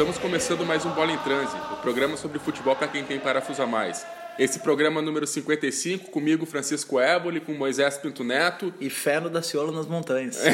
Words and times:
Estamos 0.00 0.16
começando 0.16 0.64
mais 0.64 0.82
um 0.86 0.90
Bola 0.92 1.12
em 1.12 1.18
Transe, 1.18 1.54
o 1.74 1.76
programa 1.76 2.16
sobre 2.16 2.38
futebol 2.38 2.74
para 2.74 2.88
quem 2.88 3.04
tem 3.04 3.20
parafuso 3.20 3.60
a 3.60 3.66
mais. 3.66 4.06
Esse 4.38 4.58
programa 4.60 5.02
número 5.02 5.26
55, 5.26 6.10
comigo, 6.10 6.46
Francisco 6.46 6.98
Éboli, 6.98 7.38
com 7.38 7.52
Moisés 7.52 7.98
Pinto 7.98 8.24
Neto. 8.24 8.72
E 8.80 8.88
Fé 8.88 9.20
no 9.20 9.28
Daciolo 9.28 9.70
nas 9.70 9.86
montanhas. 9.86 10.38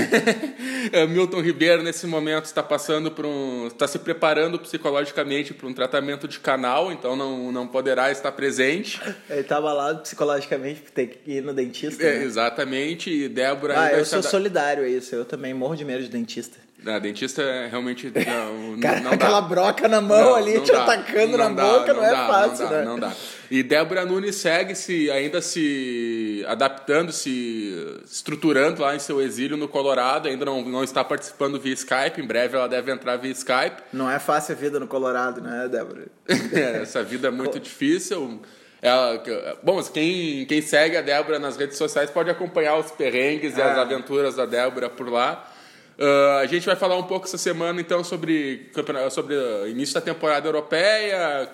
É, 0.92 1.04
Milton 1.04 1.40
Ribeiro, 1.40 1.82
nesse 1.82 2.06
momento, 2.06 2.44
está 2.44 2.62
passando 2.62 3.10
por 3.10 3.26
um. 3.26 3.66
está 3.66 3.88
se 3.88 3.98
preparando 3.98 4.58
psicologicamente 4.58 5.52
para 5.52 5.66
um 5.66 5.72
tratamento 5.72 6.28
de 6.28 6.38
canal, 6.38 6.92
então 6.92 7.16
não, 7.16 7.50
não 7.50 7.66
poderá 7.66 8.10
estar 8.10 8.30
presente. 8.32 9.00
Ele 9.28 9.42
tá 9.42 9.58
abalado 9.58 10.02
psicologicamente 10.02 10.80
por 10.80 10.90
ter 10.92 11.06
que 11.08 11.30
ir 11.30 11.42
no 11.42 11.52
dentista. 11.52 12.02
É, 12.04 12.18
né? 12.18 12.24
exatamente. 12.24 13.10
E 13.10 13.28
Débora. 13.28 13.80
Ah, 13.80 13.92
eu 13.92 14.02
está 14.02 14.16
sou 14.16 14.22
da- 14.22 14.28
solidário 14.28 14.84
a 14.84 14.88
isso. 14.88 15.14
Eu 15.14 15.24
também 15.24 15.52
morro 15.54 15.74
de 15.74 15.84
medo 15.84 16.02
de 16.02 16.08
dentista. 16.08 16.65
A 16.94 16.98
dentista 16.98 17.42
é 17.42 17.68
realmente. 17.68 18.06
Não, 18.14 18.78
Cara, 18.80 19.00
não 19.00 19.10
dá. 19.10 19.14
aquela 19.16 19.40
broca 19.40 19.88
na 19.88 20.00
mão 20.02 20.20
Não, 20.20 20.34
ali, 20.34 20.54
não 20.54 20.62
te 20.62 20.70
dá. 20.70 20.82
atacando 20.84 21.38
na 21.38 21.48
dá, 21.48 21.64
boca, 21.78 21.94
não, 21.94 22.04
é 22.04 22.10
dá, 22.10 22.26
fácil, 22.26 22.64
não 22.64 22.70
dá, 22.70 22.76
né? 22.78 22.84
Não 22.84 22.98
dá. 22.98 23.12
E 23.50 23.62
Débora 23.62 24.04
Nunes 24.04 24.36
segue 24.36 24.74
se 24.74 25.10
ainda 25.10 25.40
se 25.40 26.44
adaptando, 26.46 27.10
se 27.12 27.74
estruturando 28.04 28.82
lá 28.82 28.94
em 28.94 28.98
seu 28.98 29.20
exílio 29.20 29.56
no 29.56 29.66
Colorado, 29.66 30.28
ainda 30.28 30.44
não, 30.44 30.62
não 30.62 30.84
está 30.84 31.02
participando 31.02 31.58
via 31.58 31.72
Skype, 31.72 32.20
em 32.20 32.26
breve 32.26 32.56
ela 32.56 32.68
deve 32.68 32.92
entrar 32.92 33.16
via 33.16 33.30
Skype. 33.32 33.82
Não 33.92 34.10
é 34.10 34.18
fácil 34.18 34.54
a 34.54 34.58
vida 34.58 34.78
no 34.78 34.86
Colorado, 34.86 35.40
né, 35.40 35.68
Débora? 35.70 36.06
Essa 36.82 37.02
vida 37.02 37.28
é 37.28 37.30
muito 37.30 37.58
difícil. 37.58 38.42
Ela, 38.82 39.22
bom, 39.62 39.82
quem, 39.84 40.44
quem 40.44 40.60
segue 40.60 40.96
a 40.98 41.00
Débora 41.02 41.38
nas 41.38 41.56
redes 41.56 41.78
sociais 41.78 42.10
pode 42.10 42.28
acompanhar 42.30 42.76
os 42.78 42.90
perrengues 42.90 43.56
e 43.56 43.62
as 43.62 43.78
Ah. 43.78 43.80
aventuras 43.82 44.34
da 44.36 44.44
Débora 44.44 44.90
por 44.90 45.08
lá. 45.10 45.50
Ah, 45.98 46.38
a 46.42 46.46
gente 46.46 46.66
vai 46.66 46.76
falar 46.76 46.96
um 46.96 47.04
pouco 47.04 47.26
essa 47.26 47.38
semana 47.38 47.80
então 47.80 48.04
sobre 48.04 48.70
sobre 49.10 49.34
o 49.34 49.66
início 49.66 49.94
da 49.94 50.00
temporada 50.00 50.46
europeia, 50.46 51.50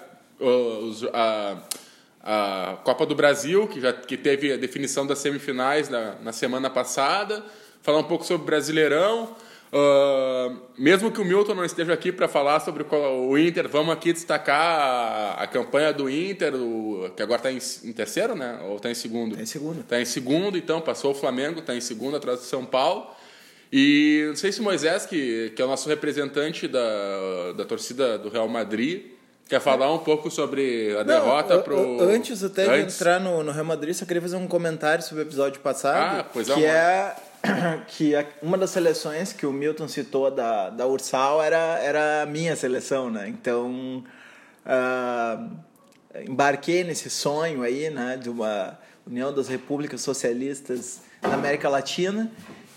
a, 1.13 1.57
a 2.23 2.77
Copa 2.85 3.07
do 3.07 3.15
Brasil 3.15 3.67
que 3.69 3.81
já 3.81 3.93
que 3.93 4.17
teve 4.17 4.53
a 4.53 4.57
definição 4.57 5.07
das 5.07 5.19
semifinais 5.19 5.89
na, 5.89 6.17
na 6.17 6.33
semana 6.33 6.69
passada, 6.71 7.45
falar 7.83 7.99
um 7.99 8.05
pouco 8.05 8.25
sobre 8.25 8.43
o 8.43 8.47
Brasileirão. 8.47 9.35
Ah, 9.75 10.53
mesmo 10.77 11.11
que 11.11 11.21
o 11.21 11.25
Milton 11.25 11.55
não 11.55 11.65
esteja 11.65 11.93
aqui 11.95 12.11
para 12.13 12.27
falar 12.29 12.61
sobre 12.61 12.85
o 12.91 13.39
Inter, 13.39 13.69
vamos 13.69 13.95
aqui 13.95 14.13
destacar 14.13 14.59
a, 14.81 15.43
a 15.45 15.47
campanha 15.47 15.93
do 15.93 16.11
Inter, 16.11 16.55
o- 16.55 17.11
que 17.17 17.23
agora 17.23 17.39
está 17.49 17.51
em, 17.53 17.89
em 17.89 17.93
terceiro, 17.93 18.35
né? 18.35 18.61
Ou 18.69 18.77
está 18.77 18.91
em 18.91 18.95
segundo? 18.95 19.35
Tá 19.37 19.43
em 19.43 19.47
segundo. 19.47 19.81
Está 19.81 20.01
em 20.01 20.05
segundo, 20.05 20.59
então 20.59 20.81
passou 20.81 21.13
o 21.13 21.15
Flamengo, 21.15 21.61
está 21.61 21.75
em 21.75 21.81
segundo 21.81 22.17
atrás 22.17 22.41
do 22.41 22.45
São 22.45 22.65
Paulo. 22.67 23.07
E 23.73 24.25
não 24.29 24.37
sei 24.37 24.53
se 24.53 24.61
o 24.61 24.63
Moisés, 24.65 25.07
que, 25.07 25.51
que 25.57 25.63
é 25.63 25.65
o 25.65 25.69
nosso 25.69 25.89
representante 25.89 26.69
da, 26.69 27.53
da 27.57 27.65
torcida 27.65 28.19
do 28.19 28.29
Real 28.29 28.47
Madrid, 28.47 29.07
quer 29.49 29.61
falar 29.61 29.91
um 29.93 29.99
pouco 29.99 30.31
sobre 30.31 30.95
a 30.99 31.03
derrota 31.03 31.57
Não, 31.57 31.63
pro. 31.63 32.01
a- 32.01 32.05
a- 32.05 32.07
Antes 32.15 32.45
até 32.45 32.65
Antes? 32.67 32.95
de 32.97 33.01
entrar 33.03 33.19
no, 33.19 33.43
no 33.43 33.51
Real 33.51 33.65
Madrid, 33.65 33.95
só 33.95 34.05
queria 34.05 34.21
fazer 34.21 34.37
um 34.37 34.47
comentário 34.47 35.03
sobre 35.03 35.23
o 35.25 35.27
episódio 35.27 35.61
passado. 35.61 36.21
Ah, 36.21 36.25
pois 36.31 36.51
é, 36.51 36.55
que 36.55 36.61
uma- 36.61 36.69
é 36.69 37.17
que 37.89 38.15
a- 38.15 38.27
uma 38.43 38.59
das 38.59 38.71
seleções 38.71 39.33
que 39.33 39.47
o 39.47 39.53
Milton 39.53 39.89
citou 39.89 40.31
da, 40.31 40.69
da 40.69 40.87
Ursal 40.87 41.43
era, 41.43 41.79
era 41.81 42.23
a 42.23 42.27
minha 42.27 42.55
seleção, 42.55 43.11
né? 43.11 43.27
Então, 43.29 44.05
ah, 44.67 45.49
embarquei 46.27 46.85
nesse 46.85 47.09
sonho 47.09 47.63
aí, 47.63 47.89
né? 47.91 48.19
De 48.23 48.29
uma 48.29 48.79
União 49.07 49.33
das 49.35 49.49
Repúblicas 49.49 50.01
Socialistas 50.03 51.01
da 51.23 51.35
América 51.35 51.69
Latina. 51.69 52.31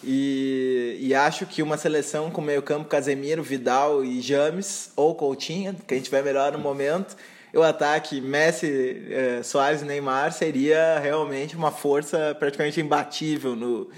E, 0.07 0.97
e 0.99 1.15
acho 1.15 1.45
que 1.47 1.63
uma 1.63 1.77
seleção 1.77 2.29
com 2.29 2.39
meio 2.41 2.61
campo 2.61 2.87
Casemiro, 2.87 3.41
Vidal 3.41 4.05
e 4.05 4.21
James, 4.21 4.91
ou 4.95 5.15
Coutinho, 5.15 5.75
que 5.87 5.93
a 5.95 5.97
gente 5.97 6.11
vai 6.11 6.21
melhor 6.21 6.51
no 6.51 6.59
momento, 6.59 7.15
o 7.53 7.63
ataque 7.63 8.21
Messi, 8.21 9.07
eh, 9.09 9.41
Soares 9.43 9.81
e 9.81 9.85
Neymar 9.85 10.31
seria 10.31 10.99
realmente 10.99 11.55
uma 11.55 11.71
força 11.71 12.35
praticamente 12.37 12.79
imbatível 12.81 13.55
no, 13.55 13.89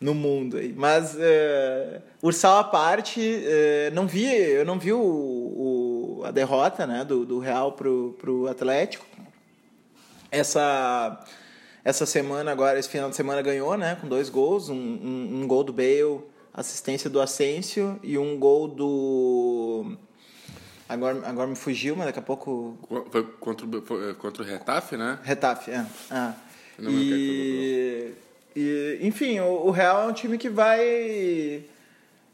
no 0.00 0.14
mundo. 0.14 0.56
Mas, 0.74 1.14
eh, 1.18 2.00
Ursal 2.22 2.58
à 2.58 2.64
parte, 2.64 3.20
eh, 3.44 3.90
não 3.92 4.06
vi, 4.06 4.24
eu 4.34 4.64
não 4.64 4.78
vi 4.78 4.92
o, 4.94 4.98
o- 5.00 6.22
a 6.24 6.30
derrota 6.30 6.86
né, 6.86 7.04
do, 7.04 7.24
do 7.24 7.38
Real 7.38 7.72
pro, 7.72 8.16
pro 8.18 8.48
Atlético. 8.48 9.04
Essa, 10.30 11.22
essa 11.86 12.04
semana, 12.04 12.50
agora, 12.50 12.76
esse 12.80 12.88
final 12.88 13.08
de 13.08 13.14
semana 13.14 13.40
ganhou, 13.40 13.76
né? 13.76 13.96
Com 14.00 14.08
dois 14.08 14.28
gols. 14.28 14.68
Um, 14.68 14.74
um, 14.74 15.40
um 15.42 15.46
gol 15.46 15.62
do 15.62 15.72
Bale, 15.72 16.20
assistência 16.52 17.08
do 17.08 17.20
Asensio 17.20 18.00
e 18.02 18.18
um 18.18 18.36
gol 18.36 18.66
do... 18.66 19.96
Agora, 20.88 21.22
agora 21.24 21.46
me 21.48 21.54
fugiu, 21.54 21.94
mas 21.94 22.06
daqui 22.06 22.18
a 22.18 22.22
pouco... 22.22 22.76
Foi 23.12 23.22
contra, 23.38 23.64
o- 23.66 23.82
foi 23.82 24.14
contra 24.14 24.42
o 24.42 24.46
Retafe, 24.46 24.96
né? 24.96 25.20
Retafe, 25.22 25.70
é. 25.70 25.86
Ah. 26.10 26.34
Não 26.76 26.90
E, 26.90 28.12
e, 28.56 28.98
enfim, 29.02 29.38
o, 29.38 29.66
o 29.66 29.70
Real 29.70 30.02
é 30.02 30.06
um 30.06 30.12
time 30.12 30.38
que 30.38 30.48
vai 30.48 31.64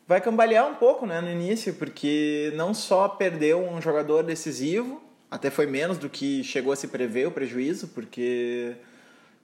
vai 0.08 0.20
cambalear 0.20 0.66
um 0.66 0.74
pouco, 0.74 1.06
né, 1.06 1.20
no 1.20 1.30
início, 1.30 1.74
porque 1.74 2.52
não 2.56 2.72
só 2.74 3.06
perdeu 3.08 3.60
um 3.60 3.80
jogador 3.80 4.22
decisivo, 4.22 5.00
até 5.30 5.48
foi 5.50 5.66
menos 5.66 5.96
do 5.96 6.08
que 6.08 6.42
chegou 6.42 6.72
a 6.72 6.76
se 6.76 6.88
prever 6.88 7.26
o 7.28 7.30
prejuízo, 7.30 7.88
porque 7.88 8.74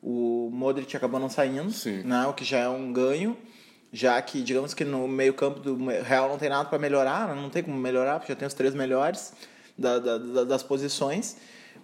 o 0.02 0.48
Modric 0.52 0.96
acabou 0.96 1.18
não 1.20 1.28
saindo, 1.28 1.70
Sim. 1.70 2.02
né, 2.02 2.26
o 2.26 2.32
que 2.32 2.44
já 2.44 2.58
é 2.58 2.68
um 2.68 2.92
ganho, 2.92 3.36
já 3.92 4.20
que 4.22 4.42
digamos 4.42 4.74
que 4.74 4.84
no 4.84 5.08
meio-campo 5.08 5.60
do 5.60 5.76
Real 6.02 6.28
não 6.28 6.38
tem 6.38 6.48
nada 6.48 6.68
para 6.68 6.78
melhorar, 6.78 7.28
né, 7.28 7.34
não 7.40 7.50
tem 7.50 7.62
como 7.62 7.76
melhorar, 7.76 8.18
porque 8.18 8.32
já 8.32 8.36
tem 8.38 8.46
os 8.46 8.54
três 8.54 8.74
melhores 8.74 9.32
da- 9.76 9.98
da- 9.98 10.18
da- 10.18 10.44
das 10.44 10.62
posições 10.62 11.36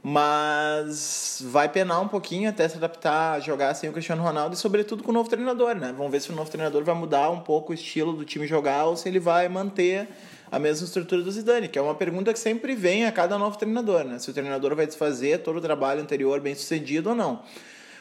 mas 0.07 1.39
vai 1.47 1.67
penar 1.67 1.99
um 2.03 2.09
pouquinho 2.09 2.51
até 2.51 2.69
se 2.69 2.77
adaptar 2.77 3.33
a 3.37 3.41
jogar 3.41 3.73
sem 3.73 3.89
o 3.89 3.93
Cristiano 3.93 4.23
Ronaldo 4.23 4.55
e 4.55 4.59
sobretudo 4.59 5.03
com 5.03 5.11
o 5.11 5.15
novo 5.15 5.31
treinador, 5.31 5.75
né? 5.75 5.95
Vamos 5.97 6.13
ver 6.13 6.21
se 6.21 6.31
o 6.31 6.35
novo 6.37 6.51
treinador 6.51 6.85
vai 6.85 6.95
mudar 6.95 7.31
um 7.31 7.41
pouco 7.41 7.73
o 7.73 7.75
estilo 7.75 8.13
do 8.13 8.23
time 8.23 8.47
jogar 8.47 8.85
ou 8.85 8.99
se 8.99 9.09
ele 9.09 9.19
vai 9.19 9.49
manter 9.49 10.07
a 10.53 10.59
mesma 10.59 10.85
estrutura 10.87 11.23
do 11.23 11.33
Zidane, 11.33 11.69
que 11.69 11.79
é 11.79 11.83
uma 11.83 11.95
pergunta 11.95 12.35
que 12.35 12.39
sempre 12.39 12.75
vem 12.75 13.07
a 13.07 13.13
cada 13.13 13.39
novo 13.39 13.57
treinador, 13.57 14.05
né? 14.05 14.19
Se 14.19 14.29
o 14.31 14.35
treinador 14.35 14.77
vai 14.77 14.87
desfazer 14.87 15.39
todo 15.39 15.57
o 15.57 15.61
trabalho 15.61 16.03
anterior 16.03 16.39
bem 16.39 16.55
sucedido 16.55 17.09
ou 17.09 17.15
não. 17.17 17.41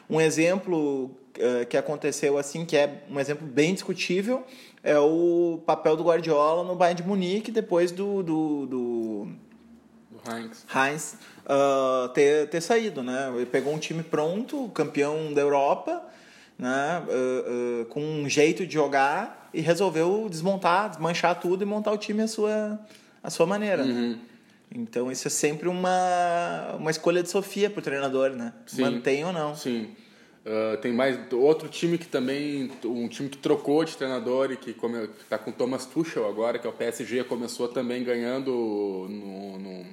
Um 0.09 0.19
exemplo 0.19 1.11
eh, 1.37 1.65
que 1.65 1.77
aconteceu 1.77 2.37
assim, 2.37 2.65
que 2.65 2.77
é 2.77 3.03
um 3.09 3.19
exemplo 3.19 3.47
bem 3.47 3.73
discutível, 3.73 4.43
é 4.83 4.97
o 4.99 5.61
papel 5.65 5.95
do 5.95 6.03
Guardiola 6.03 6.63
no 6.63 6.75
Bayern 6.75 7.01
de 7.01 7.07
Munique 7.07 7.51
depois 7.51 7.91
do, 7.91 8.21
do, 8.21 8.65
do 8.65 9.27
Do 10.11 10.31
Heinz. 10.31 10.65
Heinz 10.75 11.17
ah, 11.45 12.11
ter, 12.13 12.50
ter 12.50 12.61
saído, 12.61 13.01
né? 13.01 13.31
Ele 13.35 13.45
pegou 13.45 13.73
um 13.73 13.79
time 13.79 14.03
pronto, 14.03 14.69
campeão 14.69 15.33
da 15.33 15.41
Europa, 15.41 16.03
né? 16.57 16.69
ah, 16.69 17.03
ah, 17.09 17.85
com 17.89 18.01
um 18.01 18.29
jeito 18.29 18.65
de 18.65 18.73
jogar 18.73 19.49
e 19.53 19.61
resolveu 19.61 20.27
desmontar, 20.29 20.89
desmanchar 20.89 21.39
tudo 21.39 21.63
e 21.63 21.65
montar 21.65 21.91
o 21.91 21.97
time 21.97 22.23
à 22.23 22.27
sua, 22.27 22.79
à 23.21 23.29
sua 23.29 23.45
maneira. 23.45 23.83
né? 23.83 24.19
Então 24.73 25.11
isso 25.11 25.27
é 25.27 25.31
sempre 25.31 25.67
uma, 25.69 26.75
uma 26.79 26.91
escolha 26.91 27.21
de 27.21 27.29
Sofia 27.29 27.69
para 27.69 27.79
o 27.79 27.83
treinador, 27.83 28.31
né? 28.31 28.53
Sim. 28.65 28.81
Mantém 28.81 29.23
ou 29.23 29.31
não. 29.31 29.55
Sim. 29.55 29.95
Ah, 30.45 30.77
tem 30.77 30.91
mais 30.91 31.17
outro 31.31 31.69
time 31.69 31.97
que 31.97 32.07
também 32.07 32.69
um 32.83 33.07
time 33.07 33.29
que 33.29 33.37
trocou 33.37 33.83
de 33.85 33.95
treinador 33.95 34.51
e 34.51 34.57
que 34.57 34.71
está 35.21 35.37
com 35.37 35.51
o 35.51 35.53
Thomas 35.53 35.85
Tuchel 35.85 36.27
agora 36.27 36.59
que 36.59 36.67
é 36.67 36.69
o 36.69 36.73
PSG 36.73 37.23
começou 37.23 37.69
também 37.69 38.03
ganhando 38.03 38.51
no, 38.51 39.57
no, 39.57 39.85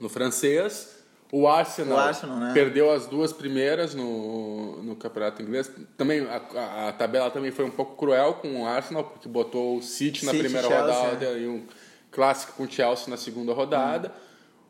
no 0.00 0.08
francês 0.08 0.96
o 1.30 1.46
Arsenal, 1.48 1.98
O 1.98 2.00
Arsenal, 2.00 2.36
né? 2.38 2.52
perdeu 2.54 2.90
as 2.90 3.06
duas 3.06 3.32
primeiras 3.32 3.94
no, 3.94 4.80
no 4.82 4.96
campeonato 4.96 5.42
inglês 5.42 5.70
também 5.96 6.26
a, 6.26 6.88
a, 6.88 6.92
tabela 6.92 7.30
também 7.30 7.50
foi 7.50 7.66
um 7.66 7.70
pouco 7.70 7.96
cruel 7.96 8.34
com 8.34 8.62
o 8.62 8.66
Arsenal 8.66 9.04
porque 9.04 9.28
botou 9.28 9.76
o 9.76 9.82
City 9.82 10.24
na 10.24 10.32
City, 10.32 10.44
primeira 10.44 10.68
Chelsea, 10.68 10.94
rodada 10.94 11.32
né? 11.32 11.40
e 11.40 11.48
um 11.48 11.66
clássico 12.16 12.54
com 12.54 12.64
o 12.64 12.70
Chelsea 12.70 13.08
na 13.08 13.18
segunda 13.18 13.52
rodada. 13.52 14.10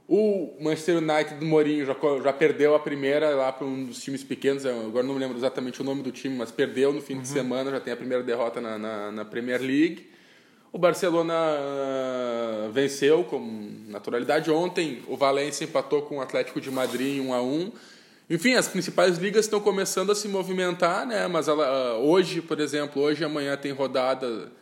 O 0.08 0.56
Manchester 0.60 0.98
United 0.98 1.36
do 1.36 1.46
Mourinho 1.46 1.86
já, 1.86 1.96
já 2.22 2.32
perdeu 2.32 2.74
a 2.74 2.78
primeira 2.78 3.30
lá 3.30 3.52
para 3.52 3.66
um 3.66 3.86
dos 3.86 4.02
times 4.02 4.22
pequenos, 4.22 4.66
agora 4.66 5.04
não 5.04 5.14
me 5.14 5.20
lembro 5.20 5.36
exatamente 5.36 5.80
o 5.80 5.84
nome 5.84 6.02
do 6.02 6.12
time, 6.12 6.36
mas 6.36 6.50
perdeu 6.50 6.92
no 6.92 7.00
fim 7.00 7.20
de 7.20 7.26
semana, 7.26 7.70
já 7.70 7.80
tem 7.80 7.92
a 7.92 7.96
primeira 7.96 8.22
derrota 8.22 8.60
na, 8.60 8.76
na, 8.78 9.12
na 9.12 9.24
Premier 9.24 9.60
League. 9.60 10.10
O 10.72 10.78
Barcelona 10.78 11.34
ah, 11.34 12.68
venceu 12.72 13.24
com 13.24 13.40
naturalidade 13.88 14.50
ontem, 14.50 15.02
o 15.08 15.16
Valência 15.16 15.64
empatou 15.64 16.02
com 16.02 16.18
o 16.18 16.20
Atlético 16.20 16.60
de 16.60 16.70
Madrid 16.70 17.16
em 17.16 17.20
1 17.20 17.34
a 17.34 17.42
1 17.42 17.72
Enfim, 18.30 18.54
as 18.54 18.68
principais 18.68 19.18
ligas 19.18 19.46
estão 19.46 19.58
começando 19.58 20.12
a 20.12 20.14
se 20.14 20.28
movimentar, 20.28 21.06
né? 21.06 21.26
Mas 21.26 21.48
ela, 21.48 21.66
ah, 21.66 21.98
hoje, 21.98 22.40
por 22.42 22.60
exemplo, 22.60 23.02
hoje 23.02 23.22
e 23.22 23.24
amanhã 23.24 23.56
tem 23.56 23.72
rodada 23.72 24.52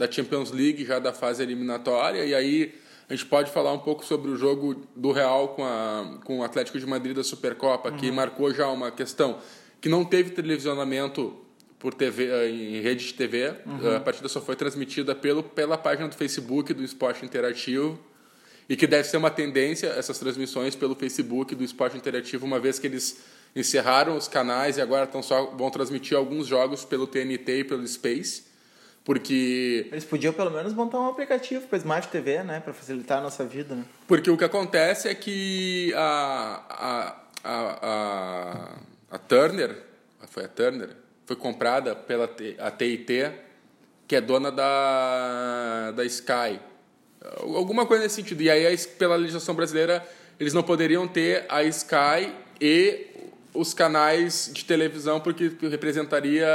da 0.00 0.10
Champions 0.10 0.50
League 0.50 0.82
já 0.82 0.98
da 0.98 1.12
fase 1.12 1.42
eliminatória 1.42 2.24
e 2.24 2.34
aí 2.34 2.74
a 3.06 3.14
gente 3.14 3.26
pode 3.26 3.50
falar 3.50 3.70
um 3.74 3.78
pouco 3.78 4.02
sobre 4.02 4.30
o 4.30 4.36
jogo 4.36 4.82
do 4.96 5.12
Real 5.12 5.48
com, 5.48 5.62
a, 5.62 6.18
com 6.24 6.38
o 6.38 6.42
Atlético 6.42 6.78
de 6.78 6.86
Madrid 6.86 7.14
da 7.14 7.22
Supercopa, 7.22 7.92
que 7.92 8.10
marcou 8.10 8.54
já 8.54 8.68
uma 8.68 8.90
questão 8.90 9.38
que 9.78 9.90
não 9.90 10.04
teve 10.04 10.30
televisionamento 10.30 11.36
por 11.78 11.92
TV, 11.92 12.28
eh, 12.28 12.48
em 12.48 12.80
rede 12.80 13.08
de 13.08 13.14
TV. 13.14 13.52
Uhum. 13.66 13.96
A 13.96 14.00
partida 14.00 14.28
só 14.28 14.40
foi 14.40 14.54
transmitida 14.54 15.14
pelo, 15.14 15.42
pela 15.42 15.76
página 15.76 16.08
do 16.08 16.14
Facebook 16.14 16.72
do 16.72 16.84
Esporte 16.84 17.24
Interativo. 17.24 17.98
E 18.68 18.76
que 18.76 18.86
deve 18.86 19.08
ser 19.08 19.16
uma 19.16 19.30
tendência 19.30 19.88
essas 19.88 20.16
transmissões 20.18 20.76
pelo 20.76 20.94
Facebook 20.94 21.56
do 21.56 21.64
Esporte 21.64 21.96
Interativo, 21.96 22.46
uma 22.46 22.60
vez 22.60 22.78
que 22.78 22.86
eles 22.86 23.20
encerraram 23.56 24.16
os 24.16 24.28
canais 24.28 24.76
e 24.76 24.80
agora 24.80 25.04
estão 25.04 25.20
só 25.20 25.46
vão 25.46 25.68
transmitir 25.68 26.16
alguns 26.16 26.46
jogos 26.46 26.84
pelo 26.84 27.08
TNT 27.08 27.58
e 27.58 27.64
pelo 27.64 27.84
Space. 27.88 28.49
Porque. 29.04 29.88
Eles 29.90 30.04
podiam 30.04 30.32
pelo 30.32 30.50
menos 30.50 30.72
montar 30.72 31.00
um 31.00 31.08
aplicativo 31.08 31.66
para 31.66 31.78
Smart 31.78 32.08
TV, 32.08 32.42
né? 32.42 32.60
Para 32.60 32.72
facilitar 32.72 33.18
a 33.18 33.20
nossa 33.22 33.44
vida, 33.44 33.74
né? 33.74 33.84
Porque 34.06 34.30
o 34.30 34.36
que 34.36 34.44
acontece 34.44 35.08
é 35.08 35.14
que 35.14 35.92
a, 35.96 36.64
a, 36.68 37.16
a, 37.44 37.78
a, 37.82 38.78
a 39.12 39.18
Turner, 39.18 39.76
foi 40.28 40.44
a 40.44 40.48
Turner, 40.48 40.90
foi 41.24 41.36
comprada 41.36 41.94
pela 41.94 42.28
a 42.58 42.70
TIT, 42.70 43.32
que 44.06 44.16
é 44.16 44.20
dona 44.20 44.50
da, 44.50 45.92
da 45.92 46.04
Sky. 46.04 46.60
Alguma 47.40 47.86
coisa 47.86 48.02
nesse 48.02 48.16
sentido. 48.16 48.42
E 48.42 48.50
aí, 48.50 48.76
pela 48.98 49.16
legislação 49.16 49.54
brasileira, 49.54 50.06
eles 50.38 50.52
não 50.52 50.62
poderiam 50.62 51.06
ter 51.06 51.44
a 51.48 51.62
Sky 51.64 52.34
e 52.60 53.06
os 53.54 53.74
canais 53.74 54.50
de 54.52 54.64
televisão, 54.64 55.20
porque 55.20 55.52
representaria 55.62 56.46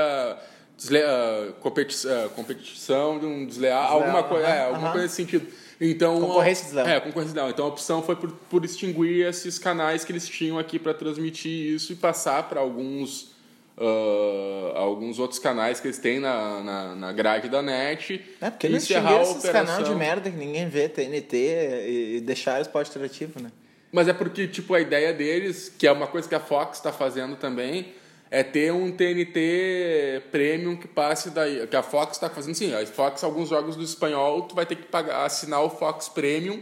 desle... 0.78 1.00
uh, 1.00 1.54
competi... 1.62 2.08
uh, 2.08 2.30
competição 2.30 3.20
de 3.20 3.26
um 3.26 3.46
desleal, 3.46 3.82
desleal 3.82 3.94
alguma, 3.94 4.24
coisa, 4.24 4.48
é, 4.48 4.66
alguma 4.66 4.92
coisa 4.92 5.04
nesse 5.04 5.16
sentido. 5.16 5.48
Então, 5.80 6.22
concorrência 6.22 6.66
desleal. 6.66 6.88
É, 6.88 7.00
concorrência 7.00 7.34
desleal. 7.34 7.50
Então 7.50 7.66
a 7.66 7.68
opção 7.68 8.02
foi 8.02 8.16
por, 8.16 8.32
por 8.32 8.64
extinguir 8.64 9.28
esses 9.28 9.60
canais 9.60 10.06
que 10.06 10.12
eles 10.12 10.28
tinham 10.28 10.58
aqui 10.58 10.80
para 10.80 10.94
transmitir 10.94 11.76
isso 11.76 11.92
e 11.94 11.96
passar 11.96 12.44
para 12.50 12.60
alguns 12.60 13.36
Uh, 13.78 14.72
alguns 14.74 15.20
outros 15.20 15.38
canais 15.38 15.82
que 15.82 15.88
eles 15.88 15.98
têm 15.98 16.18
na, 16.18 16.64
na, 16.64 16.96
na 16.96 17.12
grade 17.12 17.50
da 17.50 17.62
net. 17.62 18.24
É, 18.40 18.50
porque 18.50 18.68
eles 18.68 18.84
encerrar 18.84 19.22
esses 19.22 19.44
operação... 19.44 19.76
canal 19.76 19.84
de 19.84 20.00
merda 20.00 20.32
que 20.32 20.38
ninguém 20.38 20.70
vê, 20.70 20.88
TNT, 20.88 21.36
e, 21.36 22.16
e 22.16 22.22
deixar 22.22 22.60
o 22.60 22.62
esporte 22.62 22.90
interativo, 22.92 23.42
né? 23.42 23.52
Mas 23.92 24.08
é 24.08 24.14
porque, 24.14 24.48
tipo, 24.48 24.74
a 24.74 24.80
ideia 24.80 25.14
deles, 25.14 25.74
que 25.78 25.86
é 25.86 25.92
uma 25.92 26.08
coisa 26.08 26.28
que 26.28 26.34
a 26.34 26.40
Fox 26.40 26.78
está 26.78 26.94
fazendo 26.94 27.36
também, 27.36 27.94
é 28.36 28.44
ter 28.44 28.70
um 28.74 28.92
TNT 28.92 30.24
Premium 30.30 30.76
que 30.76 30.90
passe 30.90 31.30
daí. 31.30 31.66
Que 31.68 31.76
a 31.78 31.82
Fox 31.82 32.18
está 32.18 32.30
fazendo 32.30 32.54
sim. 32.54 32.76
A 32.76 32.86
Fox, 32.86 33.24
alguns 33.24 33.48
jogos 33.48 33.78
do 33.78 33.84
espanhol, 33.84 34.42
tu 34.42 34.54
vai 34.54 34.66
ter 34.66 34.76
que 34.76 34.84
pagar, 34.84 35.24
assinar 35.24 35.64
o 35.64 35.70
Fox 35.70 36.10
Premium, 36.10 36.62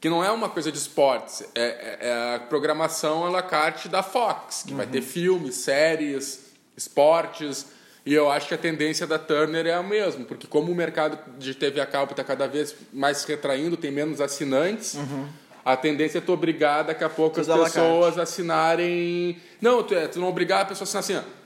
que 0.00 0.08
não 0.08 0.24
é 0.24 0.30
uma 0.30 0.48
coisa 0.48 0.72
de 0.72 0.78
esportes. 0.78 1.42
É, 1.54 1.60
é, 1.60 1.98
é 2.08 2.34
a 2.36 2.40
programação 2.40 3.26
à 3.26 3.28
la 3.28 3.42
carte 3.42 3.90
da 3.90 4.02
Fox, 4.02 4.62
que 4.62 4.70
uhum. 4.70 4.78
vai 4.78 4.86
ter 4.86 5.02
filmes, 5.02 5.56
séries, 5.56 6.46
esportes. 6.74 7.66
E 8.06 8.14
eu 8.14 8.30
acho 8.30 8.48
que 8.48 8.54
a 8.54 8.58
tendência 8.58 9.06
da 9.06 9.18
Turner 9.18 9.66
é 9.66 9.74
a 9.74 9.82
mesma, 9.82 10.24
porque 10.24 10.46
como 10.46 10.72
o 10.72 10.74
mercado 10.74 11.18
de 11.38 11.54
TV 11.54 11.78
a 11.82 11.86
cabo 11.86 12.12
está 12.12 12.24
cada 12.24 12.48
vez 12.48 12.74
mais 12.90 13.18
se 13.18 13.28
retraindo, 13.28 13.76
tem 13.76 13.90
menos 13.90 14.18
assinantes. 14.18 14.94
Uhum 14.94 15.28
a 15.64 15.76
tendência 15.76 16.18
é 16.18 16.20
tu 16.20 16.32
obrigar 16.32 16.84
daqui 16.84 17.04
a 17.04 17.08
pouco 17.08 17.40
as 17.40 17.46
pessoas 17.46 18.18
a 18.18 18.22
assinarem. 18.22 19.36
Não, 19.60 19.82
tu, 19.82 19.94
é, 19.94 20.08
tu 20.08 20.18
não 20.18 20.28
obrigar 20.28 20.62
a 20.62 20.64
pessoa 20.64 20.86
a 20.86 20.98
assinar 20.98 21.22
assim, 21.22 21.28
ó, 21.28 21.42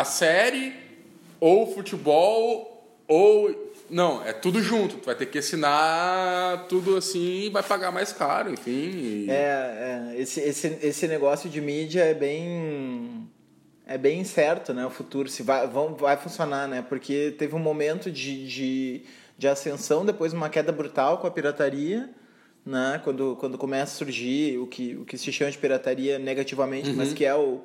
a 0.00 0.04
série, 0.04 0.74
ou 1.40 1.72
futebol, 1.72 2.98
ou. 3.08 3.72
Não, 3.88 4.24
é 4.24 4.32
tudo 4.32 4.62
junto. 4.62 4.96
Tu 4.96 5.06
vai 5.06 5.14
ter 5.14 5.26
que 5.26 5.38
assinar 5.38 6.66
tudo 6.68 6.96
assim 6.96 7.44
e 7.44 7.48
vai 7.50 7.62
pagar 7.62 7.90
mais 7.90 8.12
caro, 8.12 8.52
enfim. 8.52 8.70
E... 8.70 9.26
É, 9.30 10.12
é, 10.14 10.20
esse, 10.20 10.40
esse, 10.40 10.78
esse 10.82 11.08
negócio 11.08 11.48
de 11.48 11.60
mídia 11.60 12.02
é 12.02 12.14
bem. 12.14 13.30
É 13.86 13.98
bem 13.98 14.20
incerto, 14.20 14.72
né? 14.72 14.84
O 14.86 14.90
futuro, 14.90 15.28
se 15.28 15.42
vai, 15.42 15.66
vão, 15.66 15.94
vai 15.94 16.16
funcionar, 16.16 16.66
né? 16.66 16.82
Porque 16.86 17.34
teve 17.38 17.54
um 17.54 17.58
momento 17.58 18.10
de, 18.10 18.46
de, 18.46 19.02
de 19.36 19.46
ascensão, 19.46 20.06
depois 20.06 20.32
uma 20.32 20.48
queda 20.48 20.72
brutal 20.72 21.18
com 21.18 21.26
a 21.26 21.30
pirataria 21.30 22.10
né? 22.64 23.00
Quando, 23.04 23.36
quando 23.38 23.58
começa 23.58 23.92
a 23.92 23.96
surgir 23.96 24.58
o 24.58 24.66
que, 24.66 24.96
o 24.96 25.04
que 25.04 25.18
se 25.18 25.32
chama 25.32 25.50
de 25.50 25.58
pirataria 25.58 26.18
negativamente, 26.18 26.90
uhum. 26.90 26.96
mas 26.96 27.12
que 27.12 27.24
é 27.24 27.34
o 27.34 27.60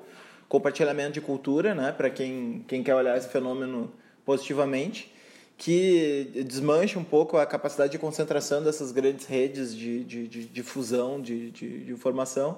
compartilhamento 0.47 1.13
de 1.13 1.21
cultura, 1.21 1.73
né? 1.73 1.91
Para 1.91 2.09
quem, 2.09 2.65
quem 2.67 2.83
quer 2.83 2.95
olhar 2.95 3.17
esse 3.17 3.29
fenômeno 3.29 3.91
positivamente, 4.25 5.11
que 5.57 6.31
desmancha 6.47 6.97
um 6.97 7.03
pouco 7.03 7.37
a 7.37 7.45
capacidade 7.45 7.91
de 7.91 7.97
concentração 7.99 8.63
dessas 8.63 8.91
grandes 8.91 9.25
redes 9.25 9.75
de, 9.75 10.03
de, 10.03 10.27
de, 10.27 10.45
de 10.45 10.63
fusão 10.63 11.21
de, 11.21 11.51
de, 11.51 11.85
de 11.85 11.91
informação. 11.91 12.57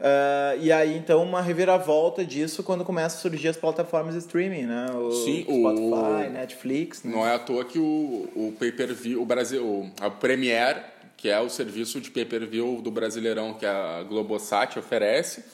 Uh, 0.00 0.56
e 0.62 0.72
aí, 0.72 0.96
então, 0.96 1.22
uma 1.22 1.42
reviravolta 1.42 2.24
disso 2.24 2.62
quando 2.62 2.86
começa 2.86 3.18
a 3.18 3.20
surgir 3.20 3.48
as 3.48 3.56
plataformas 3.58 4.14
de 4.14 4.20
streaming, 4.20 4.62
né? 4.62 4.86
O 4.94 5.12
Sim, 5.12 5.42
Spotify, 5.42 6.28
o... 6.28 6.30
Netflix. 6.30 7.02
Né? 7.02 7.12
Não 7.12 7.26
é 7.26 7.34
à 7.34 7.38
toa 7.38 7.66
que 7.66 7.78
o, 7.78 8.28
o 8.34 8.54
pay-per-view, 8.58 9.20
o 9.20 9.26
Brasil, 9.26 9.62
o, 9.62 9.90
a 10.00 10.08
Premiere 10.08 10.80
que 11.20 11.28
é 11.28 11.38
o 11.38 11.50
serviço 11.50 12.00
de 12.00 12.10
pay-per-view 12.10 12.80
do 12.80 12.90
Brasileirão 12.90 13.52
que 13.52 13.66
a 13.66 14.02
Globosat 14.08 14.78
oferece. 14.78 15.44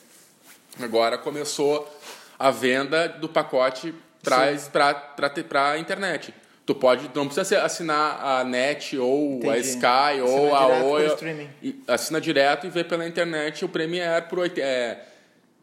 Agora 0.81 1.19
começou 1.19 1.93
a 2.39 2.53
venda 2.53 3.09
do 3.09 3.29
pacote 3.29 3.93
para 4.23 5.73
a 5.73 5.79
internet. 5.79 6.33
Tu 6.65 6.73
pode, 6.73 7.11
não 7.13 7.27
precisa 7.27 7.65
assinar 7.65 8.25
a 8.25 8.45
net 8.45 8.97
ou 8.97 9.39
Entendi. 9.39 9.51
a 9.51 9.59
Sky 9.59 9.87
assina 9.87 10.25
ou 10.25 10.55
a 10.55 10.67
Oi. 10.85 11.49
Assina 11.89 12.21
direto 12.21 12.69
e 12.69 12.71
vê 12.71 12.85
pela 12.85 13.05
internet 13.05 13.65
o 13.65 13.69
Premiere 13.69 14.27
por 14.29 14.49
é, 14.59 15.01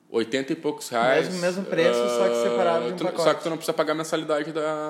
80 0.10 0.52
e 0.52 0.56
poucos 0.58 0.90
reais. 0.90 1.28
Mesmo, 1.30 1.42
mesmo 1.42 1.66
preço, 1.66 2.04
uh, 2.04 2.10
só 2.10 2.28
que 2.28 2.50
separado 2.50 2.88
de 2.88 2.94
um 2.94 2.96
tu, 2.98 3.06
pacote. 3.06 3.24
Só 3.24 3.34
que 3.36 3.44
tu 3.44 3.50
não 3.50 3.56
precisa 3.56 3.74
pagar 3.74 3.94
a 3.94 3.96
mensalidade 3.96 4.52
da, 4.52 4.90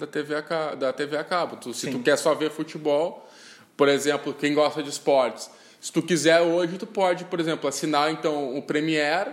da, 0.00 0.06
TV, 0.08 0.34
a, 0.34 0.74
da 0.74 0.92
TV 0.92 1.16
a 1.16 1.22
cabo. 1.22 1.56
Tu, 1.56 1.72
se 1.72 1.92
tu 1.92 2.00
quer 2.00 2.18
só 2.18 2.34
ver 2.34 2.50
futebol, 2.50 3.28
por 3.76 3.88
exemplo, 3.88 4.34
quem 4.34 4.54
gosta 4.54 4.82
de 4.82 4.90
esportes, 4.90 5.50
se 5.80 5.92
tu 5.92 6.02
quiser 6.02 6.40
hoje, 6.40 6.78
tu 6.78 6.86
pode, 6.86 7.24
por 7.24 7.40
exemplo, 7.40 7.68
assinar 7.68 8.10
então 8.10 8.56
o 8.56 8.62
Premiere, 8.62 9.30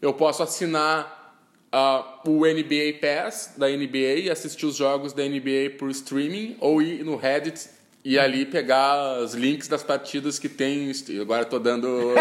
eu 0.00 0.12
posso 0.14 0.42
assinar 0.42 1.22
uh, 1.72 2.30
o 2.30 2.46
NBA 2.46 2.98
Pass 3.00 3.54
da 3.56 3.68
NBA 3.68 4.20
e 4.24 4.30
assistir 4.30 4.66
os 4.66 4.76
jogos 4.76 5.12
da 5.12 5.22
NBA 5.22 5.76
por 5.78 5.90
streaming, 5.90 6.56
ou 6.60 6.82
ir 6.82 7.04
no 7.04 7.16
Reddit 7.16 7.68
e 8.04 8.18
ali 8.18 8.44
pegar 8.44 9.20
os 9.20 9.34
links 9.34 9.68
das 9.68 9.82
partidas 9.82 10.38
que 10.38 10.48
tem. 10.48 10.90
Agora 11.20 11.42
estou 11.42 11.60
dando. 11.60 12.14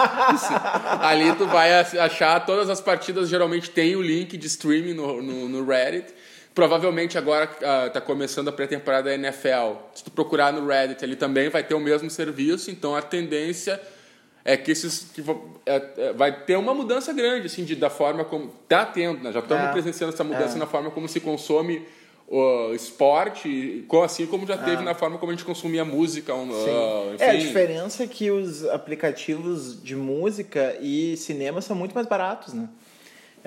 ali 1.02 1.34
tu 1.36 1.46
vai 1.46 1.72
achar 1.74 2.40
todas 2.46 2.70
as 2.70 2.80
partidas, 2.80 3.28
geralmente 3.28 3.70
tem 3.70 3.96
o 3.96 4.02
link 4.02 4.36
de 4.36 4.46
streaming 4.46 4.94
no, 4.94 5.22
no, 5.22 5.48
no 5.48 5.64
Reddit. 5.64 6.14
Provavelmente 6.56 7.18
agora 7.18 7.44
está 7.44 7.92
ah, 7.94 7.98
uh, 7.98 8.00
começando 8.00 8.48
a 8.48 8.52
pré-temporada 8.52 9.10
da 9.10 9.14
NFL. 9.14 9.76
Se 9.94 10.02
tu 10.02 10.10
procurar 10.10 10.54
no 10.54 10.66
Reddit, 10.66 11.04
ele 11.04 11.14
também 11.14 11.50
vai 11.50 11.62
ter 11.62 11.74
o 11.74 11.78
mesmo 11.78 12.08
serviço, 12.08 12.70
então 12.70 12.96
a 12.96 13.02
tendência 13.02 13.78
é 14.42 14.56
que 14.56 14.70
esses 14.70 15.10
que 15.12 15.22
é, 15.66 15.82
é, 15.98 16.12
vai 16.14 16.32
ter 16.32 16.56
uma 16.56 16.72
mudança 16.72 17.12
grande 17.12 17.44
assim 17.44 17.62
de, 17.62 17.76
da 17.76 17.90
forma 17.90 18.24
como 18.24 18.54
está 18.62 18.86
tendo, 18.86 19.22
né? 19.22 19.32
já 19.32 19.40
estamos 19.40 19.64
é. 19.64 19.72
presenciando 19.72 20.14
essa 20.14 20.24
mudança 20.24 20.56
é. 20.56 20.58
na 20.58 20.66
forma 20.66 20.90
como 20.90 21.06
se 21.06 21.20
consome 21.20 21.86
o 22.26 22.72
esporte, 22.72 23.86
assim 24.02 24.24
como 24.24 24.46
já 24.46 24.56
teve 24.56 24.80
é. 24.80 24.84
na 24.84 24.94
forma 24.94 25.18
como 25.18 25.32
a 25.32 25.34
gente 25.34 25.44
consumia 25.44 25.84
música. 25.84 26.34
Um, 26.34 26.48
uh, 26.48 27.16
é, 27.18 27.32
a 27.32 27.36
diferença 27.36 28.02
é 28.04 28.06
que 28.06 28.30
os 28.30 28.64
aplicativos 28.64 29.82
de 29.82 29.94
música 29.94 30.74
e 30.80 31.18
cinema 31.18 31.60
são 31.60 31.76
muito 31.76 31.94
mais 31.94 32.06
baratos, 32.06 32.54
né? 32.54 32.66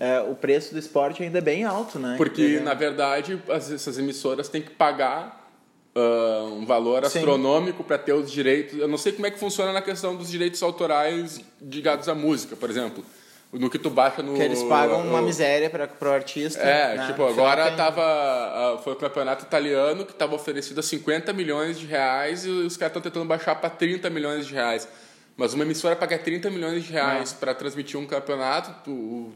É, 0.02 0.22
o 0.22 0.34
preço 0.34 0.72
do 0.72 0.80
esporte 0.80 1.22
ainda 1.22 1.40
é 1.40 1.42
bem 1.42 1.66
alto, 1.66 2.00
né? 2.00 2.16
Porque, 2.16 2.58
é... 2.58 2.64
na 2.64 2.74
verdade, 2.74 3.38
as, 3.50 3.70
essas 3.70 4.00
emissoras 4.00 4.48
têm 4.48 4.62
que 4.62 4.70
pagar 4.70 5.52
uh, 5.94 6.54
um 6.54 6.66
valor 6.66 7.04
astronômico 7.04 7.84
para 7.84 7.98
ter 7.98 8.14
os 8.14 8.32
direitos. 8.32 8.80
Eu 8.80 8.88
não 8.88 8.98
sei 8.98 9.12
como 9.12 9.28
é 9.28 9.32
que 9.32 9.38
funciona 9.38 9.74
na 9.74 9.82
questão 9.82 10.16
dos 10.16 10.32
direitos 10.32 10.64
autorais 10.64 11.42
ligados 11.62 12.08
à 12.08 12.16
música, 12.16 12.56
por 12.56 12.70
exemplo. 12.70 13.04
No 13.52 13.70
que 13.70 13.78
tu 13.78 13.90
baixa 13.90 14.24
no. 14.24 14.36
Que 14.36 14.42
eles 14.42 14.64
pagam 14.64 15.02
uma 15.02 15.22
miséria 15.22 15.70
para 15.70 16.10
o 16.10 16.14
artista. 16.14 16.62
É, 16.62 16.96
né? 16.96 17.08
tipo, 17.08 17.26
agora 17.26 17.66
tem... 17.66 17.76
tava. 17.76 18.76
Uh, 18.76 18.78
foi 18.82 18.94
o 18.94 18.96
campeonato 18.96 19.44
italiano 19.44 20.06
que 20.06 20.14
estava 20.14 20.34
oferecido 20.34 20.80
a 20.80 20.84
50 20.84 21.34
milhões 21.34 21.78
de 21.78 21.86
reais 21.86 22.46
e 22.46 22.50
os 22.50 22.78
caras 22.78 22.96
estão 22.96 23.02
tentando 23.02 23.28
baixar 23.28 23.56
para 23.56 23.70
30 23.70 24.10
milhões 24.10 24.48
de 24.48 24.54
reais. 24.54 24.88
Mas 25.36 25.54
uma 25.54 25.66
emissora 25.66 25.94
pagar 25.94 26.20
30 26.20 26.50
milhões 26.50 26.86
de 26.86 26.94
reais 26.94 27.34
para 27.34 27.54
transmitir 27.54 28.00
um 28.00 28.06
campeonato, 28.06 28.74
tu, 28.84 29.34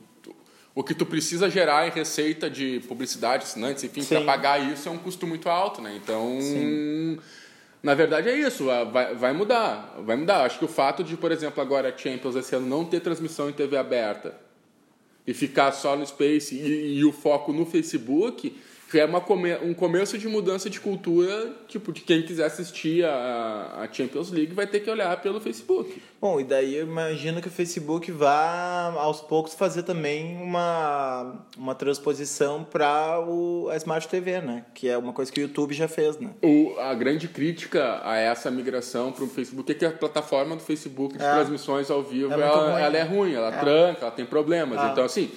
o 0.75 0.83
que 0.83 0.95
tu 0.95 1.05
precisa 1.05 1.49
gerar 1.49 1.87
em 1.87 1.91
receita 1.91 2.49
de 2.49 2.81
publicidade, 2.87 3.43
assinantes, 3.43 3.83
enfim, 3.83 4.03
para 4.03 4.21
pagar 4.21 4.59
isso 4.59 4.89
é 4.89 4.91
um 4.91 4.97
custo 4.97 5.27
muito 5.27 5.47
alto, 5.47 5.81
né? 5.81 5.99
Então, 6.01 6.39
Sim. 6.41 7.19
na 7.81 7.93
verdade 7.93 8.29
é 8.29 8.35
isso, 8.35 8.65
vai, 8.91 9.13
vai 9.13 9.33
mudar, 9.33 9.95
vai 10.03 10.15
mudar. 10.15 10.43
Acho 10.45 10.57
que 10.57 10.65
o 10.65 10.69
fato 10.69 11.03
de, 11.03 11.15
por 11.15 11.31
exemplo, 11.31 11.61
agora 11.61 11.89
a 11.89 11.97
Champions 11.97 12.35
esse 12.35 12.55
ano 12.55 12.65
não 12.65 12.83
ter 12.85 13.01
transmissão 13.01 13.49
em 13.49 13.53
TV 13.53 13.77
aberta 13.77 14.35
e 15.27 15.33
ficar 15.33 15.71
só 15.71 15.95
no 15.95 16.05
Space 16.05 16.55
e, 16.55 16.97
e 16.97 17.05
o 17.05 17.11
foco 17.11 17.53
no 17.53 17.65
Facebook 17.65 18.55
é 18.99 19.05
uma 19.05 19.21
come, 19.21 19.53
um 19.57 19.73
começo 19.73 20.17
de 20.17 20.27
mudança 20.27 20.69
de 20.69 20.79
cultura, 20.79 21.53
tipo, 21.67 21.91
de 21.91 22.01
quem 22.01 22.21
quiser 22.23 22.45
assistir 22.45 23.03
a, 23.05 23.79
a 23.81 23.93
Champions 23.93 24.31
League 24.31 24.53
vai 24.53 24.67
ter 24.67 24.79
que 24.81 24.89
olhar 24.89 25.19
pelo 25.21 25.39
Facebook. 25.41 26.01
Bom, 26.21 26.39
e 26.39 26.43
daí 26.43 26.75
eu 26.75 26.83
imagino 26.85 27.41
que 27.41 27.47
o 27.47 27.51
Facebook 27.51 28.11
vá 28.11 28.93
aos 28.97 29.19
poucos 29.21 29.53
fazer 29.53 29.83
também 29.83 30.37
uma, 30.37 31.45
uma 31.57 31.75
transposição 31.75 32.63
para 32.63 33.17
a 33.71 33.75
Smart 33.77 34.07
TV, 34.07 34.39
né? 34.41 34.65
Que 34.73 34.87
é 34.89 34.97
uma 34.97 35.11
coisa 35.13 35.31
que 35.31 35.41
o 35.41 35.43
YouTube 35.43 35.73
já 35.73 35.87
fez, 35.87 36.17
né? 36.19 36.29
O, 36.41 36.75
a 36.79 36.93
grande 36.93 37.27
crítica 37.27 38.01
a 38.03 38.17
essa 38.17 38.49
migração 38.49 39.11
para 39.11 39.23
o 39.23 39.27
Facebook 39.27 39.71
é 39.71 39.75
que 39.75 39.85
a 39.85 39.91
plataforma 39.91 40.55
do 40.55 40.61
Facebook 40.61 41.17
de 41.17 41.23
É. 41.23 41.33
transmissões 41.33 41.89
ao 41.91 42.01
vivo, 42.03 42.31
É 42.31 42.35
ela, 42.35 42.47
ruim, 42.71 42.81
ela 42.81 42.89
né? 42.89 42.99
é 42.99 43.03
ruim, 43.03 43.33
ela 43.33 43.53
É. 43.53 43.59
tranca, 43.59 44.01
ela 44.01 44.11
tem 44.11 44.25
problemas. 44.25 44.77
Ah. 44.79 44.89
Então, 44.91 45.03
assim, 45.03 45.29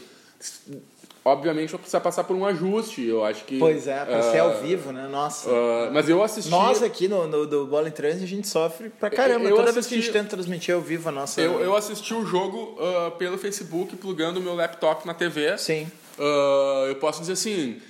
obviamente 1.27 1.71
vai 1.71 1.79
precisar 1.79 2.01
passar 2.01 2.25
por 2.25 2.37
um 2.37 2.47
ajuste. 2.47 3.05
Eu 3.05 3.25
acho 3.25 3.45
que. 3.45 3.59
Pois 3.59 3.87
é, 3.89 4.05
para 4.05 4.23
ser 4.23 4.39
ah, 4.39 4.43
ao 4.45 4.61
vivo, 4.61 4.93
né? 4.93 5.09
Nossa. 5.11 5.51
ah, 5.51 5.91
mas 5.93 6.09
eu 6.09 6.23
assisti. 6.23 6.51
Nós 6.51 6.83
aqui 6.83 7.09
no, 7.09 7.27
no 7.27 7.47
do 7.47 7.67
Bola 7.67 7.89
em 7.89 7.93
Trânsito 7.93 8.25
a 8.25 8.29
gente 8.29 8.47
sofre 8.49 8.89
pra 8.91 9.11
caramba. 9.11 9.45
Eu 9.49 9.57
Toda 9.57 9.73
vez 9.73 9.87
que 9.87 9.95
a 9.95 9.99
assisti- 9.99 10.13
gente 10.13 10.13
tenta 10.13 10.31
transmitir 10.31 10.75
ao 10.75 10.81
vivo 10.81 11.09
a 11.09 11.13
nossa. 11.13 11.41
Eu, 11.41 11.61
eu 11.61 11.75
assisti 11.77 12.15
o 12.15 12.25
jogo 12.25 12.77
ah, 12.81 13.11
pelo 13.19 13.37
Facebook, 13.37 13.97
plugando 13.97 14.39
o 14.39 14.43
meu 14.43 14.55
laptop 14.55 15.07
na 15.07 15.15
TV. 15.15 15.59
Sim. 15.59 15.91
Ah, 16.19 16.87
eu 16.89 16.95
posso 16.97 17.21
dizer 17.21 17.33
assim, 17.35 17.81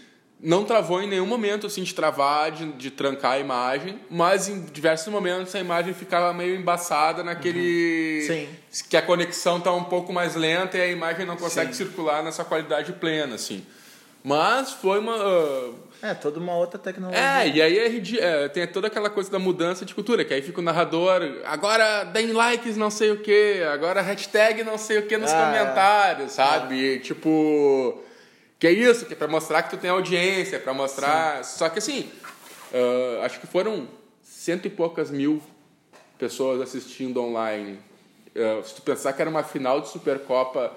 não 0.40 0.64
travou 0.64 1.00
em 1.02 1.08
nenhum 1.08 1.26
momento 1.26 1.66
assim 1.66 1.82
de 1.82 1.94
travar, 1.94 2.50
de, 2.50 2.70
de 2.72 2.90
trancar 2.90 3.32
a 3.32 3.38
imagem, 3.38 3.98
mas 4.10 4.48
em 4.48 4.60
diversos 4.66 5.10
momentos 5.12 5.54
a 5.54 5.58
imagem 5.60 5.94
ficava 5.94 6.32
meio 6.34 6.54
embaçada 6.54 7.24
naquele 7.24 8.22
Sim. 8.26 8.48
que 8.90 8.96
a 8.96 9.02
conexão 9.02 9.60
tá 9.60 9.72
um 9.72 9.84
pouco 9.84 10.12
mais 10.12 10.34
lenta 10.34 10.76
e 10.76 10.80
a 10.82 10.86
imagem 10.88 11.24
não 11.24 11.36
consegue 11.36 11.74
circular 11.74 12.22
nessa 12.22 12.44
qualidade 12.44 12.92
plena 12.94 13.34
assim. 13.36 13.64
Mas 14.22 14.72
foi 14.72 14.98
uma 14.98 15.14
ah, 15.16 15.70
É, 16.02 16.12
toda 16.12 16.40
uma 16.40 16.54
outra 16.56 16.78
tecnologia. 16.80 17.18
é, 17.20 17.48
e 17.48 17.62
aí 17.62 17.78
é 17.78 17.86
é, 18.18 18.48
tem 18.48 18.66
toda 18.66 18.88
aquela 18.88 19.08
coisa 19.08 19.30
da 19.30 19.38
mudança 19.38 19.84
de 19.84 19.94
cultura, 19.94 20.24
que 20.24 20.34
aí 20.34 20.42
fica 20.42 20.60
o 20.60 20.64
narrador, 20.64 21.22
agora 21.44 22.02
deem 22.04 22.32
likes 22.32 22.76
não 22.76 22.90
sei 22.90 23.12
o 23.12 23.20
que, 23.20 23.62
agora 23.72 24.02
hashtag 24.02 24.64
não 24.64 24.76
sei 24.76 24.98
o 24.98 25.06
que 25.06 25.16
nos 25.16 25.30
Ah, 25.32 25.36
é. 25.54 25.58
comentários, 25.58 26.32
sabe? 26.32 26.74
E, 26.74 26.98
tipo, 26.98 28.02
que 28.58 28.66
é 28.66 28.70
isso, 28.72 29.06
que 29.06 29.12
é 29.12 29.16
pra 29.16 29.28
mostrar 29.28 29.62
que 29.62 29.70
tu 29.70 29.76
tem 29.76 29.90
audiência, 29.90 30.58
pra 30.58 30.72
mostrar... 30.72 31.44
Só 31.44 31.68
que 31.68 31.78
assim, 31.78 32.10
ah, 32.72 33.24
acho 33.24 33.40
que 33.40 33.46
foram 33.46 33.88
cento 34.22 34.66
e 34.66 34.70
poucas 34.70 35.10
mil 35.10 35.42
pessoas 36.18 36.60
assistindo 36.60 37.20
online. 37.22 37.78
Ah, 38.34 38.62
se 38.64 38.74
tu 38.74 38.82
pensar 38.82 39.12
que 39.12 39.20
era 39.20 39.30
uma 39.30 39.42
final 39.42 39.80
de 39.80 39.88
Supercopa... 39.88 40.72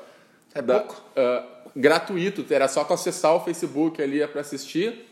É 0.54 0.62
da- 0.62 0.80
pouco. 0.80 1.02
ah, 1.16 1.46
gratuito, 1.76 2.46
era 2.54 2.68
só 2.68 2.84
tu 2.84 2.94
acessar 2.94 3.36
o 3.36 3.40
Facebook 3.40 4.02
ali 4.02 4.26
para 4.28 4.42
assistir. 4.42 5.06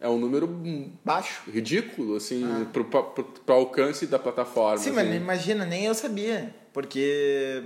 É 0.00 0.08
um 0.08 0.18
número 0.18 0.48
Baixo. 1.04 1.42
ridículo, 1.48 2.16
assim, 2.16 2.66
pro, 2.72 2.84
pro, 2.84 3.04
pro 3.04 3.54
alcance 3.54 4.04
da 4.04 4.18
plataforma. 4.18 4.74
Ah. 4.74 4.78
Sim, 4.78 4.90
assim. 4.90 4.96
mas 4.96 5.14
imagina, 5.14 5.64
nem 5.64 5.84
eu 5.86 5.94
sabia. 5.94 6.52
Porque 6.72 7.62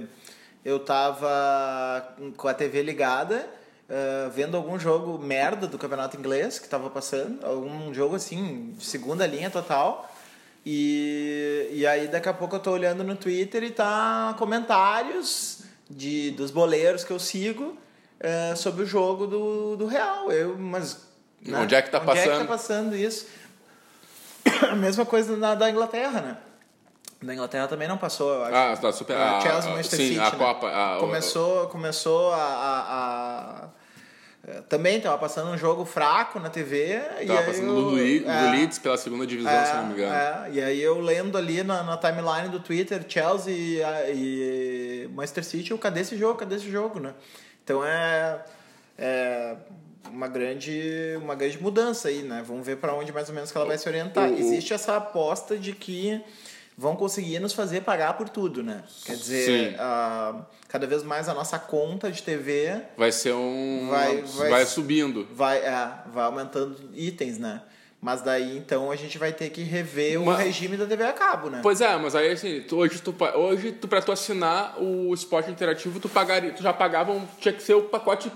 eu 0.62 0.78
tava 0.80 2.14
com 2.36 2.46
a 2.46 2.52
TV 2.52 2.82
ligada, 2.82 3.48
ah, 3.90 4.30
vendo 4.34 4.56
algum 4.56 4.78
jogo 4.78 5.18
merda 5.18 5.66
do 5.66 5.78
campeonato 5.78 6.16
inglês 6.16 6.58
que 6.58 6.68
tava 6.68 6.90
passando, 6.90 7.44
algum 7.44 7.92
jogo 7.94 8.16
assim, 8.16 8.74
de 8.76 8.84
segunda 8.84 9.26
linha 9.26 9.50
total. 9.50 10.10
E, 10.68 11.68
e 11.72 11.86
aí 11.86 12.08
daqui 12.08 12.28
a 12.28 12.34
pouco 12.34 12.56
eu 12.56 12.60
tô 12.60 12.72
olhando 12.72 13.04
no 13.04 13.14
Twitter 13.14 13.62
e 13.62 13.70
tá 13.70 14.34
comentários 14.38 15.60
de, 15.88 16.32
dos 16.32 16.50
boleiros 16.50 17.04
que 17.04 17.12
eu 17.12 17.18
sigo 17.20 17.76
ah, 18.20 18.56
sobre 18.56 18.82
o 18.82 18.86
jogo 18.86 19.26
do, 19.28 19.76
do 19.76 19.86
Real. 19.86 20.30
Eu, 20.32 20.58
mas. 20.58 21.06
né? 21.40 21.58
Onde 21.60 21.74
é 21.74 21.82
que 21.82 21.90
tá 21.90 22.00
Onde 22.00 22.18
é 22.18 22.22
que 22.22 22.28
tá 22.28 22.34
passando? 22.34 22.48
passando 22.48 22.96
isso? 22.96 23.26
A 24.70 24.74
mesma 24.76 25.06
coisa 25.06 25.36
na, 25.36 25.54
da 25.54 25.70
Inglaterra, 25.70 26.20
né? 26.20 26.36
Da 27.22 27.32
Inglaterra 27.32 27.66
também 27.68 27.88
não 27.88 27.96
passou, 27.96 28.32
eu 28.34 28.44
acho. 28.44 28.54
Ah, 28.54 28.74
da 28.74 28.92
Super- 28.92 29.16
Ah, 29.16 29.38
a- 29.38 29.40
Chelsea, 29.40 29.70
a- 29.70 29.74
Manchester 29.74 29.98
sim, 30.00 30.06
City. 30.08 30.18
a 30.20 30.30
né? 30.30 30.36
Copa, 30.36 30.68
a- 30.68 30.98
começou, 30.98 31.66
começou 31.68 32.32
a, 32.32 32.36
a- 32.38 33.68
Também 34.68 35.00
tava 35.00 35.18
passando 35.18 35.50
um 35.50 35.58
jogo 35.58 35.84
fraco 35.84 36.38
na 36.38 36.48
TV. 36.48 37.00
e 37.20 37.26
Tava 37.26 37.42
passando 37.42 37.66
eu- 37.68 37.90
do, 37.90 37.98
é, 37.98 38.50
Leeds 38.52 38.78
pela 38.78 38.96
segunda 38.96 39.26
divisão, 39.26 39.50
é, 39.52 39.64
se 39.64 39.74
não 39.74 39.86
me 39.88 39.92
engano. 39.94 40.14
é, 40.14 40.50
e 40.52 40.60
aí 40.62 40.80
eu 40.80 41.00
lendo 41.00 41.36
ali 41.36 41.62
na, 41.64 41.82
na 41.82 41.96
timeline 41.96 42.48
do 42.48 42.60
Twitter, 42.60 43.04
Chelsea 43.08 43.52
e, 43.52 43.82
e 44.14 45.08
Manchester 45.12 45.44
City, 45.44 45.70
eu, 45.72 45.78
cadê 45.78 46.00
esse 46.00 46.16
jogo? 46.16 46.38
Cadê 46.38 46.54
esse 46.56 46.70
jogo, 46.70 47.00
né? 47.00 47.12
Então 47.64 47.84
é, 47.84 48.40
é 48.96 49.56
uma 50.10 50.28
grande, 50.28 50.80
uma 51.20 51.34
grande 51.34 51.60
mudança 51.60 52.06
aí, 52.08 52.22
né? 52.22 52.44
Vamos 52.46 52.64
ver 52.64 52.76
para 52.76 52.94
onde 52.94 53.12
mais 53.12 53.28
ou 53.28 53.34
menos 53.34 53.50
que 53.50 53.56
ela 53.58 53.66
vai 53.66 53.76
se 53.76 53.88
orientar. 53.88 54.30
Existe 54.30 54.72
essa 54.72 54.96
aposta 54.96 55.56
de 55.56 55.72
que 55.72 56.22
vão 56.78 56.94
conseguir 56.96 57.38
nos 57.40 57.52
fazer 57.52 57.80
pagar 57.82 58.14
por 58.14 58.28
tudo, 58.28 58.62
né? 58.62 58.82
Quer 59.04 59.16
dizer, 59.16 59.76
ah, 59.78 60.42
cada 60.68 60.86
vez 60.86 61.02
mais 61.02 61.28
a 61.28 61.34
nossa 61.34 61.58
conta 61.58 62.10
de 62.10 62.22
TV 62.22 62.80
Vai 62.96 63.10
ser 63.12 63.32
um. 63.32 63.88
Vai- 63.90 64.22
Vai, 64.22 64.50
vai- 64.50 64.66
subindo. 64.66 65.26
vai, 65.32 65.58
é, 65.58 65.88
vai 66.12 66.24
aumentando 66.24 66.76
itens, 66.94 67.38
né? 67.38 67.62
Mas 67.98 68.20
daí 68.20 68.58
então 68.58 68.90
a 68.90 68.94
gente 68.96 69.16
vai 69.16 69.32
ter 69.32 69.48
que 69.50 69.62
rever 69.62 70.20
o 70.20 70.26
Mas- 70.26 70.38
regime 70.38 70.76
da 70.76 70.84
TV 70.86 71.02
a 71.04 71.12
cabo, 71.14 71.48
né? 71.48 71.60
Pois 71.62 71.80
é, 71.80 71.96
mas 71.96 72.14
aí 72.14 72.30
assim, 72.30 72.60
tu- 72.60 72.76
hoje, 72.76 73.00
tu, 73.00 73.14
hoje 73.34 73.72
tu, 73.72 73.88
pra 73.88 74.02
tu 74.02 74.12
assinar 74.12 74.76
o 74.80 75.12
esporte 75.14 75.50
interativo, 75.50 75.98
tu 75.98 76.08
pagaria. 76.08 76.52
Tu 76.52 76.62
já 76.62 76.72
pagava, 76.74 77.10
um, 77.12 77.26
tinha 77.40 77.54
que 77.54 77.62
ser 77.62 77.74
o 77.74 77.82
pacote 77.84 78.30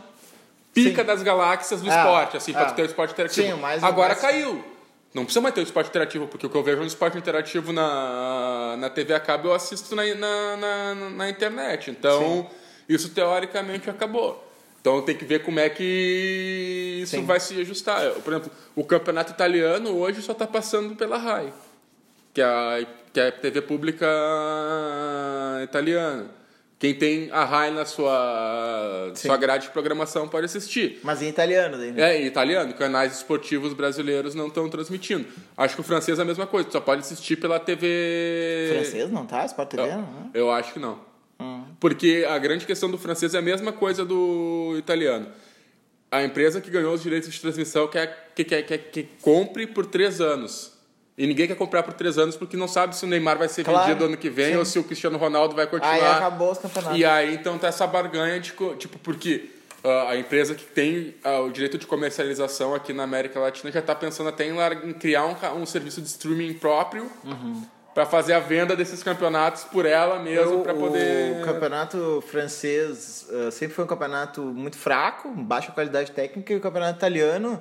pica 0.73 1.03
Sim. 1.03 1.07
das 1.07 1.23
galáxias 1.23 1.83
do 1.83 1.91
É, 1.91 1.97
esporte, 1.97 2.37
assim, 2.39 2.53
pra 2.53 2.63
é. 2.63 2.65
tu 2.67 2.75
ter 2.75 2.83
o 2.83 2.87
esporte 2.87 3.13
interativo. 3.13 3.47
Sim, 3.49 3.53
o 3.53 3.59
mais- 3.59 3.85
Agora 3.85 4.09
mais- 4.11 4.21
caiu. 4.21 4.65
Não 5.13 5.25
precisa 5.25 5.41
mais 5.41 5.55
ter 5.55 5.61
o 5.61 5.65
esporte 5.65 5.89
interativo, 5.89 6.29
porque 6.29 6.47
o 6.47 6.51
que 6.51 6.57
eu 6.57 6.63
vejo 6.63 6.79
no 6.79 6.87
esporte 6.87 7.19
interativo 7.19 7.73
na, 7.73 8.77
na 8.79 8.89
TV 8.89 9.13
a 9.13 9.19
cabo 9.21 9.49
eu 9.49 9.55
assisto 9.55 9.95
na, 9.97 10.05
na, 10.15 10.57
na, 10.57 10.95
na 11.11 11.29
internet. 11.29 11.91
Então, 11.91 12.49
isso 12.89 13.11
teoricamente 13.11 13.91
acabou. 13.91 14.47
Então 14.81 15.03
tem 15.03 15.17
que 15.17 15.25
ver 15.25 15.43
como 15.43 15.61
é 15.61 15.69
que 15.69 17.01
isso 17.03 17.17
Sim. 17.17 17.27
vai 17.27 17.39
se 17.39 17.61
ajustar. 17.61 18.03
Eu, 18.03 18.15
Por 18.23 18.33
exemplo, 18.33 18.51
o 18.75 18.85
campeonato 18.85 19.33
italiano 19.33 19.91
hoje 19.99 20.23
só 20.23 20.33
está 20.33 20.47
passando 20.47 20.97
pela 20.97 21.19
RAI, 21.19 21.53
que 22.33 22.41
é 22.41 22.45
a, 22.45 22.87
que 23.13 23.21
é 23.21 23.29
a 23.29 23.33
TV 23.33 23.61
pública 23.63 24.07
italiana. 25.63 26.40
Quem 26.81 26.95
tem 26.95 27.31
a 27.31 27.45
RAI 27.45 27.71
na 27.73 27.85
sua, 27.85 29.13
Sim. 29.15 29.29
sua 29.29 29.37
grade 29.37 29.67
de 29.67 29.71
programação 29.71 30.27
pode 30.27 30.47
assistir. 30.47 30.99
Mas 31.03 31.21
em 31.21 31.29
italiano 31.29 31.77
daí, 31.77 31.93
né? 31.93 32.17
É, 32.17 32.23
em 32.23 32.25
italiano, 32.25 32.73
canais 32.73 33.19
esportivos 33.19 33.75
brasileiros 33.75 34.35
não 34.35 34.47
estão 34.47 34.67
transmitindo. 34.67 35.27
Acho 35.59 35.75
que 35.75 35.83
o 35.83 35.85
francês 35.85 36.19
é 36.19 36.23
a 36.23 36.25
mesma 36.25 36.47
coisa, 36.47 36.71
só 36.71 36.81
pode 36.81 37.03
assistir 37.03 37.37
pela 37.37 37.61
TV. 37.61 38.71
Francês 38.73 39.11
não 39.11 39.27
tá? 39.27 39.45
Sport 39.45 39.69
TV, 39.69 39.83
Eu, 39.83 39.97
não? 39.99 40.31
eu 40.33 40.51
acho 40.51 40.73
que 40.73 40.79
não. 40.79 40.99
Hum. 41.39 41.65
Porque 41.79 42.27
a 42.27 42.39
grande 42.39 42.65
questão 42.65 42.91
do 42.91 42.97
francês 42.97 43.35
é 43.35 43.39
a 43.39 43.43
mesma 43.43 43.73
coisa 43.73 44.03
do 44.03 44.75
italiano. 44.79 45.27
A 46.11 46.25
empresa 46.25 46.63
que 46.63 46.71
ganhou 46.71 46.95
os 46.95 47.03
direitos 47.03 47.31
de 47.31 47.39
transmissão 47.39 47.89
quer 47.89 48.33
que, 48.35 48.43
quer, 48.43 48.63
quer 48.63 48.79
que 48.79 49.03
compre 49.21 49.67
por 49.67 49.85
três 49.85 50.19
anos. 50.19 50.80
E 51.23 51.27
ninguém 51.27 51.47
quer 51.47 51.55
comprar 51.55 51.83
por 51.83 51.93
três 51.93 52.17
anos 52.17 52.35
porque 52.35 52.57
não 52.57 52.67
sabe 52.67 52.97
se 52.97 53.05
o 53.05 53.09
Neymar 53.09 53.37
vai 53.37 53.47
ser 53.47 53.63
Claro, 53.63 53.87
vendido 53.87 54.07
ano 54.07 54.17
que 54.17 54.31
vem 54.31 54.53
sim. 54.53 54.57
ou 54.57 54.65
se 54.65 54.79
o 54.79 54.85
Cristiano 54.85 55.19
Ronaldo 55.19 55.55
vai 55.55 55.67
continuar. 55.67 55.93
Aí 55.93 56.01
acabou 56.03 56.51
os 56.51 56.57
campeonatos. 56.57 56.99
E 56.99 57.05
aí 57.05 57.35
então 57.35 57.59
tá 57.59 57.69
essa 57.69 57.87
barganha 57.87 58.41
de 58.41 58.55
tipo 58.79 58.99
porque 59.01 59.51
ah, 59.85 60.07
a 60.13 60.17
empresa 60.17 60.55
que 60.55 60.65
tem 60.65 61.15
ah, 61.23 61.41
o 61.41 61.51
direito 61.51 61.77
de 61.77 61.87
comercialização 61.87 62.75
aqui 62.75 62.95
na 62.95 63.03
América 63.03 63.39
Latina 63.39 63.71
já 63.71 63.81
está 63.81 63.95
pensando 63.95 64.31
até 64.31 64.47
em, 64.47 64.55
em 64.89 64.93
criar 64.95 65.27
um, 65.27 65.37
um 65.61 65.67
serviço 65.67 66.01
de 66.01 66.09
streaming 66.09 66.55
próprio 66.55 67.07
Uhum. 67.23 67.65
para 67.95 68.07
fazer 68.07 68.33
a 68.33 68.41
venda 68.41 68.75
desses 68.75 69.03
campeonatos 69.03 69.65
por 69.65 69.85
ela 69.85 70.19
mesmo 70.21 70.63
para 70.63 70.73
poder 70.73 71.43
O 71.43 71.45
campeonato 71.45 72.25
francês 72.29 73.27
eh, 73.31 73.51
sempre 73.51 73.75
foi 73.75 73.85
um 73.85 73.89
campeonato 73.89 74.41
muito 74.41 74.79
fraco, 74.79 75.29
baixa 75.29 75.71
qualidade 75.71 76.13
técnica, 76.13 76.51
e 76.55 76.57
o 76.57 76.61
campeonato 76.61 76.97
italiano 76.97 77.61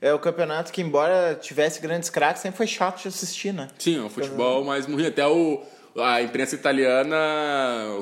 é 0.00 0.14
o 0.14 0.18
campeonato 0.18 0.72
que, 0.72 0.80
embora 0.80 1.34
tivesse 1.34 1.80
grandes 1.80 2.08
craques, 2.08 2.40
sempre 2.42 2.56
foi 2.56 2.66
chato 2.66 3.02
de 3.02 3.08
assistir, 3.08 3.52
né? 3.52 3.68
Sim, 3.78 4.00
um 4.00 4.08
futebol 4.08 4.64
mais 4.64 4.86
morrinho. 4.86 5.08
Até 5.08 5.26
o, 5.26 5.62
a 5.98 6.22
imprensa 6.22 6.54
italiana, 6.54 7.16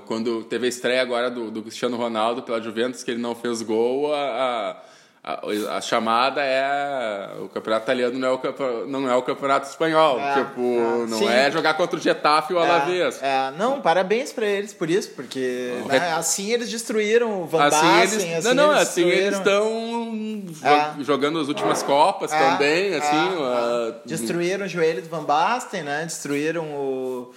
quando 0.07 0.45
teve 0.45 0.67
a 0.67 0.69
estreia 0.69 1.03
agora 1.03 1.31
do, 1.31 1.51
do 1.51 1.63
Cristiano 1.63 1.97
Ronaldo 1.97 2.43
pela 2.43 2.61
Juventus, 2.61 3.03
que 3.03 3.11
ele 3.11 3.21
não 3.21 3.35
fez 3.35 3.63
gol, 3.63 4.15
a, 4.15 4.19
a, 4.19 4.83
a 5.23 5.81
chamada 5.81 6.41
é 6.43 7.29
o 7.41 7.49
campeonato 7.49 7.85
italiano 7.85 8.19
não 8.19 8.29
é 8.29 8.33
o, 8.33 8.87
não 8.87 9.11
é 9.11 9.15
o 9.15 9.23
campeonato 9.23 9.69
espanhol. 9.69 10.19
É, 10.19 10.35
tipo, 10.45 10.61
é. 10.61 11.07
não 11.07 11.19
Sim. 11.19 11.29
é 11.29 11.51
jogar 11.51 11.75
contra 11.75 11.99
o 11.99 12.01
Getafe 12.01 12.55
ou 12.55 12.61
o 12.61 12.63
Alavés. 12.63 13.23
É, 13.23 13.49
é, 13.49 13.51
não, 13.59 13.81
parabéns 13.81 14.33
pra 14.33 14.47
eles 14.47 14.73
por 14.73 14.89
isso, 14.89 15.11
porque 15.11 15.75
O 15.85 15.89
né, 15.89 15.99
re- 15.99 16.07
assim 16.13 16.51
eles 16.53 16.71
destruíram 16.71 17.43
o 17.43 17.47
Van 17.47 17.65
Assim 17.65 17.87
Basten, 17.87 18.31
eles, 18.31 18.47
assim 18.47 18.55
não, 18.57 18.67
não, 18.69 18.77
eles 18.77 18.89
assim 18.89 19.03
eles 19.09 19.37
estão 19.39 20.45
É. 20.65 21.05
jogando 21.05 21.41
as 21.41 21.49
últimas 21.49 21.83
Copas 21.83 22.33
É, 22.33 22.39
também, 22.39 22.93
é, 22.95 22.97
assim. 22.99 23.17
é. 23.17 23.43
ah, 23.43 23.95
Destruíram 24.07 24.65
o 24.67 24.69
joelho 24.69 25.03
do 25.03 25.09
Van 25.09 25.25
Basten, 25.25 25.83
né? 25.83 26.05
Destruíram 26.05 26.65
o, 26.65 27.33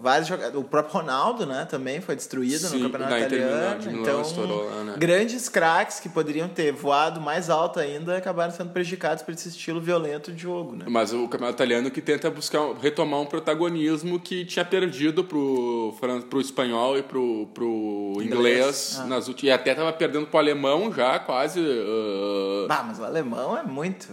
Vários 0.00 0.28
jogadores, 0.28 0.56
o 0.56 0.64
próprio 0.64 0.94
Ronaldo, 1.00 1.44
né, 1.46 1.66
também 1.68 2.00
foi 2.00 2.14
destruído 2.14 2.58
Sim, 2.68 2.78
no 2.78 2.90
campeonato 2.90 3.16
italiano. 3.24 3.82
Milão 3.84 4.00
então, 4.02 4.22
estourou 4.22 4.70
né? 4.84 4.94
grandes 4.96 5.48
craques 5.48 5.98
que 5.98 6.08
poderiam 6.08 6.48
ter 6.48 6.72
voado 6.72 7.20
mais 7.20 7.50
alto 7.50 7.80
ainda 7.80 8.16
acabaram 8.16 8.52
sendo 8.52 8.70
prejudicados 8.72 9.22
por 9.22 9.34
esse 9.34 9.48
estilo 9.48 9.80
violento 9.80 10.30
de 10.32 10.42
jogo, 10.42 10.76
né? 10.76 10.84
Mas 10.88 11.12
o 11.12 11.26
campeonato 11.28 11.56
italiano 11.56 11.90
que 11.90 12.00
tenta 12.00 12.30
buscar 12.30 12.60
retomar 12.80 13.20
um 13.20 13.26
protagonismo 13.26 14.20
que 14.20 14.44
tinha 14.44 14.64
perdido 14.64 15.24
pro, 15.24 15.94
pro 16.28 16.40
espanhol 16.40 16.96
e 16.96 17.02
pro, 17.02 17.46
pro 17.52 18.12
inglês, 18.22 18.30
Inglês, 18.30 18.96
ah. 19.00 19.04
nas 19.06 19.28
últimas, 19.28 19.50
e 19.50 19.52
até 19.52 19.74
tava 19.74 19.92
perdendo 19.92 20.26
pro 20.26 20.38
alemão 20.38 20.92
já 20.92 21.18
quase. 21.18 21.60
ah, 21.60 22.66
Bah, 22.68 22.82
mas 22.86 22.98
o 22.98 23.04
alemão 23.04 23.56
é 23.56 23.62
muito. 23.62 24.08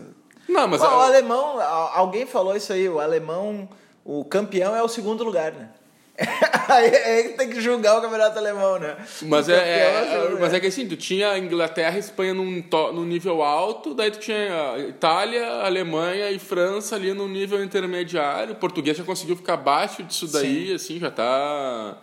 Não, 0.47 0.67
mas 0.67 0.79
Bom, 0.79 0.87
o 0.87 0.89
ah, 0.89 1.05
alemão, 1.05 1.59
a- 1.59 1.91
alguém 1.97 2.25
falou 2.25 2.55
isso 2.55 2.71
aí, 2.71 2.87
o 2.87 2.99
alemão, 2.99 3.67
o 4.07 4.23
campeão 4.23 4.75
é 4.75 4.81
o 4.81 4.87
segundo 4.87 5.23
lugar, 5.23 5.51
né? 5.51 5.69
aí, 6.67 6.95
aí 6.95 7.29
tem 7.33 7.47
que 7.49 7.61
julgar 7.61 7.97
o 7.99 8.01
campeonato 8.01 8.39
alemão, 8.39 8.79
né? 8.79 8.95
Mas 9.23 9.47
é, 9.49 9.53
é- 9.53 10.09
segundo 10.23 10.39
mas 10.39 10.51
é 10.53 10.59
que 10.59 10.65
assim, 10.65 10.87
tu 10.87 10.95
tinha 10.97 11.37
Inglaterra 11.37 11.95
e 11.95 11.99
Espanha 11.99 12.33
num, 12.33 12.59
to- 12.61 12.91
num 12.93 13.03
nível 13.05 13.43
alto, 13.43 13.93
daí 13.93 14.09
tu 14.09 14.17
tinha 14.17 14.37
ah, 14.73 14.79
Itália, 14.79 15.45
Alemanha 15.61 16.31
e 16.31 16.39
França 16.39 16.95
ali 16.95 17.13
num 17.13 17.27
nível 17.27 17.63
intermediário. 17.63 18.53
O 18.53 18.55
português 18.55 18.97
já 18.97 19.03
conseguiu 19.03 19.35
ficar 19.35 19.53
abaixo 19.53 20.01
disso 20.01 20.25
daí, 20.31 20.73
assim, 20.73 20.97
já 20.99 21.11
tá. 21.11 21.97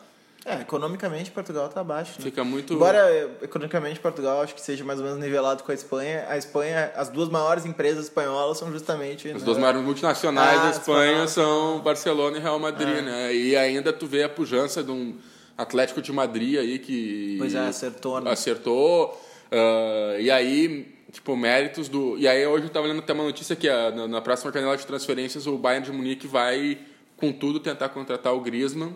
É, 0.47 0.61
economicamente 0.61 1.31
Portugal 1.31 1.69
tá 1.71 1.81
abaixo, 1.81 2.13
né? 2.19 2.25
Fica 2.25 2.45
muito. 2.45 2.75
Embora 2.75 2.99
eh, 3.11 3.29
economicamente 3.43 3.99
Portugal 3.99 4.43
acho 4.43 4.55
que 4.55 4.61
seja 4.61 4.85
mais 4.85 4.99
ou 4.99 5.05
menos 5.07 5.19
nivelado 5.19 5.63
com 5.63 5.73
a 5.73 5.75
Espanha, 5.75 6.27
a 6.29 6.37
Espanha, 6.37 6.93
as 6.97 7.09
duas 7.09 7.31
maiores 7.31 7.65
empresas 7.65 8.05
espanholas 8.05 8.59
são 8.59 8.71
justamente 8.71 9.27
As 9.29 9.41
né, 9.41 9.45
duas 9.45 9.57
maiores 9.57 9.81
multinacionais 9.81 10.59
Ah, 10.61 10.65
da 10.65 10.71
Espanha 10.71 11.27
são 11.29 11.81
Barcelona 11.81 12.37
e 12.37 12.41
Real 12.41 12.59
Madrid, 12.59 12.99
É. 12.99 13.01
né? 13.03 13.35
E 13.35 13.57
ainda 13.57 13.91
tu 13.91 14.07
vê 14.07 14.23
a 14.23 14.29
pujança 14.29 14.83
de 14.83 14.91
um 14.91 15.17
Atlético 15.57 16.03
de 16.03 16.13
Madrid 16.13 16.59
aí 16.59 16.79
que 16.79 17.37
Pois 17.39 17.55
é, 17.55 17.61
acertou, 17.61 18.21
né? 18.21 18.31
acertou. 18.31 19.19
ah, 19.51 20.17
e 20.21 20.31
aí, 20.31 20.95
tipo, 21.11 21.35
méritos 21.37 21.89
do. 21.89 22.19
E 22.19 22.29
aí 22.29 22.47
hoje 22.47 22.65
eu 22.67 22.71
tava 22.71 22.87
lendo 22.87 22.99
até 22.99 23.15
uma 23.15 23.25
notícia 23.25 23.57
que 23.57 23.67
ah, 23.67 23.91
na, 23.91 24.07
na 24.07 24.21
próxima 24.21 24.53
janela 24.53 24.77
de 24.77 24.87
transferências 24.87 25.47
o 25.47 25.57
Bayern 25.57 25.87
de 25.87 25.93
Munique 25.93 26.27
vai 26.27 26.77
com 27.17 27.33
tudo 27.33 27.61
tentar 27.61 27.89
contratar 27.89 28.35
o 28.35 28.41
Griezmann 28.41 28.95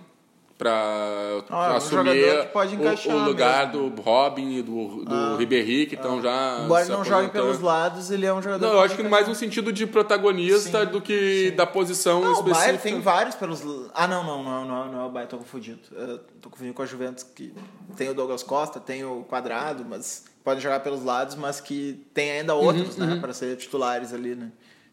para 0.59 1.45
Ah, 1.51 1.69
é 1.69 1.73
um 1.73 1.77
assumir 1.77 2.49
pode 2.53 2.77
o- 2.77 3.13
o, 3.15 3.25
lugar 3.25 3.71
do 3.71 3.87
Robin 4.03 4.57
e 4.59 4.63
do, 4.63 5.05
do 5.05 5.37
Ribéry 5.37 5.87
que 5.87 5.95
estão 5.95 6.21
já 6.21 6.63
Embora 6.65 6.85
se 6.85 6.91
não 6.91 7.05
jogue 7.05 7.29
pelos 7.29 7.61
lados, 7.61 8.11
ele 8.11 8.27
é 8.27 8.35
um 8.35 8.43
jogador 8.43 8.67
Não, 8.67 8.75
eu 8.75 8.81
acho 8.81 8.97
que 8.97 9.03
mais 9.05 9.29
no 9.29 9.37
sentido 9.37 9.73
de 9.73 9.87
protagonista 9.87 10.85
do 10.85 11.01
que 11.01 11.53
da 11.53 11.65
posição 11.65 12.21
Não, 12.21 12.31
o 12.31 12.33
específica. 12.33 12.59
Bayern 12.59 12.79
tem 12.83 13.01
vários 13.01 13.37
pelos. 13.37 13.63
Ah, 13.95 14.09
não, 14.09 14.25
não, 14.25 14.43
não, 14.43 14.65
não, 14.67 14.93
não 14.93 15.01
é 15.03 15.05
o 15.07 15.11
Bayern, 15.11 15.31
tô 15.31 15.39
confundido. 15.39 15.79
Eu 15.93 16.19
tô 16.41 16.51
confundindo 16.51 16.75
com 16.75 16.83
a 16.83 16.87
Juventus, 16.87 17.23
que 17.23 17.55
tem 17.97 18.09
o 18.09 18.15
Douglas 18.15 18.43
Costa, 18.43 18.81
tem 18.81 19.05
o 19.05 19.23
Quadrado, 19.25 19.85
mas 19.89 20.25
podem 20.43 20.61
jogar 20.61 20.81
pelos 20.81 21.05
lados, 21.05 21.37
mas 21.37 21.61
que 21.61 22.05
tem 22.13 22.33
ainda 22.33 22.55
outros, 22.55 22.99
Uhum, 22.99 23.07
né, 23.07 23.17
para 23.21 23.33
ser 23.33 23.57
titulares 23.57 24.13
ali, 24.13 24.35
né? 24.35 24.51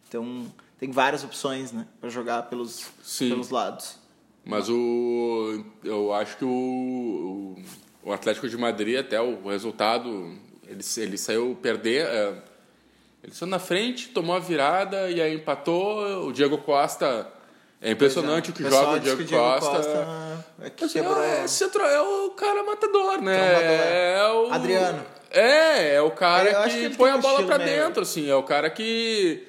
Então, 0.08 0.46
tem 0.78 0.92
várias 0.92 1.24
opções, 1.24 1.72
né, 1.72 1.88
para 2.00 2.10
jogar 2.10 2.44
pelos, 2.44 2.86
Sim. 3.02 3.30
pelos 3.30 3.50
lados. 3.50 3.98
Mas 4.46 4.70
o 4.70 5.64
eu 5.84 6.14
acho 6.14 6.38
que 6.38 6.46
o, 6.46 7.56
o, 8.04 8.10
o 8.10 8.14
Atlético 8.14 8.48
de 8.48 8.58
Madrid 8.58 9.00
até 9.00 9.20
o 9.20 9.48
resultado 9.50 10.10
ele, 10.68 10.82
ele 10.98 11.18
saiu 11.18 11.58
perder, 11.62 12.06
é, 12.06 12.34
ele 13.24 13.34
saiu 13.34 13.50
na 13.50 13.58
frente, 13.60 14.10
tomou 14.10 14.36
a 14.36 14.40
virada 14.40 15.10
e 15.10 15.20
aí 15.22 15.34
empatou. 15.36 16.28
O 16.28 16.32
Diego 16.32 16.60
Costa 16.60 17.28
é 17.82 17.92
impressionante 17.92 18.52
o 18.52 18.54
que 18.54 18.64
pessoal 18.64 18.84
joga 18.84 18.98
o 18.98 19.00
diz 19.00 19.16
Diego, 19.16 19.24
que 19.26 19.36
Costa. 19.36 20.08
é 20.62 20.70
que 20.70 20.86
Assim, 20.86 21.00
é, 21.00 21.44
é. 21.44 21.48
centro, 21.48 21.82
é 21.84 22.02
o 22.02 22.30
cara 22.32 22.64
matador, 22.64 23.22
né? 23.22 23.38
Trombador. 23.38 23.88
É 23.88 24.32
o 24.32 24.54
Adriano. 24.54 25.06
É, 25.32 25.96
é 25.96 26.02
o 26.02 26.12
cara 26.12 26.70
que, 26.70 26.90
que 26.90 26.96
põe 26.98 27.10
a 27.12 27.18
bola 27.18 27.42
meio- 27.42 27.58
dentro, 27.60 28.04
assim. 28.04 28.30
É 28.30 28.36
o 28.36 28.44
cara 28.44 28.70
que. 28.70 29.48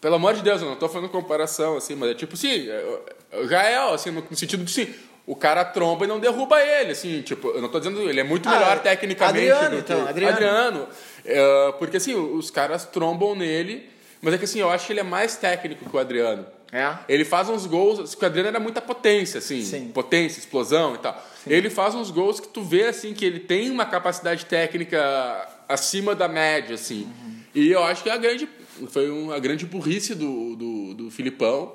Pelo 0.00 0.16
amor 0.16 0.34
de 0.34 0.42
Deus, 0.42 0.60
eu 0.60 0.68
não 0.68 0.76
tô 0.76 0.88
fazendo 0.88 1.08
comparação, 1.08 1.76
assim, 1.76 1.94
mas 1.94 2.10
é 2.10 2.14
tipo 2.14 2.34
assim, 2.34 2.68
é- 2.68 2.72
é- 2.72 3.21
já 3.48 3.62
é, 3.62 3.76
assim, 3.94 4.10
no 4.10 4.24
no 4.28 4.36
sentido 4.36 4.64
de 4.64 4.70
assim, 4.70 4.92
o 5.26 5.36
cara 5.36 5.64
tromba 5.64 6.04
e 6.04 6.08
não 6.08 6.18
derruba 6.18 6.60
ele, 6.60 6.92
assim, 6.92 7.22
tipo, 7.22 7.48
eu 7.48 7.62
não 7.62 7.68
tô 7.68 7.78
dizendo, 7.78 8.08
ele 8.08 8.20
é 8.20 8.24
muito 8.24 8.48
Ah, 8.48 8.52
melhor 8.52 8.76
é. 8.76 8.80
tecnicamente 8.80 9.50
Adriano, 9.50 9.76
do 9.76 9.82
que 9.82 9.92
então, 9.92 10.08
Adriano. 10.08 10.32
Adriano. 10.36 10.88
É, 11.24 11.72
porque 11.78 11.96
assim, 11.96 12.14
os 12.14 12.50
caras 12.50 12.84
trombam 12.84 13.34
nele, 13.34 13.88
mas 14.20 14.34
é 14.34 14.38
que 14.38 14.44
assim, 14.44 14.60
eu 14.60 14.70
acho 14.70 14.86
que 14.86 14.92
ele 14.92 15.00
é 15.00 15.04
mais 15.04 15.36
técnico 15.36 15.88
que 15.88 15.96
o 15.96 15.98
Adriano. 15.98 16.44
É? 16.74 16.94
Ele 17.06 17.24
faz 17.24 17.50
uns 17.50 17.66
gols, 17.66 18.10
porque 18.14 18.24
o 18.24 18.28
Adriano 18.28 18.48
era 18.48 18.58
muita 18.58 18.80
potência, 18.80 19.38
assim, 19.38 19.62
Sim. 19.62 19.88
potência, 19.92 20.38
explosão 20.38 20.94
e 20.94 20.98
tal. 20.98 21.22
Ele 21.46 21.68
faz 21.68 21.94
uns 21.94 22.10
gols 22.10 22.40
que 22.40 22.48
tu 22.48 22.62
vê, 22.62 22.86
assim, 22.86 23.12
que 23.12 23.24
ele 23.26 23.40
tem 23.40 23.70
uma 23.70 23.84
capacidade 23.84 24.46
técnica 24.46 25.48
acima 25.68 26.14
da 26.14 26.28
média, 26.28 26.74
assim. 26.74 27.02
Uhum. 27.02 27.32
E 27.54 27.70
eu 27.70 27.84
acho 27.84 28.02
que 28.02 28.08
é 28.08 28.12
a 28.12 28.16
grande, 28.16 28.48
foi 28.88 29.10
uma 29.10 29.38
grande 29.38 29.66
burrice 29.66 30.14
do, 30.14 30.56
do, 30.56 30.94
do 30.94 31.10
Filipão, 31.10 31.74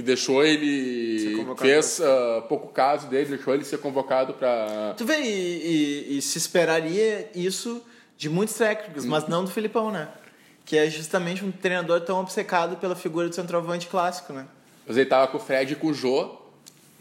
que 0.00 0.06
deixou 0.06 0.42
ele, 0.44 1.44
fez 1.58 2.00
ah, 2.00 2.42
pouco 2.48 2.68
caso 2.68 3.06
dele, 3.06 3.28
deixou 3.36 3.52
ele 3.54 3.64
ser 3.64 3.78
convocado 3.78 4.32
para 4.34 4.94
Tu 4.96 5.04
vê, 5.04 5.18
e, 5.20 5.26
e- 6.14 6.18
e 6.18 6.22
se 6.22 6.38
esperaria 6.38 7.30
isso 7.34 7.82
de 8.16 8.28
muitos 8.30 8.54
técnicos, 8.54 9.04
mas 9.04 9.28
não 9.28 9.44
do 9.44 9.50
Filipão, 9.50 9.90
né? 9.90 10.08
Que 10.64 10.76
é 10.78 10.88
justamente 10.88 11.44
um 11.44 11.50
treinador 11.52 12.00
tão 12.00 12.18
obcecado 12.20 12.76
pela 12.76 12.94
figura 12.96 13.28
do 13.28 13.34
centroavante 13.34 13.86
clássico, 13.88 14.32
né? 14.32 14.46
Mas 14.86 14.96
ele 14.96 15.06
tava 15.06 15.28
com 15.28 15.36
o 15.36 15.40
Fred 15.40 15.72
e 15.72 15.76
com 15.76 15.88
o 15.88 15.94
Jô, 15.94 16.36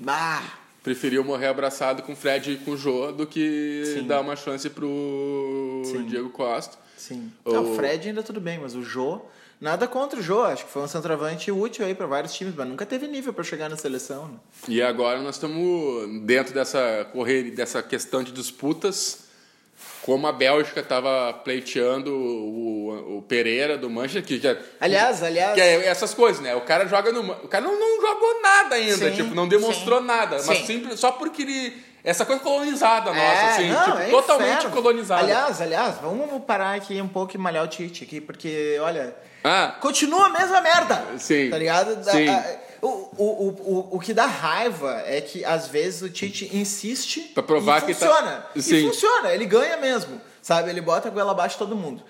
Ah, 0.06 0.44
preferiu 0.84 1.24
morrer 1.24 1.48
abraçado 1.48 2.04
com 2.04 2.14
o 2.14 2.16
Fred 2.16 2.52
e 2.54 2.58
com 2.58 2.72
o 2.72 2.78
Jô 2.78 3.12
do 3.12 3.26
que 3.28 3.84
Sim. 3.86 4.08
dar 4.08 4.22
uma 4.22 4.36
chance 4.36 4.70
pro 4.70 5.82
Sim. 5.86 6.04
Diego 6.06 6.30
Costa. 6.30 6.78
sim. 6.98 7.32
O- 7.46 7.52
Não, 7.54 7.72
o 7.72 7.76
Fred 7.76 8.10
ainda 8.10 8.24
tudo 8.24 8.42
bem, 8.42 8.60
mas 8.60 8.76
o 8.76 8.84
Jô... 8.84 9.22
Nada 9.60 9.88
contra 9.88 10.20
o 10.20 10.24
Jô, 10.24 10.44
acho 10.44 10.66
que 10.66 10.72
foi 10.72 10.82
um 10.82 10.88
centroavante 10.88 11.52
útil 11.52 11.86
aí 11.86 11.94
para 11.94 12.06
vários 12.08 12.34
times, 12.34 12.56
mas 12.56 12.66
nunca 12.66 12.86
teve 12.86 13.08
nível 13.08 13.34
para 13.34 13.44
chegar 13.44 13.70
na 13.70 13.76
seleção, 13.76 14.30
né? 14.30 14.38
E 14.70 14.82
agora 14.82 15.20
nós 15.22 15.36
estamos 15.36 16.24
dentro 16.24 16.54
dessa 16.54 17.06
correria, 17.12 17.54
dessa 17.54 17.84
questão 17.84 18.24
de 18.24 18.32
disputas, 18.32 19.28
como 20.02 20.26
a 20.28 20.32
Bélgica 20.32 20.80
estava 20.80 21.34
pleiteando 21.34 22.16
o, 22.16 23.18
o 23.18 23.22
Pereira 23.24 23.78
do 23.78 23.90
Manchester, 23.90 24.24
que 24.24 24.40
já 24.40 24.56
Aliás, 24.80 25.22
aliás... 25.22 25.54
que 25.56 25.62
é 25.62 25.86
essas 25.88 26.14
coisas, 26.14 26.42
né? 26.42 26.56
O 26.56 26.62
cara 26.62 26.88
joga 26.88 27.12
no, 27.12 27.30
o 27.30 27.48
cara 27.50 27.66
não, 27.66 27.78
não 27.78 28.02
jogou 28.02 28.42
nada 28.42 28.76
ainda, 28.76 29.10
Sim, 29.10 29.16
tipo, 29.16 29.36
não 29.36 29.46
demonstrou 29.46 30.00
sim, 30.00 30.06
nada, 30.08 30.38
mas 30.46 30.60
sim. 30.60 30.66
simples 30.66 31.00
só 31.02 31.12
porque 31.12 31.42
ele 31.42 31.90
essa 32.02 32.26
coisa 32.26 32.42
colonizada 32.42 33.12
nossa, 33.12 33.22
É, 33.22 33.50
assim, 33.52 33.70
não, 33.70 33.84
tipo, 33.84 33.98
é 33.98 34.10
totalmente 34.10 34.58
inferno. 34.60 34.72
colonizada. 34.72 35.22
Aliás, 35.22 35.62
aliás, 35.62 35.96
vamos 36.02 36.44
parar 36.46 36.76
aqui 36.76 37.02
um 37.02 37.10
pouco 37.10 37.36
e 37.36 37.38
malhar 37.38 37.66
o 37.66 37.68
Tite 37.68 38.06
aqui, 38.06 38.22
porque, 38.22 38.78
olha, 38.82 39.14
ah, 39.44 39.76
continua 39.80 40.26
a 40.28 40.30
mesma 40.30 40.62
merda. 40.62 41.06
Sim. 41.18 41.50
Tá 41.50 41.58
ligado? 41.58 42.04
Sim. 42.04 42.28
o, 42.82 42.88
o, 42.88 43.18
o, 43.18 43.96
o, 43.96 44.00
que 44.00 44.14
dá 44.14 44.26
raiva 44.26 45.04
é 45.06 45.22
que 45.22 45.44
às 45.46 45.68
vezes 45.68 46.02
o 46.02 46.10
Tite 46.10 46.56
insiste 46.56 47.22
Pra 47.34 47.44
provar 47.44 47.84
e 47.84 47.86
que 47.88 47.94
tá- 47.94 48.08
funciona. 48.08 48.46
E 48.56 48.62
Sim. 48.62 48.88
funciona, 48.88 49.34
ele 49.34 49.46
ganha 49.46 49.78
mesmo. 49.78 50.22
Sabe? 50.42 50.70
Ele 50.70 50.82
bota 50.82 51.08
a 51.08 51.12
goela 51.12 51.32
abaixo 51.32 51.56
de 51.56 51.60
todo 51.60 51.76
mundo. 51.76 52.04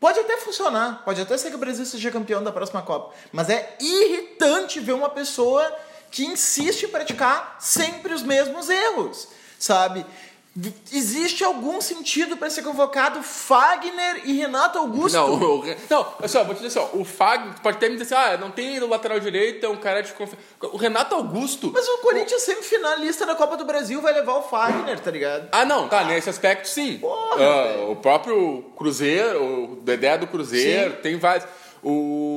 Pode 0.00 0.18
até 0.18 0.36
funcionar, 0.36 1.02
pode 1.04 1.20
até 1.20 1.36
ser 1.38 1.48
que 1.50 1.56
o 1.56 1.58
Brasil 1.58 1.84
seja 1.86 2.10
campeão 2.10 2.42
da 2.42 2.52
próxima 2.52 2.82
Copa. 2.82 3.14
Mas 3.32 3.48
é 3.48 3.76
irritante 3.80 4.80
ver 4.80 4.92
uma 4.92 5.08
pessoa 5.08 5.64
que 6.10 6.24
insiste 6.24 6.84
em 6.84 6.88
praticar 6.88 7.56
sempre 7.58 8.12
os 8.12 8.22
mesmos 8.22 8.68
erros. 8.68 9.28
Sabe? 9.58 10.04
Existe 10.92 11.42
algum 11.42 11.80
sentido 11.80 12.36
para 12.36 12.48
ser 12.48 12.62
convocado 12.62 13.20
Fagner 13.24 14.22
e 14.24 14.34
Renato 14.34 14.78
Augusto? 14.78 15.16
Não, 15.16 15.34
o, 15.34 15.64
não, 15.90 16.28
só, 16.28 16.44
vou 16.44 16.54
te 16.54 16.62
dizer 16.62 16.78
assim, 16.78 16.90
ó, 16.94 16.96
o 16.96 17.04
Fag 17.04 17.60
pode 17.60 17.76
até 17.78 17.88
me 17.88 17.96
dizer 17.96 18.14
assim, 18.14 18.34
ah, 18.34 18.36
não 18.36 18.52
tem 18.52 18.78
no 18.78 18.86
lateral 18.88 19.18
direito, 19.18 19.66
é 19.66 19.68
um 19.68 19.76
cara 19.76 20.00
de 20.00 20.12
confiança. 20.12 20.38
O 20.72 20.76
Renato 20.76 21.16
Augusto. 21.16 21.72
Mas 21.74 21.88
o 21.88 21.98
Corinthians 21.98 22.42
semifinalista 22.42 23.26
da 23.26 23.34
Copa 23.34 23.56
do 23.56 23.64
Brasil 23.64 24.00
vai 24.00 24.12
levar 24.14 24.34
o 24.34 24.42
Fagner, 24.42 25.00
tá 25.00 25.10
ligado? 25.10 25.48
Ah, 25.50 25.64
não, 25.64 25.88
tá, 25.88 26.04
nesse 26.04 26.30
aspecto 26.30 26.68
sim. 26.68 26.98
Porra, 26.98 27.36
Ah, 27.42 27.90
o 27.90 27.96
próprio 27.96 28.62
Cruzeiro, 28.76 29.42
o 29.42 29.76
Dedé 29.82 30.16
do 30.16 30.28
Cruzeiro, 30.28 30.92
Sim. 30.92 31.00
tem 31.02 31.18
vários. 31.18 31.48
O. 31.82 32.33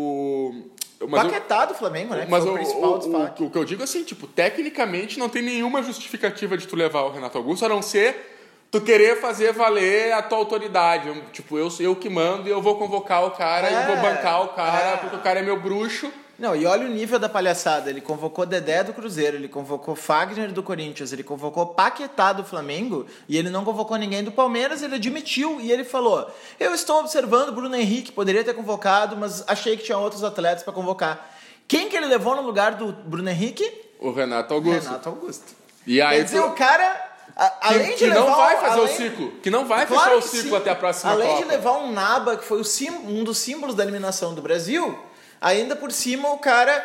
Mas 1.07 1.23
o- 1.23 1.29
Paquetá 1.29 1.65
do 1.65 1.73
Flamengo, 1.75 2.15
né? 2.15 2.25
Mas 2.29 2.43
o, 2.45 2.49
o 2.51 2.53
principal 2.53 2.93
o, 2.93 2.97
destaque. 2.97 3.43
o, 3.43 3.45
o 3.47 3.49
que 3.51 3.57
eu 3.57 3.65
digo 3.65 3.81
é 3.81 3.83
assim, 3.83 4.03
tipo, 4.03 4.25
tecnicamente 4.27 5.19
não 5.19 5.29
tem 5.29 5.41
nenhuma 5.41 5.83
justificativa 5.83 6.57
de 6.57 6.67
tu 6.67 6.75
levar 6.75 7.01
o 7.03 7.11
Renato 7.11 7.37
Augusto, 7.37 7.65
a 7.65 7.69
não 7.69 7.81
ser 7.81 8.33
tu 8.71 8.81
querer 8.81 9.21
fazer 9.21 9.53
valer 9.53 10.11
a 10.13 10.21
tua 10.21 10.37
autoridade. 10.39 11.09
Tipo, 11.31 11.57
eu, 11.57 11.69
eu 11.79 11.95
que 11.95 12.09
mando 12.09 12.47
e 12.47 12.51
eu 12.51 12.61
vou 12.61 12.75
convocar 12.77 13.25
o 13.25 13.31
cara, 13.31 13.67
É, 13.67 13.85
vou 13.87 13.95
bancar 13.97 14.43
o 14.43 14.47
cara, 14.49 14.93
é. 14.93 14.97
porque 14.97 15.15
o 15.15 15.19
cara 15.19 15.39
é 15.39 15.43
meu 15.43 15.59
bruxo. 15.59 16.11
Não, 16.39 16.55
e 16.55 16.65
olha 16.67 16.85
o 16.85 16.89
nível 16.89 17.17
da 17.17 17.27
palhaçada. 17.27 17.89
Ele 17.89 17.99
convocou 17.99 18.45
Dedé 18.45 18.83
do 18.83 18.93
Cruzeiro, 18.93 19.37
ele 19.37 19.47
convocou 19.47 19.95
Fagner 19.95 20.51
do 20.51 20.61
Corinthians, 20.61 21.11
ele 21.11 21.23
convocou 21.23 21.65
Paquetá 21.67 22.31
do 22.31 22.43
Flamengo 22.43 23.07
e 23.27 23.35
ele 23.37 23.49
não 23.49 23.65
convocou 23.65 23.97
ninguém 23.97 24.23
do 24.23 24.31
Palmeiras. 24.31 24.83
Ele 24.83 24.95
admitiu 24.95 25.59
e 25.59 25.71
ele 25.71 25.83
falou: 25.83 26.29
Eu 26.59 26.75
estou 26.75 26.99
observando 26.99 27.49
o 27.49 27.51
Bruno 27.53 27.75
Henrique, 27.75 28.11
poderia 28.11 28.43
ter 28.43 28.53
convocado, 28.53 29.17
mas 29.17 29.43
achei 29.47 29.75
que 29.75 29.83
tinha 29.83 29.97
outros 29.97 30.23
atletas 30.23 30.61
para 30.63 30.73
convocar. 30.73 31.27
Quem 31.67 31.89
que 31.89 31.97
ele 31.97 32.05
levou 32.05 32.35
no 32.35 32.43
lugar 32.43 32.75
do 32.75 32.91
Bruno 32.91 33.29
Henrique? 33.29 33.69
O 33.99 34.11
Renato 34.11 34.53
Augusto. 34.53 34.83
Renato 34.85 35.09
Augusto. 35.09 35.43
E 35.87 35.99
aí 35.99 36.17
Quer 36.19 36.23
dizer, 36.25 36.41
tu- 36.41 36.47
o 36.47 36.51
cara, 36.51 37.05
a- 37.35 37.53
além 37.69 37.85
que, 37.87 37.91
de 37.93 37.97
que 37.97 38.05
levar 38.05 38.21
não 38.29 38.35
vai 38.35 38.57
fazer 38.57 38.79
o 38.79 38.83
além- 38.83 38.95
ciclo. 38.95 39.31
Que 39.41 39.49
não 39.49 39.65
vai 39.65 39.85
Claro 39.87 40.03
fechar 40.03 40.15
o 40.17 40.21
ciclo 40.21 40.49
sim. 40.51 40.55
até 40.55 40.69
a 40.69 40.75
próxima 40.75 41.11
Além 41.13 41.27
Copa. 41.29 41.41
de 41.43 41.49
levar 41.49 41.71
um 41.79 41.91
Naba, 41.91 42.37
que 42.37 42.45
foi 42.45 42.61
o 42.61 42.63
sim- 42.63 42.91
um 42.91 43.23
dos 43.23 43.39
símbolos 43.39 43.73
da 43.75 43.81
eliminação 43.83 44.35
do 44.35 44.41
Brasil, 44.41 44.97
ainda 45.41 45.75
por 45.75 45.91
cima 45.91 46.31
o 46.31 46.37
cara 46.39 46.83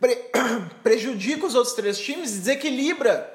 pre- 0.00 0.30
prejudica 0.82 1.46
os 1.46 1.54
outros 1.54 1.74
três 1.74 1.98
times 1.98 2.34
e 2.34 2.38
desequilibra 2.38 3.30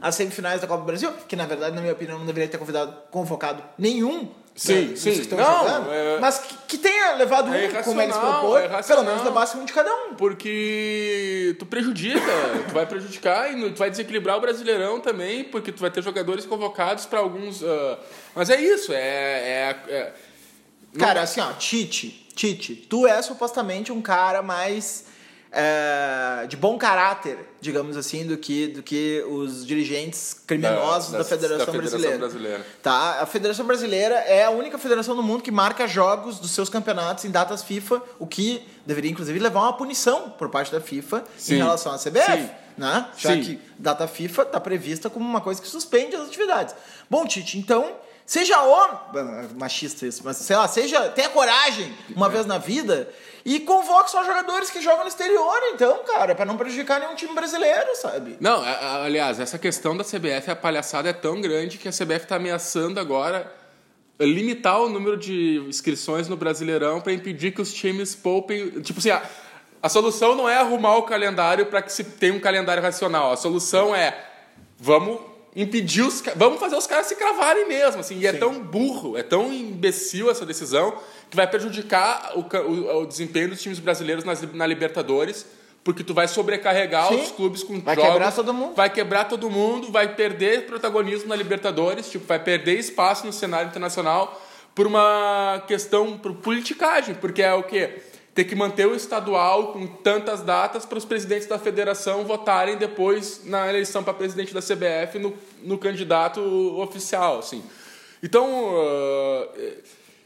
as 0.00 0.14
semifinais 0.14 0.60
da 0.60 0.66
Copa 0.66 0.80
do 0.82 0.86
Brasil, 0.86 1.12
que 1.28 1.34
na 1.34 1.44
verdade, 1.46 1.74
na 1.74 1.80
minha 1.80 1.92
opinião, 1.92 2.18
não 2.18 2.26
deveria 2.26 2.48
ter 2.48 2.58
convidado, 2.58 2.94
convocado 3.10 3.62
nenhum. 3.76 4.30
Sim, 4.54 4.88
dos 4.88 5.00
sim. 5.00 5.12
que 5.12 5.20
estão 5.20 5.38
Não, 5.38 5.58
jogando, 5.68 5.92
é- 5.92 6.18
mas 6.18 6.40
que, 6.40 6.54
que 6.66 6.78
tenha 6.78 7.14
levado 7.14 7.54
É 7.54 7.68
um, 7.68 7.82
como 7.84 8.00
eles 8.02 8.16
propõem, 8.16 8.64
é 8.64 8.82
pelo 8.82 9.04
menos 9.04 9.22
levasse 9.22 9.56
um 9.56 9.64
de 9.64 9.72
cada 9.72 9.88
um. 9.94 10.14
Porque 10.16 11.54
tu 11.60 11.64
prejudica, 11.66 12.20
tu 12.66 12.74
vai 12.74 12.84
prejudicar 12.84 13.56
e 13.56 13.70
tu 13.70 13.78
vai 13.78 13.88
desequilibrar 13.88 14.36
o 14.36 14.40
Brasileirão 14.40 14.98
também, 14.98 15.44
porque 15.44 15.70
tu 15.70 15.80
vai 15.80 15.92
ter 15.92 16.02
jogadores 16.02 16.44
convocados 16.44 17.06
para 17.06 17.20
alguns. 17.20 17.62
ah, 17.62 17.98
mas 18.34 18.50
é 18.50 18.60
isso, 18.60 18.92
é. 18.92 18.98
é- 18.98 19.76
é- 19.90 20.12
Cara, 20.98 21.20
assim, 21.22 21.40
ó, 21.40 21.52
Tite, 21.52 22.27
Tite, 22.38 22.76
tu 22.88 23.04
é 23.04 23.20
supostamente 23.20 23.90
um 23.90 24.00
cara 24.00 24.42
mais 24.42 25.06
é, 25.50 26.46
de 26.46 26.56
bom 26.56 26.78
caráter, 26.78 27.36
digamos 27.60 27.96
assim, 27.96 28.24
do 28.24 28.36
que, 28.36 28.68
do 28.68 28.80
que 28.80 29.24
os 29.28 29.66
dirigentes 29.66 30.36
criminosos 30.46 31.10
da, 31.10 31.18
da- 31.18 31.24
Federação, 31.24 31.58
da 31.66 31.72
Federação 31.72 31.98
Brasileira. 31.98 32.18
Brasileira. 32.18 32.66
Tá? 32.80 33.20
A 33.22 33.26
Federação 33.26 33.66
Brasileira 33.66 34.14
é 34.14 34.44
a 34.44 34.50
única 34.50 34.78
federação 34.78 35.16
do 35.16 35.22
mundo 35.22 35.42
que 35.42 35.50
marca 35.50 35.88
jogos 35.88 36.38
dos 36.38 36.52
seus 36.52 36.68
campeonatos 36.68 37.24
em 37.24 37.30
datas 37.32 37.62
FIFA, 37.64 38.00
o 38.20 38.26
que 38.26 38.62
deveria 38.86 39.10
inclusive 39.10 39.36
levar 39.40 39.62
uma 39.62 39.72
punição 39.72 40.30
por 40.30 40.48
parte 40.48 40.70
da 40.70 40.80
FIFA 40.80 41.24
Sim. 41.36 41.54
em 41.54 41.58
relação 41.58 41.90
à 41.92 41.98
CBF. 41.98 42.42
Sim. 42.42 42.50
Né? 42.76 43.08
Já 43.18 43.32
Sim. 43.32 43.42
que 43.42 43.60
data 43.76 44.06
FIFA 44.06 44.42
está 44.42 44.60
prevista 44.60 45.10
como 45.10 45.28
uma 45.28 45.40
coisa 45.40 45.60
que 45.60 45.66
suspende 45.66 46.14
as 46.14 46.28
atividades. 46.28 46.76
Bom, 47.10 47.26
Tite, 47.26 47.58
então, 47.58 47.96
seja 48.28 48.62
homem, 48.62 48.98
machista 49.56 50.06
isso, 50.06 50.20
mas 50.22 50.36
sei 50.36 50.54
lá, 50.54 50.68
seja, 50.68 51.08
tenha 51.08 51.30
coragem 51.30 51.94
uma 52.14 52.28
vez 52.28 52.44
na 52.44 52.58
vida 52.58 53.08
e 53.42 53.58
convoque 53.60 54.10
só 54.10 54.22
jogadores 54.22 54.68
que 54.68 54.82
jogam 54.82 55.04
no 55.04 55.08
exterior, 55.08 55.58
então, 55.72 56.04
cara, 56.04 56.34
para 56.34 56.44
não 56.44 56.58
prejudicar 56.58 57.00
nenhum 57.00 57.14
time 57.14 57.34
brasileiro, 57.34 57.88
sabe? 57.96 58.36
Não, 58.38 58.62
aliás, 59.02 59.40
essa 59.40 59.58
questão 59.58 59.96
da 59.96 60.04
CBF, 60.04 60.50
a 60.50 60.54
palhaçada 60.54 61.08
é 61.08 61.14
tão 61.14 61.40
grande 61.40 61.78
que 61.78 61.88
a 61.88 61.90
CBF 61.90 62.24
está 62.24 62.36
ameaçando 62.36 63.00
agora 63.00 63.50
limitar 64.20 64.78
o 64.82 64.90
número 64.90 65.16
de 65.16 65.64
inscrições 65.66 66.28
no 66.28 66.36
Brasileirão 66.36 67.00
para 67.00 67.14
impedir 67.14 67.52
que 67.52 67.62
os 67.62 67.72
times 67.72 68.14
poupem. 68.14 68.68
Tipo 68.82 68.98
assim, 68.98 69.10
a, 69.10 69.22
a 69.82 69.88
solução 69.88 70.34
não 70.34 70.46
é 70.48 70.56
arrumar 70.56 70.96
o 70.96 71.04
calendário 71.04 71.66
para 71.66 71.80
que 71.80 71.92
se 71.92 72.04
tenha 72.04 72.34
um 72.34 72.40
calendário 72.40 72.82
racional. 72.82 73.32
A 73.32 73.36
solução 73.36 73.94
é 73.94 74.26
vamos 74.76 75.20
impedir 75.60 76.02
os 76.02 76.22
vamos 76.36 76.60
fazer 76.60 76.76
os 76.76 76.86
caras 76.86 77.06
se 77.06 77.16
cravarem 77.16 77.66
mesmo 77.66 78.00
assim 78.00 78.18
e 78.18 78.26
é 78.26 78.32
tão 78.32 78.60
burro 78.60 79.16
é 79.16 79.22
tão 79.24 79.52
imbecil 79.52 80.30
essa 80.30 80.46
decisão 80.46 80.96
que 81.28 81.36
vai 81.36 81.46
prejudicar 81.48 82.32
o, 82.36 82.40
o- 82.40 83.02
o 83.02 83.06
desempenho 83.06 83.48
dos 83.50 83.60
times 83.60 83.78
brasileiros 83.80 84.24
nas, 84.24 84.40
na 84.54 84.66
Libertadores 84.66 85.44
porque 85.82 86.04
tu 86.04 86.12
vai 86.14 86.28
sobrecarregar 86.28 87.08
Sim. 87.08 87.22
os 87.22 87.30
clubes 87.32 87.62
com 87.62 87.80
Vai 87.80 87.94
jogos, 87.96 88.10
quebrar 88.12 88.32
todo 88.34 88.52
mundo. 88.54 88.74
vai 88.74 88.90
quebrar 88.90 89.24
todo 89.24 89.50
mundo 89.50 89.90
vai 89.90 90.14
perder 90.14 90.66
protagonismo 90.66 91.28
na 91.28 91.34
Libertadores 91.36 92.08
tipo 92.08 92.24
vai 92.26 92.38
perder 92.38 92.78
espaço 92.78 93.26
no 93.26 93.32
cenário 93.32 93.68
internacional 93.68 94.40
por 94.74 94.86
uma 94.86 95.62
questão 95.66 96.16
por 96.18 96.34
politicagem 96.36 97.16
porque 97.16 97.42
é 97.42 97.52
o 97.52 97.64
que 97.64 97.90
ter 98.38 98.44
que 98.44 98.54
manter 98.54 98.86
o 98.86 98.94
estadual 98.94 99.72
com 99.72 99.84
tantas 99.84 100.42
datas 100.42 100.86
para 100.86 100.96
os 100.96 101.04
presidentes 101.04 101.48
da 101.48 101.58
federação 101.58 102.22
votarem 102.24 102.76
depois 102.76 103.40
na 103.44 103.68
eleição 103.68 104.04
para 104.04 104.14
presidente 104.14 104.54
da 104.54 104.60
CBF 104.62 105.18
no, 105.18 105.34
no 105.64 105.76
candidato 105.76 106.40
oficial, 106.80 107.40
assim. 107.40 107.64
Então, 108.22 108.46
ah, 108.76 109.48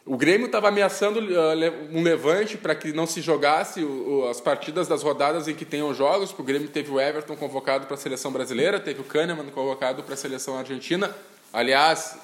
o 0.04 0.14
Grêmio 0.18 0.44
estava 0.44 0.68
ameaçando 0.68 1.20
le- 1.20 1.70
um 1.90 2.02
levante 2.02 2.58
para 2.58 2.74
que 2.74 2.92
não 2.92 3.06
se 3.06 3.22
jogasse 3.22 3.82
o- 3.82 4.24
o- 4.24 4.28
as 4.28 4.42
partidas 4.42 4.86
das 4.86 5.02
rodadas 5.02 5.48
em 5.48 5.54
que 5.54 5.64
tenham 5.64 5.94
jogos, 5.94 6.28
porque 6.28 6.42
o 6.42 6.44
Grêmio 6.44 6.68
teve 6.68 6.90
o 6.90 7.00
Everton 7.00 7.34
convocado 7.34 7.86
para 7.86 7.94
a 7.94 7.98
seleção 7.98 8.30
brasileira, 8.30 8.78
teve 8.78 9.00
o 9.00 9.04
Kahneman 9.04 9.46
convocado 9.46 10.02
para 10.02 10.12
a 10.12 10.18
seleção 10.18 10.58
argentina. 10.58 11.10
Aliás, 11.50 12.14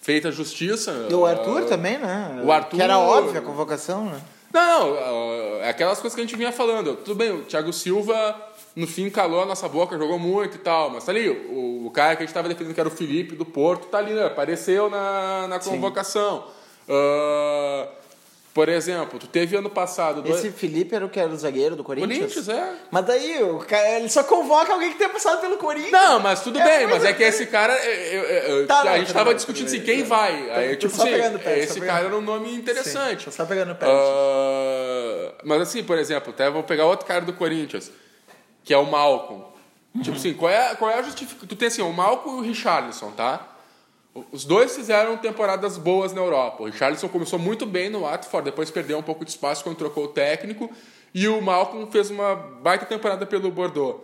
feita 0.00 0.32
justiça. 0.32 1.06
E 1.10 1.12
o 1.14 1.26
Arthur 1.26 1.64
ah, 1.64 1.66
também, 1.66 1.98
né? 1.98 2.42
o 2.42 2.50
Arthur- 2.50 2.78
Que 2.78 2.82
era 2.82 2.98
óbvio 2.98 3.38
a 3.38 3.42
convocação, 3.42 4.06
né? 4.06 4.18
Não, 4.54 5.60
é 5.60 5.68
aquelas 5.68 6.00
coisas 6.00 6.14
que 6.14 6.20
a 6.20 6.24
gente 6.24 6.36
vinha 6.36 6.52
falando. 6.52 6.94
Tudo 6.96 7.16
bem, 7.16 7.32
o 7.32 7.42
Thiago 7.42 7.72
Silva, 7.72 8.40
no 8.76 8.86
fim, 8.86 9.10
calou 9.10 9.42
a 9.42 9.46
nossa 9.46 9.68
boca, 9.68 9.98
jogou 9.98 10.18
muito 10.18 10.54
e 10.54 10.60
tal. 10.60 10.90
Mas 10.90 11.04
tá 11.04 11.10
ali, 11.10 11.28
o, 11.28 11.86
o 11.86 11.90
cara 11.90 12.14
que 12.14 12.22
a 12.22 12.26
gente 12.26 12.34
tava 12.34 12.48
defendendo, 12.48 12.72
que 12.72 12.80
era 12.80 12.88
o 12.88 12.92
Felipe 12.92 13.34
do 13.34 13.44
Porto, 13.44 13.88
tá 13.88 13.98
ali, 13.98 14.12
né? 14.12 14.24
Apareceu 14.26 14.88
na, 14.88 15.48
na 15.48 15.58
convocação. 15.58 16.46
Ah, 16.88 17.88
por 18.54 18.68
exemplo, 18.68 19.18
tu 19.18 19.26
teve 19.26 19.56
ano 19.56 19.68
passado... 19.68 20.22
dois- 20.22 20.36
Esse 20.38 20.50
Felipe 20.52 20.94
era 20.94 21.04
o 21.04 21.10
que 21.10 21.18
era 21.18 21.28
o 21.28 21.36
zagueiro 21.36 21.74
do 21.74 21.82
Corinthians? 21.82 22.18
Corinthians, 22.32 22.48
é. 22.48 22.72
Mas 22.90 23.04
daí, 23.04 23.42
o 23.42 23.58
cara, 23.58 23.98
ele 23.98 24.08
só 24.08 24.22
convoca 24.22 24.72
alguém 24.72 24.92
que 24.92 24.96
tenha 24.98 25.10
passado 25.10 25.40
pelo 25.40 25.56
Corinthians. 25.56 25.90
Não, 25.90 26.20
mas 26.20 26.40
tudo 26.40 26.60
É 26.60 26.64
bem, 26.78 26.86
mas 26.86 27.04
é 27.04 27.12
que 27.12 27.22
esse 27.24 27.46
cara. 27.46 27.72
é, 27.74 28.60
é, 28.62 28.66
Tá, 28.66 28.80
a 28.80 28.84
não, 28.84 28.96
gente 28.98 29.12
tava 29.12 29.34
discutindo 29.34 29.66
tudo 29.66 29.74
assim, 29.76 29.84
bem. 29.84 29.96
quem 29.96 30.04
vai? 30.04 30.50
Aí, 30.52 30.76
Tô 30.76 30.86
tipo 30.88 31.02
assim, 31.02 31.10
pegando 31.10 31.38
pé, 31.40 31.58
esse 31.58 31.80
cara 31.80 31.92
pegando- 31.98 32.06
era 32.06 32.16
um 32.16 32.20
nome 32.20 32.54
interessante. 32.54 33.24
Sim, 33.24 33.30
só 33.32 33.44
pegando 33.44 33.74
pé. 33.74 33.86
Ah, 33.88 35.32
mas 35.44 35.60
assim, 35.62 35.82
por 35.82 35.98
exemplo, 35.98 36.30
até 36.30 36.48
vou 36.48 36.62
pegar 36.62 36.86
outro 36.86 37.06
cara 37.06 37.20
do 37.22 37.32
Corinthians, 37.32 37.90
que 38.62 38.72
é 38.72 38.78
o 38.78 38.84
Malcolm. 38.86 39.44
Tipo 40.02 40.16
assim, 40.16 40.32
qual 40.34 40.50
é, 40.50 40.74
qual 40.74 40.90
é 40.90 40.98
a 40.98 41.02
justificação? 41.02 41.46
Tu 41.48 41.56
tem 41.56 41.68
assim, 41.68 41.82
o 41.82 41.92
Malcolm 41.92 42.38
e 42.38 42.40
o 42.40 42.44
Richarlison, 42.44 43.10
tá? 43.12 43.48
Os 44.30 44.44
dois 44.44 44.74
fizeram 44.74 45.16
temporadas 45.16 45.76
boas 45.76 46.12
na 46.12 46.20
Europa. 46.20 46.62
O 46.62 46.66
Richarlison 46.66 47.08
começou 47.08 47.38
muito 47.38 47.66
bem 47.66 47.90
no 47.90 48.02
Watford, 48.02 48.44
depois 48.44 48.70
perdeu 48.70 48.96
um 48.96 49.02
pouco 49.02 49.24
de 49.24 49.30
espaço 49.30 49.64
quando 49.64 49.76
trocou 49.76 50.04
o 50.04 50.08
técnico. 50.08 50.70
E 51.12 51.26
o 51.26 51.40
Malcolm 51.40 51.90
fez 51.90 52.10
uma 52.10 52.34
baita 52.36 52.86
temporada 52.86 53.26
pelo 53.26 53.50
Bordeaux. 53.50 54.00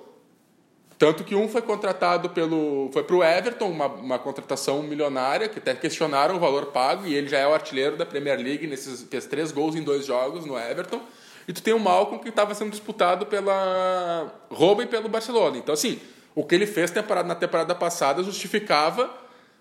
Tanto 0.98 1.24
que 1.24 1.34
um 1.34 1.48
foi 1.48 1.62
contratado 1.62 2.28
pelo. 2.28 2.90
Foi 2.92 3.02
pro 3.02 3.22
Everton, 3.22 3.70
uma, 3.70 3.86
uma 3.86 4.18
contratação 4.18 4.82
milionária, 4.82 5.48
que 5.48 5.58
até 5.58 5.74
questionaram 5.74 6.36
o 6.36 6.38
valor 6.38 6.66
pago, 6.66 7.06
e 7.06 7.14
ele 7.14 7.26
já 7.26 7.38
é 7.38 7.46
o 7.46 7.54
artilheiro 7.54 7.96
da 7.96 8.04
Premier 8.04 8.38
League, 8.38 8.66
nesses, 8.66 9.04
fez 9.04 9.24
três 9.26 9.50
gols 9.50 9.74
em 9.74 9.82
dois 9.82 10.04
jogos 10.04 10.44
no 10.44 10.58
Everton. 10.58 11.00
E 11.48 11.52
tu 11.52 11.62
tem 11.62 11.72
o 11.72 11.80
Malcolm 11.80 12.22
que 12.22 12.28
estava 12.28 12.54
sendo 12.54 12.70
disputado 12.70 13.24
pela 13.26 14.30
Roma 14.50 14.82
e 14.82 14.86
pelo 14.86 15.08
Barcelona. 15.08 15.56
Então, 15.56 15.72
assim, 15.72 15.98
o 16.34 16.44
que 16.44 16.54
ele 16.54 16.66
fez 16.66 16.90
temporada, 16.90 17.26
na 17.26 17.34
temporada 17.34 17.74
passada 17.74 18.22
justificava 18.22 19.10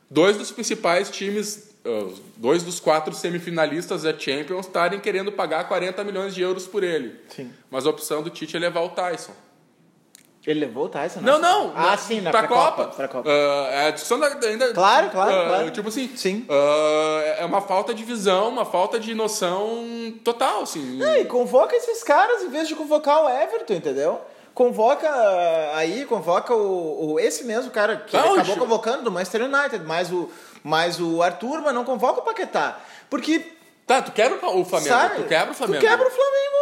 dois 0.10 0.38
dos 0.38 0.52
principais 0.52 1.10
times, 1.10 1.72
uh, 1.86 2.13
dois 2.38 2.63
dos 2.63 2.80
quatro 2.80 3.13
semifinalistas 3.13 4.04
da 4.04 4.17
Champions 4.17 4.65
estarem 4.65 5.00
querendo 5.00 5.32
pagar 5.32 5.67
40 5.67 6.04
milhões 6.04 6.34
de 6.34 6.41
euros 6.41 6.67
por 6.67 6.84
ele. 6.84 7.19
Sim. 7.30 7.52
Mas 7.69 7.86
a 7.86 7.89
opção 7.89 8.24
do 8.24 8.30
Tite 8.30 8.56
é 8.58 8.60
levar 8.60 8.82
o 8.82 8.89
Tyson. 8.89 9.34
Ele 10.48 10.62
levou 10.62 10.86
o 10.86 10.89
Tyson, 10.89 11.19
né? 11.19 11.32
Não, 11.32 11.38
não. 11.38 11.74
Ah, 11.76 11.91
na- 11.91 11.98
sim, 11.98 12.22
na 12.22 12.32
pra, 12.32 12.39
pra 12.39 12.48
Copa. 12.48 12.84
Copa, 12.86 12.95
pra 12.95 13.08
Copa. 13.08 13.30
Ah, 13.30 13.69
é 13.72 13.88
a 13.88 13.91
discussão 13.91 14.19
da, 14.19 14.28
ainda. 14.28 14.74
Claro, 14.74 15.10
claro, 15.10 15.32
ah, 15.32 15.48
claro. 15.48 15.72
Tipo 15.72 15.89
assim. 15.89 16.10
Sim. 16.15 16.45
ah, 16.50 17.36
é 17.39 17.45
uma 17.45 17.62
falta 17.62 17.93
de 17.93 18.04
visão, 18.04 18.48
uma 18.48 18.65
falta 18.65 19.00
de 19.00 19.13
noção 19.13 20.13
total, 20.24 20.63
assim. 20.63 21.04
É, 21.04 21.22
e 21.22 21.26
convoca 21.26 21.76
esses 21.76 22.02
caras 22.04 22.41
em 22.41 22.50
vez 22.50 22.67
de 22.67 22.76
convocar 22.76 23.24
o 23.26 23.30
Everton, 23.30 23.74
entendeu? 23.74 24.22
Convoca 24.60 25.08
ah, 25.10 25.78
aí, 25.78 26.04
convoca 26.04 26.54
o, 26.54 27.13
o- 27.13 27.17
esse 27.17 27.45
mesmo 27.45 27.72
cara 27.72 27.95
que 27.95 28.17
acabou 28.17 28.58
convocando 28.58 29.04
do 29.04 29.10
Manchester 29.10 29.43
United, 29.43 29.86
mais 29.86 30.12
o, 30.12 30.30
mais 30.62 31.00
o 31.00 31.24
Arthur, 31.24 31.62
mas 31.62 31.74
não 31.74 31.86
convoca 31.86 32.19
o 32.19 32.24
Paquetá. 32.24 32.78
Porque, 33.10 33.54
Tá, 33.88 34.02
tu 34.02 34.12
quebra 34.12 34.36
o 34.50 34.65
Flamengo. 34.65 34.89
sabe? 34.93 35.15
tu 35.15 35.24
quebra 35.24 35.52
o 35.52 35.56
Flamengo. 35.56 35.80
Tu 35.80 35.88
quebra 35.88 36.06
o 36.06 36.12
Flamengo 36.12 36.56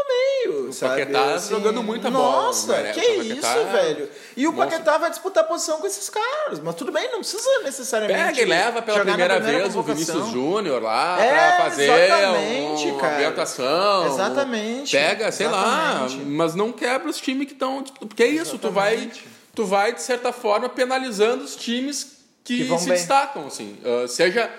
meio, 0.48 0.74
sabe? 0.74 1.02
Paquetá 1.06 1.38
jogando 1.38 1.84
muita 1.84 2.10
bola, 2.12 2.48
Nossa, 2.48 2.82
né? 2.82 2.92
que 2.94 3.00
O 3.00 3.18
Paquetá 3.18 3.58
isso, 3.58 3.66
velho. 3.72 4.10
E 4.36 4.48
o 4.48 4.52
monstro. 4.52 4.72
Paquetá 4.72 4.98
vai 4.98 5.10
disputar 5.10 5.44
posição 5.46 5.80
com 5.80 5.88
esses 5.88 6.10
caras. 6.10 6.60
Mas 6.60 6.76
tudo 6.76 6.92
bem, 6.92 7.10
não 7.12 7.20
precisa 7.20 7.60
necessariamente 7.64 8.24
Pega 8.36 8.42
e 8.42 8.46
leva 8.46 8.82
pela 8.82 9.00
primeira, 9.02 9.36
primeira 9.36 9.60
vez 9.60 9.76
o 9.76 9.78
convocação. 9.78 10.16
Vinícius 10.16 10.32
Júnior 10.32 10.82
lá 10.82 11.22
É, 11.22 11.32
pra 11.58 11.66
fazer 11.66 11.92
exatamente, 11.92 12.88
uma 12.88 13.00
cara. 13.02 13.16
ambientação. 13.16 14.08
Exatamente, 14.08 14.92
Pega, 14.98 15.32
sei 15.32 15.46
exatamente. 15.48 16.16
lá, 16.18 16.22
mas 16.26 16.56
não 16.56 16.72
quebra 16.72 17.10
os 17.10 17.18
times 17.20 17.48
que 17.48 17.54
estão. 17.54 17.84
Porque 17.84 18.24
é 18.24 18.28
isso, 18.28 18.58
tu 18.58 18.70
vai, 18.72 19.12
tu 19.54 19.66
vai, 19.66 19.94
de 19.94 20.02
certa 20.02 20.32
forma, 20.32 20.70
penalizando 20.70 21.44
os 21.44 21.56
times 21.56 22.18
que, 22.44 22.66
Que 22.68 22.78
se 22.80 22.86
bem. 22.86 22.94
destacam, 22.96 23.48
assim. 23.48 23.78
Ah, 23.84 24.08
seja 24.08 24.50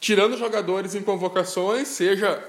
tirando 0.00 0.36
jogadores 0.36 0.94
em 0.94 1.02
convocações, 1.02 1.88
seja 1.88 2.42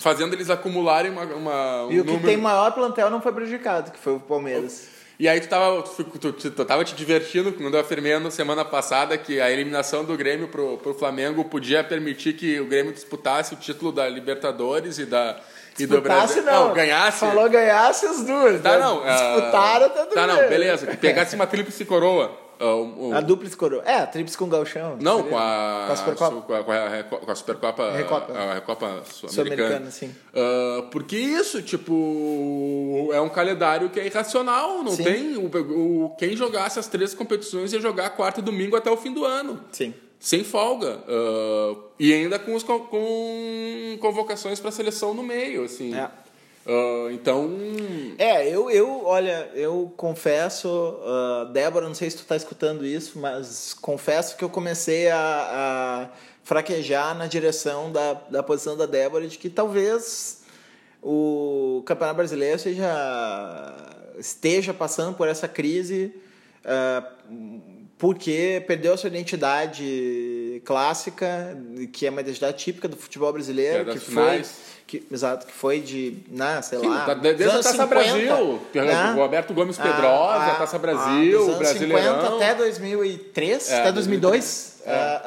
fazendo 0.00 0.34
eles 0.34 0.50
acumularem 0.50 1.10
uma, 1.12 1.22
uma- 1.24 1.84
um 1.86 1.92
E 1.92 2.00
o 2.00 2.04
que 2.04 2.10
número... 2.10 2.26
tem 2.26 2.36
maior 2.36 2.72
plantel 2.72 3.08
não 3.10 3.20
foi 3.20 3.32
prejudicado, 3.32 3.90
que 3.92 3.98
foi 3.98 4.14
o 4.14 4.20
Palmeiras. 4.20 4.88
E 5.18 5.28
aí 5.28 5.38
tu 5.38 5.48
tava, 5.48 5.82
tu, 5.82 6.02
tu, 6.04 6.32
tu, 6.32 6.50
tu 6.50 6.64
tava 6.64 6.82
te 6.82 6.94
divertindo 6.94 7.52
quando 7.52 7.74
eu 7.74 7.80
afirmei 7.80 8.18
na 8.18 8.30
semana 8.30 8.64
passada 8.64 9.18
que 9.18 9.38
a 9.38 9.50
eliminação 9.50 10.02
do 10.02 10.16
Grêmio 10.16 10.48
pro, 10.48 10.78
pro 10.78 10.94
Flamengo 10.94 11.44
podia 11.44 11.84
permitir 11.84 12.32
que 12.32 12.58
o 12.58 12.64
Grêmio 12.66 12.90
disputasse 12.92 13.52
o 13.52 13.56
título 13.58 13.92
da 13.92 14.08
Libertadores 14.08 14.98
e 14.98 15.04
da, 15.04 15.38
e 15.78 15.84
do 15.84 16.00
Brasil. 16.00 16.42
não. 16.42 16.72
ganhasse. 16.72 17.18
Falou 17.20 17.50
ganhasse 17.50 18.06
as 18.06 18.24
duas. 18.24 18.62
Tá, 18.62 18.72
né? 18.72 18.78
não. 18.78 19.02
ah, 19.04 19.12
Disputaram, 19.12 19.88
tá 19.90 20.02
tudo 20.04 20.14
Tá, 20.14 20.26
não, 20.26 20.36
beleza. 20.48 20.86
Que 20.86 20.96
pegasse 20.96 21.34
uma 21.36 21.46
tríplice 21.46 21.84
coroa. 21.84 22.39
Ah, 22.60 22.74
o- 22.76 23.08
o- 23.08 23.14
A 23.14 23.20
dupla 23.20 23.48
coroa. 23.56 23.82
É, 23.84 23.94
a 23.96 24.06
tríplice 24.06 24.36
com 24.38 24.44
o 24.44 24.48
Galchão. 24.48 24.96
Não, 25.00 25.22
com 25.24 25.36
a, 25.36 25.84
Com 25.86 25.92
a 25.92 25.96
Supercopa. 25.96 26.40
com 26.42 26.54
a, 26.54 26.62
com 26.62 26.72
a 26.72 27.18
com 27.20 27.30
a 27.30 27.34
Supercopa. 27.34 27.90
Recopa. 27.92 28.32
A 28.32 28.54
Recopa 28.54 29.02
Sul-Americana. 29.06 29.90
Sim. 29.90 30.14
Ah, 30.34 30.84
porque 30.92 31.16
isso, 31.16 31.62
tipo, 31.62 33.10
é 33.12 33.20
um 33.20 33.28
calendário 33.28 33.90
que 33.90 33.98
é 33.98 34.06
irracional. 34.06 34.82
Não 34.82 34.92
Sim. 34.92 35.04
tem. 35.04 35.36
O, 35.36 35.46
o- 36.06 36.16
quem 36.18 36.36
jogasse 36.36 36.78
as 36.78 36.86
três 36.86 37.14
competições 37.14 37.72
ia 37.72 37.80
jogar 37.80 38.10
quarta 38.10 38.40
e 38.40 38.42
domingo 38.42 38.76
até 38.76 38.90
o 38.90 38.96
fim 38.96 39.12
do 39.12 39.24
ano. 39.24 39.60
Sim. 39.72 39.94
Sem 40.18 40.44
folga. 40.44 40.98
Ah, 41.08 41.74
e 41.98 42.12
ainda 42.12 42.38
com, 42.38 42.54
os, 42.54 42.62
com 42.62 43.98
convocações 44.00 44.60
para 44.60 44.68
a 44.68 44.72
seleção 44.72 45.14
no 45.14 45.22
meio, 45.22 45.64
assim. 45.64 45.94
É. 45.94 46.10
Ah, 46.66 47.08
então. 47.12 47.50
É, 48.18 48.48
eu, 48.48 48.70
eu, 48.70 49.04
olha, 49.04 49.50
eu 49.54 49.92
confesso, 49.96 50.68
ah, 51.02 51.50
Débora, 51.52 51.86
não 51.86 51.94
sei 51.94 52.10
se 52.10 52.18
tu 52.18 52.24
tá 52.24 52.36
escutando 52.36 52.84
isso, 52.84 53.18
mas 53.18 53.74
confesso 53.74 54.36
que 54.36 54.44
eu 54.44 54.50
comecei 54.50 55.10
a, 55.10 55.18
a 55.18 56.08
fraquejar 56.42 57.16
na 57.16 57.26
direção 57.26 57.90
da, 57.90 58.14
da 58.14 58.42
posição 58.42 58.76
da 58.76 58.86
Débora 58.86 59.26
de 59.26 59.38
que 59.38 59.48
talvez 59.48 60.42
o 61.02 61.82
Campeonato 61.86 62.16
Brasileiro 62.16 62.58
seja, 62.58 63.74
esteja 64.18 64.74
passando 64.74 65.16
por 65.16 65.28
essa 65.28 65.48
crise 65.48 66.14
ah, 66.64 67.02
porque 68.00 68.64
perdeu 68.66 68.94
a 68.94 68.96
sua 68.96 69.08
identidade 69.08 70.62
clássica, 70.64 71.54
que 71.92 72.06
é 72.06 72.10
uma 72.10 72.22
identidade 72.22 72.56
típica 72.56 72.88
do 72.88 72.96
futebol 72.96 73.30
brasileiro, 73.30 73.90
É, 73.90 73.92
que 73.92 74.00
finais. 74.00 74.58
Que, 74.90 75.06
exato, 75.12 75.46
que 75.46 75.52
foi 75.52 75.80
de, 75.80 76.16
né, 76.28 76.60
sei 76.62 76.80
Sim, 76.80 76.88
lá, 76.88 77.06
da- 77.06 77.14
desde 77.14 77.44
a 77.44 77.50
Taça 77.52 77.70
50, 77.72 77.86
Brasil, 77.86 78.26
né? 78.74 79.12
o 79.12 79.14
Roberto 79.16 79.54
Gomes 79.54 79.78
Ah, 79.78 79.82
Pedrosa, 79.84 80.34
ah, 80.34 80.52
a 80.52 80.54
Taça 80.56 80.76
ah, 80.76 80.78
Brasil, 80.80 81.42
anos 81.44 81.58
Brasileirão. 81.58 82.20
50 82.22 82.36
até 82.36 82.54
2003, 82.56 83.70
É, 83.70 83.80
até 83.82 83.92
2002. 83.92 84.30
2003, 84.32 84.82
ah, 84.86 85.22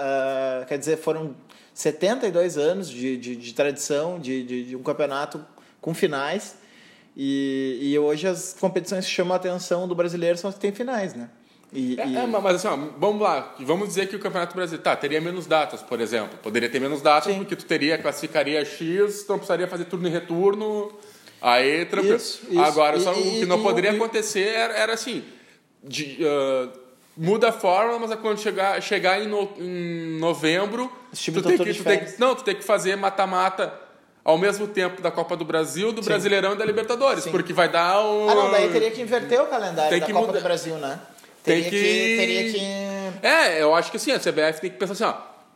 ah, 0.62 0.66
quer 0.66 0.78
dizer, 0.78 0.98
foram 0.98 1.34
72 1.74 2.58
anos 2.58 2.90
de, 2.90 3.16
de, 3.18 3.36
de 3.38 3.54
tradição 3.54 4.20
de, 4.20 4.44
de, 4.44 4.64
de 4.66 4.76
um 4.76 4.84
campeonato 4.84 5.44
com 5.80 5.94
finais. 5.94 6.56
E, 7.16 7.80
e 7.82 7.98
hoje 8.00 8.28
as 8.28 8.56
competições 8.60 9.06
que 9.06 9.12
chamam 9.12 9.34
a 9.34 9.38
atenção 9.38 9.88
do 9.88 9.96
brasileiro 9.96 10.38
são 10.38 10.50
as 10.50 10.56
que 10.56 10.62
têm 10.62 10.72
finais, 10.74 11.14
né? 11.14 11.30
E, 11.74 12.00
É, 12.00 12.08
e- 12.08 12.16
é, 12.18 12.28
mas 12.28 12.56
assim, 12.56 12.68
ó, 12.68 12.78
vamos 12.98 13.22
lá. 13.22 13.56
Vamos 13.60 13.88
dizer 13.88 14.08
que 14.08 14.16
o 14.16 14.20
Campeonato 14.20 14.56
Brasileiro. 14.56 14.84
Tá, 14.84 14.96
teria 14.96 15.20
menos 15.20 15.48
datas, 15.48 15.82
por 15.82 16.00
exemplo. 16.00 16.38
Poderia 16.44 16.70
ter 16.70 16.80
menos 16.80 17.02
datas 17.02 17.32
Sim. 17.34 17.40
porque 17.40 17.56
tu 17.56 17.66
teria, 17.66 17.98
classificaria 17.98 18.64
X, 18.64 19.22
então 19.24 19.38
precisaria 19.38 19.68
fazer 19.68 19.86
turno 19.86 20.08
e 20.08 20.12
retorno. 20.12 20.92
Aí, 21.42 21.86
tranquilo. 21.86 22.16
Isso, 22.16 22.42
isso. 22.50 22.62
Agora, 22.62 23.00
só 23.00 23.12
E- 23.14 23.18
o 23.20 23.24
que 23.40 23.46
não 23.46 23.62
poderia 23.64 23.92
acontecer 23.92 24.48
era, 24.56 24.74
era 24.74 24.94
assim. 24.94 25.24
de, 25.84 26.20
ah, 26.26 26.70
muda 27.18 27.50
a 27.50 27.52
fórmula, 27.52 28.00
mas 28.00 28.18
quando 28.20 28.40
chegar, 28.40 28.82
chegar 28.82 29.22
em, 29.22 29.28
no- 29.28 29.50
em 29.60 30.18
novembro. 30.20 30.90
Times 31.14 31.42
tu 31.42 31.48
tem 31.50 31.58
que, 31.58 31.74
tu 31.74 31.84
tem 31.84 32.00
que- 32.06 32.20
Não, 32.20 32.34
tu 32.36 32.44
tem 32.44 32.56
que 32.56 32.64
fazer 32.64 32.96
mata-mata. 32.96 33.74
Ao 34.24 34.38
mesmo 34.38 34.66
tempo 34.66 35.02
da 35.02 35.12
Copa 35.12 35.36
do 35.36 35.44
Brasil, 35.44 35.92
do 35.92 36.02
Brasileirão 36.02 36.54
e 36.54 36.56
da 36.56 36.64
Libertadores. 36.64 37.26
Sim. 37.26 37.32
Porque 37.32 37.52
vai 37.52 37.68
dar 37.68 38.00
um. 38.06 38.30
Ah, 38.30 38.36
não, 38.36 38.52
daí 38.52 38.70
teria 38.72 38.90
que 38.90 39.02
inverter 39.02 39.42
o 39.42 39.48
calendário 39.48 39.90
Tem 39.90 40.00
da 40.00 40.06
Copa 40.06 40.20
mudar. 40.28 40.40
do 40.40 40.44
Brasil, 40.44 40.76
né? 40.78 40.98
Tem 41.44 41.64
Teria 41.64 41.70
que- 41.70 42.18
Teria 42.18 42.52
que... 42.54 43.26
É, 43.28 43.62
eu 43.62 43.74
acho 43.76 43.92
que 43.92 43.98
assim, 43.98 44.12
a 44.12 44.20
CBF 44.20 44.62
tem 44.62 44.70
que 44.70 44.78
pensar 44.78 44.94
assim, 44.94 45.04
ó, 45.04 45.14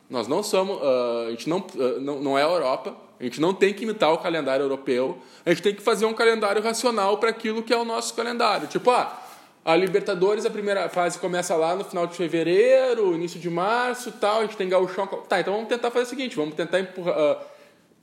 nós 0.09 0.27
não 0.27 0.41
somos, 0.43 0.79
ah, 0.81 1.25
a 1.27 1.31
gente 1.31 1.49
não, 1.49 1.65
ah, 1.75 1.99
não, 1.99 2.19
não 2.19 2.37
é 2.37 2.43
a 2.43 2.47
Europa, 2.47 2.95
a 3.19 3.23
gente 3.23 3.41
não 3.41 3.53
tem 3.53 3.73
que 3.73 3.83
imitar 3.83 4.13
o 4.13 4.17
calendário 4.19 4.63
europeu, 4.63 5.17
a 5.45 5.49
gente 5.49 5.61
tem 5.61 5.73
que 5.73 5.81
fazer 5.81 6.05
um 6.05 6.13
calendário 6.13 6.61
racional 6.61 7.17
para 7.17 7.29
aquilo 7.29 7.63
que 7.63 7.73
é 7.73 7.77
o 7.77 7.83
nosso 7.85 8.13
calendário. 8.13 8.67
Tipo, 8.67 8.91
ah, 8.91 9.21
a 9.65 9.75
Libertadores, 9.75 10.45
a 10.45 10.49
primeira 10.49 10.87
fase 10.87 11.19
começa 11.19 11.55
lá 11.55 11.75
no 11.75 11.83
final 11.83 12.07
de 12.07 12.15
fevereiro, 12.15 13.13
início 13.15 13.39
de 13.39 13.49
março 13.49 14.11
tal, 14.13 14.39
a 14.39 14.41
gente 14.43 14.55
tem 14.55 14.69
gauchão. 14.69 15.05
Tá, 15.07 15.39
então 15.41 15.53
vamos 15.53 15.67
tentar 15.67 15.91
fazer 15.91 16.05
o 16.05 16.09
seguinte, 16.09 16.35
vamos 16.37 16.55
tentar 16.55 16.79
empurrar, 16.79 17.15
ah, 17.17 17.37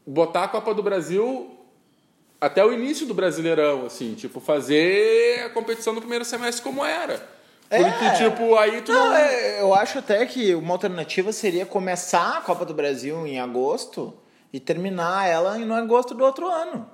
botar 0.07 0.45
a 0.45 0.49
Copa 0.49 0.75
do 0.75 0.83
Brasil 0.83 1.51
até 2.41 2.63
o 2.63 2.71
início 2.73 3.07
do 3.07 3.15
Brasileirão, 3.15 3.87
assim, 3.87 4.15
tipo, 4.15 4.41
fazer 4.41 5.45
a 5.47 5.51
competição 5.51 5.95
no 5.95 6.01
primeiro 6.01 6.25
semestre 6.25 6.63
como 6.63 6.85
era. 6.85 7.33
Porque, 7.83 8.05
É. 8.05 8.11
tipo, 8.13 8.57
aí 8.57 8.81
tu 8.83 8.93
Não, 8.93 9.09
não... 9.09 9.17
é, 9.17 9.61
eu 9.61 9.75
acho 9.75 9.99
até 9.99 10.25
que 10.27 10.55
uma 10.55 10.75
alternativa 10.75 11.33
seria 11.33 11.65
começar 11.67 12.39
a 12.39 12.41
Copa 12.41 12.65
do 12.65 12.75
Brasil 12.75 13.27
em 13.27 13.41
agosto 13.41 14.15
e 14.53 14.61
terminar 14.61 15.29
ela 15.29 15.59
em 15.59 15.65
no 15.65 15.75
agosto 15.75 16.15
do 16.15 16.25
outro 16.25 16.49
ano. 16.49 16.89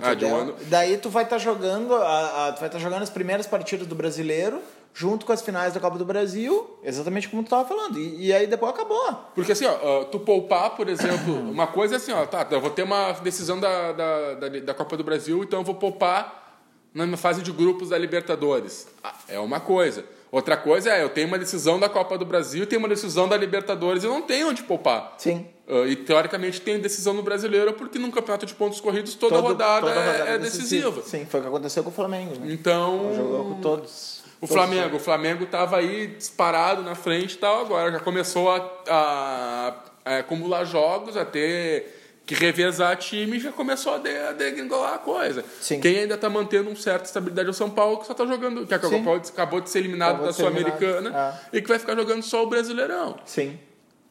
Ah, 0.00 0.14
de 0.14 0.24
um 0.24 0.34
ano. 0.36 0.54
Daí 0.66 0.96
tu 0.96 1.10
vai 1.10 1.24
estar 1.24 1.38
jogando, 1.38 1.92
a, 1.94 2.48
a- 2.48 2.52
tu 2.52 2.60
vai 2.60 2.68
estar 2.68 2.78
jogando 2.78 3.02
as 3.02 3.10
primeiras 3.10 3.46
partidas 3.48 3.86
do 3.86 3.94
Brasileiro 3.96 4.60
junto 4.94 5.26
com 5.26 5.32
as 5.32 5.42
finais 5.42 5.74
da 5.74 5.80
Copa 5.80 5.98
do 5.98 6.04
Brasil, 6.04 6.78
exatamente 6.82 7.28
como 7.28 7.42
tu 7.42 7.46
estava 7.46 7.64
falando. 7.68 7.98
E, 7.98 8.26
e 8.26 8.32
aí 8.32 8.46
depois 8.46 8.72
acabou. 8.72 9.12
Porque 9.34 9.52
assim, 9.52 9.66
ó, 9.66 10.04
tu 10.04 10.18
poupar, 10.20 10.70
por 10.76 10.88
exemplo, 10.88 11.34
uma 11.38 11.66
coisa 11.66 11.94
é 11.94 11.98
assim, 11.98 12.12
ó, 12.12 12.24
tá, 12.26 12.46
eu 12.50 12.60
vou 12.60 12.70
ter 12.70 12.82
uma 12.84 13.12
decisão 13.12 13.58
da, 13.60 13.92
da, 13.92 14.34
da, 14.34 14.48
da 14.60 14.74
Copa 14.74 14.96
do 14.96 15.02
Brasil, 15.04 15.42
então 15.42 15.60
eu 15.60 15.64
vou 15.64 15.74
poupar 15.74 16.47
na 16.94 17.16
fase 17.16 17.42
de 17.42 17.52
grupos 17.52 17.90
da 17.90 17.98
Libertadores. 17.98 18.86
Ah, 19.04 19.14
é 19.28 19.38
uma 19.38 19.60
coisa. 19.60 20.04
Outra 20.30 20.56
coisa 20.56 20.90
é, 20.92 21.02
eu 21.02 21.08
tenho 21.08 21.26
uma 21.26 21.38
decisão 21.38 21.78
da 21.80 21.88
Copa 21.88 22.18
do 22.18 22.24
Brasil, 22.26 22.66
tenho 22.66 22.80
uma 22.80 22.88
decisão 22.88 23.26
da 23.28 23.36
Libertadores, 23.36 24.04
eu 24.04 24.10
não 24.10 24.20
tenho 24.22 24.48
onde 24.48 24.62
poupar. 24.62 25.14
Sim. 25.18 25.46
Ah, 25.66 25.86
e 25.86 25.96
teoricamente 25.96 26.60
tem 26.60 26.78
decisão 26.78 27.14
no 27.14 27.22
brasileiro, 27.22 27.72
porque 27.74 27.98
num 27.98 28.10
campeonato 28.10 28.44
de 28.44 28.54
pontos 28.54 28.80
corridos 28.80 29.14
toda 29.14 29.36
Todo- 29.36 29.48
rodada, 29.48 29.86
toda 29.86 29.94
é, 30.00 30.12
rodada 30.12 30.30
é 30.30 30.38
decisiva. 30.38 31.02
Sim, 31.02 31.24
foi 31.26 31.40
o 31.40 31.42
que 31.44 31.48
aconteceu 31.48 31.82
com 31.82 31.90
o 31.90 31.92
Flamengo. 31.92 32.34
Né? 32.40 32.52
Então. 32.52 33.12
Jogou 33.16 33.44
com 33.54 33.60
todos. 33.60 34.18
O 34.40 34.46
todos 34.46 34.54
Flamengo, 34.54 34.96
o 34.96 35.00
Flamengo 35.00 35.46
tava 35.46 35.78
aí 35.78 36.06
disparado 36.08 36.82
na 36.82 36.94
frente 36.94 37.32
e 37.34 37.38
tal, 37.38 37.60
agora 37.62 37.90
já 37.90 37.98
começou 38.00 38.50
a, 38.50 38.56
a- 38.88 39.74
a 40.04 40.18
acumular 40.18 40.64
jogos, 40.64 41.16
a 41.16 41.24
ter 41.24 41.97
que 42.28 42.34
revezar 42.34 42.94
time, 42.98 43.40
já 43.40 43.50
começou 43.50 43.94
a, 43.94 43.98
de, 43.98 44.14
a 44.14 44.32
degringolar 44.32 44.92
a 44.92 44.98
coisa. 44.98 45.42
Sim. 45.62 45.80
Quem 45.80 46.00
ainda 46.00 46.14
tá 46.18 46.28
mantendo 46.28 46.68
uma 46.68 46.76
certa 46.76 47.06
estabilidade 47.06 47.48
é 47.48 47.50
o 47.50 47.54
São 47.54 47.70
Paulo, 47.70 48.00
que 48.00 48.06
só 48.06 48.12
tá 48.12 48.26
jogando, 48.26 48.66
que 48.66 48.74
acabou, 48.74 49.14
acabou 49.14 49.60
de 49.62 49.70
ser 49.70 49.78
eliminado 49.78 50.10
Acabou 50.10 50.26
da. 50.26 50.32
Sul-Americana 50.34 51.40
e 51.50 51.62
que 51.62 51.66
vai 51.68 51.78
ficar 51.78 51.96
jogando 51.96 52.22
só 52.22 52.42
o 52.44 52.46
Brasileirão. 52.46 53.18
Sim. 53.24 53.58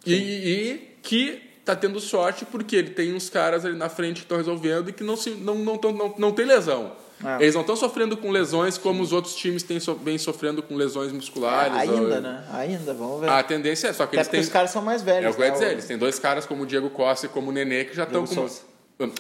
E, 0.03 0.15
e 0.15 0.97
que 1.03 1.43
tá 1.63 1.75
tendo 1.75 1.99
sorte 1.99 2.43
porque 2.43 2.75
ele 2.75 2.89
tem 2.89 3.13
uns 3.13 3.29
caras 3.29 3.63
ali 3.63 3.77
na 3.77 3.87
frente 3.87 4.15
que 4.15 4.21
estão 4.21 4.37
resolvendo 4.37 4.89
e 4.89 4.93
que 4.93 5.03
não, 5.03 5.15
se, 5.15 5.29
não, 5.31 5.53
não, 5.53 5.77
tão- 5.77 5.93
não, 5.93 6.15
não 6.17 6.31
tem 6.31 6.45
lesão. 6.45 6.93
É. 7.23 7.41
Eles 7.41 7.55
não 7.55 7.61
estão 7.61 7.75
sofrendo 7.75 8.15
com 8.15 8.29
lesões 8.29 8.77
como 8.77 9.01
os 9.01 9.11
outros 9.11 9.35
times 9.35 9.63
têm 9.63 9.79
so, 9.79 9.95
vêm 9.95 10.17
sofrendo 10.17 10.61
com 10.61 10.75
lesões 10.75 11.11
musculares. 11.11 11.75
ainda, 11.75 11.93
ou- 12.15 12.21
né? 12.21 12.43
Ainda, 12.53 12.93
vamos 12.93 13.21
ver. 13.21 13.29
A 13.29 13.41
tendência 13.41 13.87
é 13.87 13.93
só 13.93 14.05
que 14.05 14.15
Até 14.15 14.21
eles 14.21 14.27
têm. 14.27 14.39
os 14.41 14.49
caras 14.49 14.69
são 14.71 14.81
mais 14.81 15.01
velhos. 15.01 15.25
É 15.25 15.29
o 15.29 15.33
que 15.33 15.41
eu 15.41 15.45
ia 15.45 15.51
né? 15.51 15.57
dizer, 15.57 15.71
eles 15.71 15.85
têm 15.85 15.97
dois 15.97 16.19
caras 16.19 16.45
como 16.45 16.63
o 16.63 16.65
Diego 16.65 16.89
Costa 16.91 17.25
e 17.25 17.29
como 17.29 17.49
o 17.49 17.51
Nenê 17.53 17.85
que 17.85 17.95
já 17.95 18.03
estão 18.03 18.21
com. 18.21 18.33
Souza. 18.33 18.61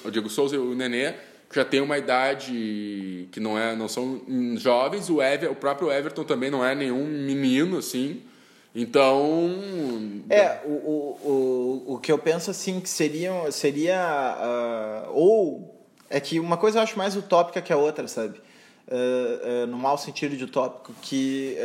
O 0.05 0.11
Diego 0.11 0.29
Souza 0.29 0.55
e 0.55 0.59
o 0.59 0.75
Nenê 0.75 1.13
que 1.49 1.55
já 1.55 1.63
tem 1.63 1.79
uma 1.81 1.97
idade 1.97 3.29
que 3.31 3.39
não 3.39 3.57
é, 3.57 3.75
não 3.75 3.87
são 3.87 4.21
jovens. 4.57 5.09
O, 5.09 5.21
Ever, 5.21 5.51
o 5.51 5.55
próprio 5.55 5.91
Everton 5.91 6.23
também 6.23 6.51
não 6.51 6.63
é 6.63 6.75
nenhum 6.75 7.05
menino 7.05 7.77
assim. 7.77 8.21
Então. 8.75 9.49
É, 10.29 10.59
o, 10.65 10.69
o, 10.69 11.83
o, 11.87 11.93
o 11.95 11.99
que 11.99 12.11
eu 12.11 12.17
penso 12.17 12.51
assim 12.51 12.79
que 12.79 12.89
seria, 12.89 13.31
seria 13.51 13.97
ah, 13.99 15.07
ou 15.13 15.76
é 16.09 16.19
que 16.19 16.39
uma 16.39 16.57
coisa 16.57 16.79
eu 16.79 16.83
acho 16.83 16.97
mais 16.97 17.15
utópica 17.15 17.61
que 17.61 17.71
a 17.73 17.77
outra, 17.77 18.07
sabe? 18.07 18.39
Ah, 18.89 19.63
ah, 19.63 19.65
no 19.67 19.77
mau 19.77 19.97
sentido 19.97 20.35
de 20.37 20.43
utópico, 20.45 20.93
que 21.01 21.57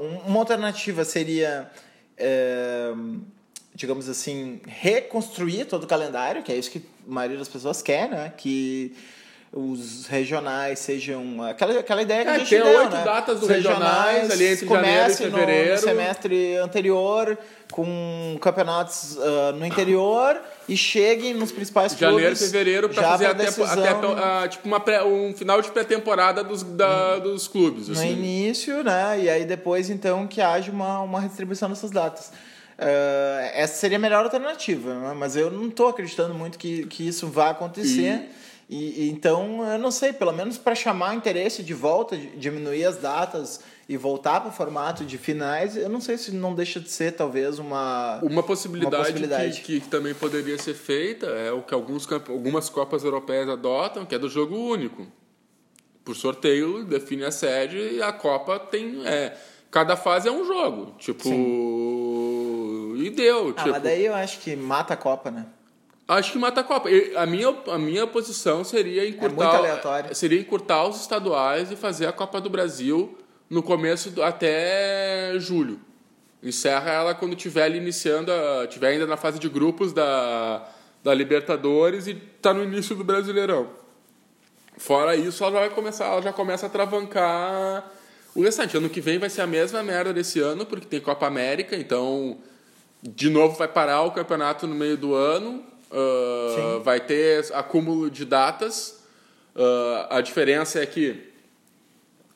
um- 0.00 0.28
uma 0.30 0.38
alternativa 0.40 1.04
seria, 1.04 1.70
digamos 3.74 4.08
assim, 4.08 4.60
reconstruir 4.66 5.66
todo 5.66 5.84
o 5.84 5.86
calendário, 5.86 6.42
que 6.42 6.52
é 6.52 6.56
isso 6.56 6.70
que 6.70 6.78
a 6.78 7.12
maioria 7.12 7.38
das 7.38 7.48
pessoas 7.48 7.82
quer, 7.82 8.08
né? 8.08 8.32
Que 8.36 8.94
os 9.56 10.06
regionais 10.08 10.80
sejam 10.80 11.40
aquela, 11.44 11.78
aquela 11.78 12.02
ideia 12.02 12.24
que 12.24 12.28
É, 12.30 12.34
a 12.34 12.38
gente 12.38 12.48
tem 12.48 12.60
deu, 12.62 12.76
oito 12.80 12.90
né? 12.96 13.04
datas 13.04 13.38
do 13.38 13.44
Os 13.46 13.48
regionais 13.52 14.28
ali 14.30 14.44
entre 14.46 14.56
janeiro 14.56 14.64
e 14.64 14.66
comecem 14.66 15.26
no- 15.30 15.38
fevereiro. 15.38 15.72
No, 15.74 15.78
semestre 15.78 16.56
anterior 16.56 17.38
com 17.70 18.36
campeonatos 18.40 19.16
ah, 19.18 19.52
no 19.52 19.64
interior 19.64 20.40
e 20.68 20.76
cheguem 20.76 21.34
nos 21.34 21.52
principais 21.52 21.92
Janeiro 21.96 22.22
clubes 22.22 22.40
fevereiro 22.44 22.88
para 22.88 23.02
fazer 23.02 23.26
até, 23.26 23.46
até 23.48 23.88
ah, 24.22 24.48
tipo 24.48 24.66
uma 24.66 24.80
pré- 24.80 25.04
um 25.04 25.32
final 25.34 25.62
de 25.62 25.70
pré-temporada 25.70 26.42
dos, 26.42 26.62
da, 26.64 27.18
dos 27.20 27.46
clubes. 27.46 27.86
no 27.88 27.94
Assim. 27.94 28.10
início, 28.12 28.82
né? 28.82 29.20
E 29.22 29.30
aí 29.30 29.44
depois 29.44 29.88
então 29.88 30.26
que 30.26 30.40
haja 30.40 30.72
uma, 30.72 30.98
uma 31.00 31.20
restribuição 31.20 31.68
dessas 31.68 31.92
datas. 31.92 32.32
Ah, 32.76 33.50
essa 33.54 33.74
seria 33.76 33.98
a 33.98 34.00
melhor 34.00 34.24
alternativa, 34.24 34.94
né? 34.94 35.14
mas 35.16 35.36
eu 35.36 35.48
não 35.48 35.68
estou 35.68 35.86
acreditando 35.88 36.34
muito 36.34 36.58
que, 36.58 36.86
que 36.86 37.06
isso 37.06 37.28
vá 37.28 37.50
acontecer. 37.50 38.20
E, 38.40 38.43
e 38.68 39.10
então, 39.10 39.64
eu 39.70 39.78
não 39.78 39.90
sei, 39.90 40.12
pelo 40.12 40.32
menos 40.32 40.56
para 40.56 40.74
chamar 40.74 41.14
interesse 41.14 41.62
de 41.62 41.74
volta, 41.74 42.16
diminuir 42.16 42.84
as 42.84 42.96
datas 42.96 43.60
e 43.86 43.96
voltar 43.96 44.40
para 44.40 44.48
o 44.48 44.52
formato 44.52 45.04
de 45.04 45.18
finais, 45.18 45.76
eu 45.76 45.90
não 45.90 46.00
sei 46.00 46.16
se 46.16 46.32
não 46.32 46.54
deixa 46.54 46.80
de 46.80 46.90
ser 46.90 47.12
talvez 47.12 47.58
uma 47.58 48.18
uma 48.22 48.42
possibilidade, 48.42 48.96
uma 48.96 49.04
possibilidade. 49.04 49.60
Que, 49.60 49.80
que, 49.80 49.88
também 49.88 50.14
poderia 50.14 50.56
ser 50.56 50.74
feita 50.74 51.26
é 51.26 51.52
o 51.52 51.62
que 51.62 51.74
alguns, 51.74 52.10
algumas 52.10 52.70
copas 52.70 53.04
europeias 53.04 53.48
adotam, 53.48 54.06
que 54.06 54.14
é 54.14 54.18
do 54.18 54.30
jogo 54.30 54.56
único. 54.56 55.06
Por 56.02 56.16
sorteio 56.16 56.84
define 56.84 57.24
a 57.24 57.30
sede 57.30 57.76
e 57.76 58.02
a 58.02 58.12
copa 58.12 58.58
tem 58.58 59.06
é, 59.06 59.36
cada 59.70 59.96
fase 59.96 60.28
é 60.28 60.32
um 60.32 60.46
jogo, 60.46 60.94
tipo 60.98 61.24
Sim. 61.24 62.94
e 62.96 63.10
deu. 63.10 63.50
Ah, 63.50 63.52
tipo, 63.52 63.70
mas 63.70 63.82
daí 63.82 64.06
eu 64.06 64.14
acho 64.14 64.40
que 64.40 64.56
mata 64.56 64.94
a 64.94 64.96
copa, 64.96 65.30
né? 65.30 65.46
Acho 66.06 66.32
que 66.32 66.38
mata 66.38 66.60
a 66.60 66.64
Copa. 66.64 66.88
A 67.16 67.24
minha, 67.24 67.48
a 67.68 67.78
minha 67.78 68.06
posição 68.06 68.62
seria 68.62 69.08
encurtar, 69.08 70.10
é 70.10 70.14
seria 70.14 70.38
encurtar 70.38 70.86
os 70.86 71.00
estaduais 71.00 71.72
e 71.72 71.76
fazer 71.76 72.06
a 72.06 72.12
Copa 72.12 72.40
do 72.40 72.50
Brasil 72.50 73.16
no 73.48 73.62
começo 73.62 74.10
do, 74.10 74.22
até 74.22 75.32
julho. 75.38 75.80
Encerra 76.42 76.90
ela 76.90 77.14
quando 77.14 77.34
tiver 77.34 77.64
ali 77.64 77.78
iniciando, 77.78 78.30
a, 78.30 78.66
tiver 78.66 78.88
ainda 78.88 79.06
na 79.06 79.16
fase 79.16 79.38
de 79.38 79.48
grupos 79.48 79.94
da, 79.94 80.68
da 81.02 81.14
Libertadores 81.14 82.06
e 82.06 82.10
está 82.10 82.52
no 82.52 82.62
início 82.62 82.94
do 82.94 83.02
Brasileirão. 83.02 83.70
Fora 84.76 85.16
isso, 85.16 85.42
ela 85.42 85.52
já 85.52 85.60
vai 85.60 85.70
começar, 85.70 86.06
ela 86.06 86.20
já 86.20 86.32
começa 86.34 86.66
a 86.66 86.68
travancar 86.68 87.90
o 88.34 88.42
restante. 88.42 88.76
Ano 88.76 88.90
que 88.90 89.00
vem 89.00 89.18
vai 89.18 89.30
ser 89.30 89.40
a 89.40 89.46
mesma 89.46 89.82
merda 89.82 90.12
desse 90.12 90.38
ano, 90.38 90.66
porque 90.66 90.84
tem 90.84 91.00
Copa 91.00 91.26
América, 91.26 91.76
então 91.76 92.36
de 93.02 93.30
novo 93.30 93.56
vai 93.56 93.68
parar 93.68 94.02
o 94.02 94.10
campeonato 94.10 94.66
no 94.66 94.74
meio 94.74 94.98
do 94.98 95.14
ano 95.14 95.73
Uh, 95.94 96.80
vai 96.80 96.98
ter 96.98 97.46
acúmulo 97.52 98.10
de 98.10 98.24
datas. 98.24 99.00
Uh, 99.54 100.10
a 100.10 100.20
diferença 100.20 100.82
é 100.82 100.86
que 100.86 101.32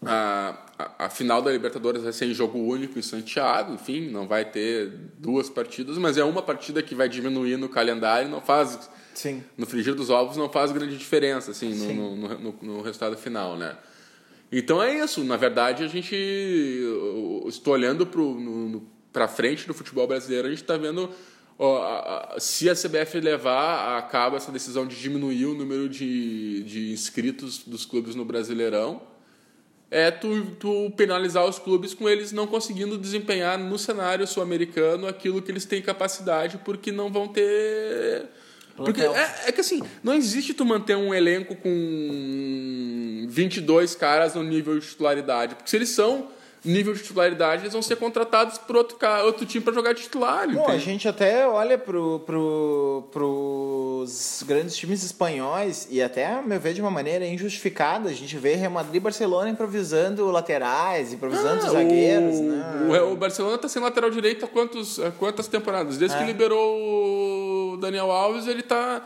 a, 0.06 0.56
a, 0.78 1.06
a, 1.06 1.10
final 1.10 1.42
da 1.42 1.50
Libertadores 1.50 2.04
vai 2.04 2.12
ser 2.12 2.26
em 2.26 2.34
jogo 2.34 2.56
único 2.56 2.96
em 3.00 3.02
Santiago, 3.02 3.74
enfim, 3.74 4.08
não 4.10 4.28
vai 4.28 4.44
ter 4.44 4.92
duas 5.18 5.50
partidas, 5.50 5.98
mas 5.98 6.16
é 6.16 6.22
uma 6.22 6.40
partida 6.40 6.80
que 6.80 6.94
vai 6.94 7.08
diminuir 7.08 7.56
no 7.56 7.68
calendário, 7.68 8.28
não 8.28 8.40
faz. 8.40 8.88
Sim. 9.12 9.42
No 9.56 9.66
frigir 9.66 9.96
dos 9.96 10.08
ovos 10.08 10.36
não 10.36 10.48
faz 10.48 10.70
grande 10.70 10.96
diferença, 10.96 11.50
assim, 11.50 11.74
no, 11.74 12.14
no, 12.14 12.38
no, 12.38 12.58
no, 12.62 12.82
resultado 12.82 13.16
final, 13.16 13.56
né? 13.56 13.76
Então 14.52 14.80
é 14.80 14.96
isso. 14.96 15.24
Na 15.24 15.36
verdade, 15.36 15.82
a 15.82 15.88
gente. 15.88 16.14
Estou 17.48 17.74
olhando 17.74 18.06
para 19.12 19.26
frente 19.26 19.66
do 19.66 19.74
futebol 19.74 20.06
brasileiro, 20.06 20.46
a 20.46 20.50
gente 20.50 20.62
está 20.62 20.76
vendo 20.76 21.10
se 22.38 22.70
a 22.70 22.74
CBF 22.74 23.20
levar 23.20 23.98
a 23.98 24.02
cabo 24.02 24.36
essa 24.36 24.52
decisão 24.52 24.86
de 24.86 24.96
diminuir 24.96 25.46
o 25.46 25.54
número 25.54 25.88
de, 25.88 26.62
de 26.62 26.92
inscritos 26.92 27.58
dos 27.66 27.84
clubes 27.84 28.14
no 28.14 28.24
Brasileirão, 28.24 29.02
é 29.90 30.10
tu, 30.10 30.46
tu 30.60 30.92
penalizar 30.96 31.44
os 31.46 31.58
clubes 31.58 31.94
com 31.94 32.08
eles 32.08 32.30
não 32.30 32.46
conseguindo 32.46 32.98
desempenhar 32.98 33.58
no 33.58 33.78
cenário 33.78 34.26
sul-americano 34.26 35.06
aquilo 35.06 35.40
que 35.40 35.50
eles 35.50 35.64
têm 35.64 35.80
capacidade, 35.80 36.58
porque 36.58 36.92
não 36.92 37.10
vão 37.10 37.26
ter. 37.26 38.26
Porque 38.76 39.00
é, 39.00 39.34
é, 39.46 39.52
que 39.52 39.60
assim, 39.60 39.82
não 40.02 40.14
existe 40.14 40.54
tu 40.54 40.64
manter 40.64 40.96
um 40.96 41.12
elenco 41.12 41.56
com 41.56 43.26
22 43.28 43.96
caras 43.96 44.34
no 44.34 44.44
nível 44.44 44.78
de 44.78 44.86
titularidade. 44.86 45.56
Porque 45.56 45.68
se 45.68 45.76
eles 45.76 45.88
são 45.88 46.28
nível 46.64 46.92
de 46.92 47.02
titularidade, 47.02 47.62
eles 47.62 47.72
vão 47.72 47.82
ser 47.82 47.96
contratados 47.96 48.58
por 48.58 48.76
outro, 48.76 48.96
outro 49.24 49.46
time 49.46 49.64
para 49.64 49.72
jogar 49.72 49.94
titular. 49.94 50.48
Bom, 50.52 50.68
a 50.68 50.78
gente 50.78 51.08
até 51.08 51.46
olha 51.46 51.78
pro, 51.78 52.20
pro, 52.20 53.08
pros 53.12 54.42
grandes 54.46 54.76
times 54.76 55.02
espanhóis 55.04 55.86
e 55.90 56.02
até, 56.02 56.26
a 56.26 56.42
meu 56.42 56.58
ver, 56.58 56.74
de 56.74 56.80
uma 56.80 56.90
maneira 56.90 57.26
injustificada. 57.26 58.08
A 58.08 58.12
gente 58.12 58.36
vê 58.36 58.54
Real 58.54 58.72
Madrid 58.72 58.96
e 58.96 59.00
Barcelona 59.00 59.50
improvisando 59.50 60.30
laterais, 60.30 61.12
improvisando 61.12 61.66
ah, 61.66 61.70
zagueiros. 61.70 62.38
O, 62.38 62.42
né? 62.42 63.00
o, 63.02 63.16
Barcelona 63.16 63.56
está 63.56 63.68
sem 63.68 63.80
lateral 63.80 64.10
direito 64.10 64.44
há, 64.44 64.48
quantos, 64.48 64.98
há 64.98 65.10
quantas 65.12 65.46
temporadas? 65.46 65.96
Desde 65.96 66.16
é. 66.16 66.20
que 66.20 66.26
liberou 66.26 67.74
o 67.74 67.76
Daniel 67.76 68.10
Alves, 68.10 68.46
ele 68.46 68.62
tá 68.62 69.02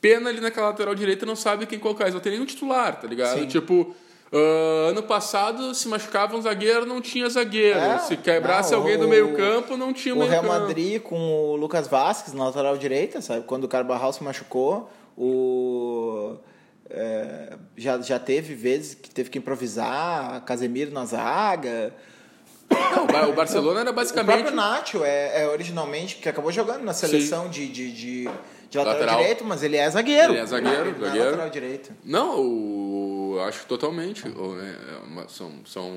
pena 0.00 0.28
ali 0.28 0.40
naquela 0.40 0.68
lateral 0.68 0.94
direita 0.94 1.24
não 1.24 1.36
sabe 1.36 1.66
quem 1.66 1.78
colocar. 1.78 2.04
Eles 2.04 2.14
não 2.14 2.20
tem 2.20 2.32
nenhum 2.32 2.46
titular, 2.46 3.00
tá 3.00 3.06
ligado? 3.06 3.38
Sim. 3.38 3.46
Tipo 3.46 3.94
Uh, 4.32 4.90
ano 4.90 5.04
passado, 5.04 5.72
se 5.72 5.86
machucava 5.86 6.36
um 6.36 6.42
zagueiro, 6.42 6.84
não 6.84 7.00
tinha 7.00 7.28
zagueiro. 7.30 7.78
É, 7.78 7.98
se 7.98 8.16
quebrasse 8.16 8.72
não, 8.72 8.78
alguém 8.78 8.96
o, 8.96 9.00
do 9.00 9.08
meio-campo, 9.08 9.76
não 9.76 9.92
tinha 9.92 10.14
o 10.14 10.18
meio 10.18 10.30
Real 10.30 10.42
Madrid 10.42 11.00
com 11.00 11.16
o 11.16 11.56
Lucas 11.56 11.86
Vasquez 11.86 12.34
na 12.34 12.46
lateral 12.46 12.76
direita, 12.76 13.20
sabe? 13.20 13.44
Quando 13.46 13.64
o 13.64 13.68
Carvajal 13.68 14.12
se 14.12 14.24
machucou, 14.24 14.90
o. 15.16 16.36
É, 16.88 17.56
já, 17.76 18.00
já 18.00 18.18
teve 18.18 18.54
vezes 18.54 18.94
que 18.94 19.10
teve 19.10 19.30
que 19.30 19.38
improvisar, 19.38 20.44
Casemiro 20.44 20.90
na 20.90 21.04
zaga. 21.04 21.94
Não, 23.12 23.30
o 23.30 23.32
Barcelona 23.32 23.80
era 23.80 23.92
basicamente. 23.92 24.38
O 24.38 24.42
próprio 24.42 24.56
Nacho 24.56 25.04
é, 25.04 25.42
é 25.42 25.48
originalmente, 25.48 26.16
que 26.16 26.28
acabou 26.28 26.50
jogando 26.50 26.82
na 26.82 26.92
seleção 26.92 27.48
de, 27.48 27.68
de, 27.68 27.92
de, 27.92 28.24
de 28.70 28.78
lateral, 28.78 28.94
lateral, 28.94 29.18
direito, 29.18 29.44
mas 29.44 29.62
ele 29.62 29.76
é 29.76 29.88
zagueiro. 29.88 30.32
Ele 30.32 30.40
é 30.40 30.46
zagueiro, 30.46 30.88
ele 30.88 30.98
zagueiro. 30.98 31.16
É 31.16 31.30
lateral 31.30 31.50
direito. 31.50 31.92
Não, 32.04 32.40
o, 32.40 33.15
acho 33.40 33.66
totalmente. 33.66 34.26
É 34.26 35.28
são, 35.28 35.52
são 35.64 35.90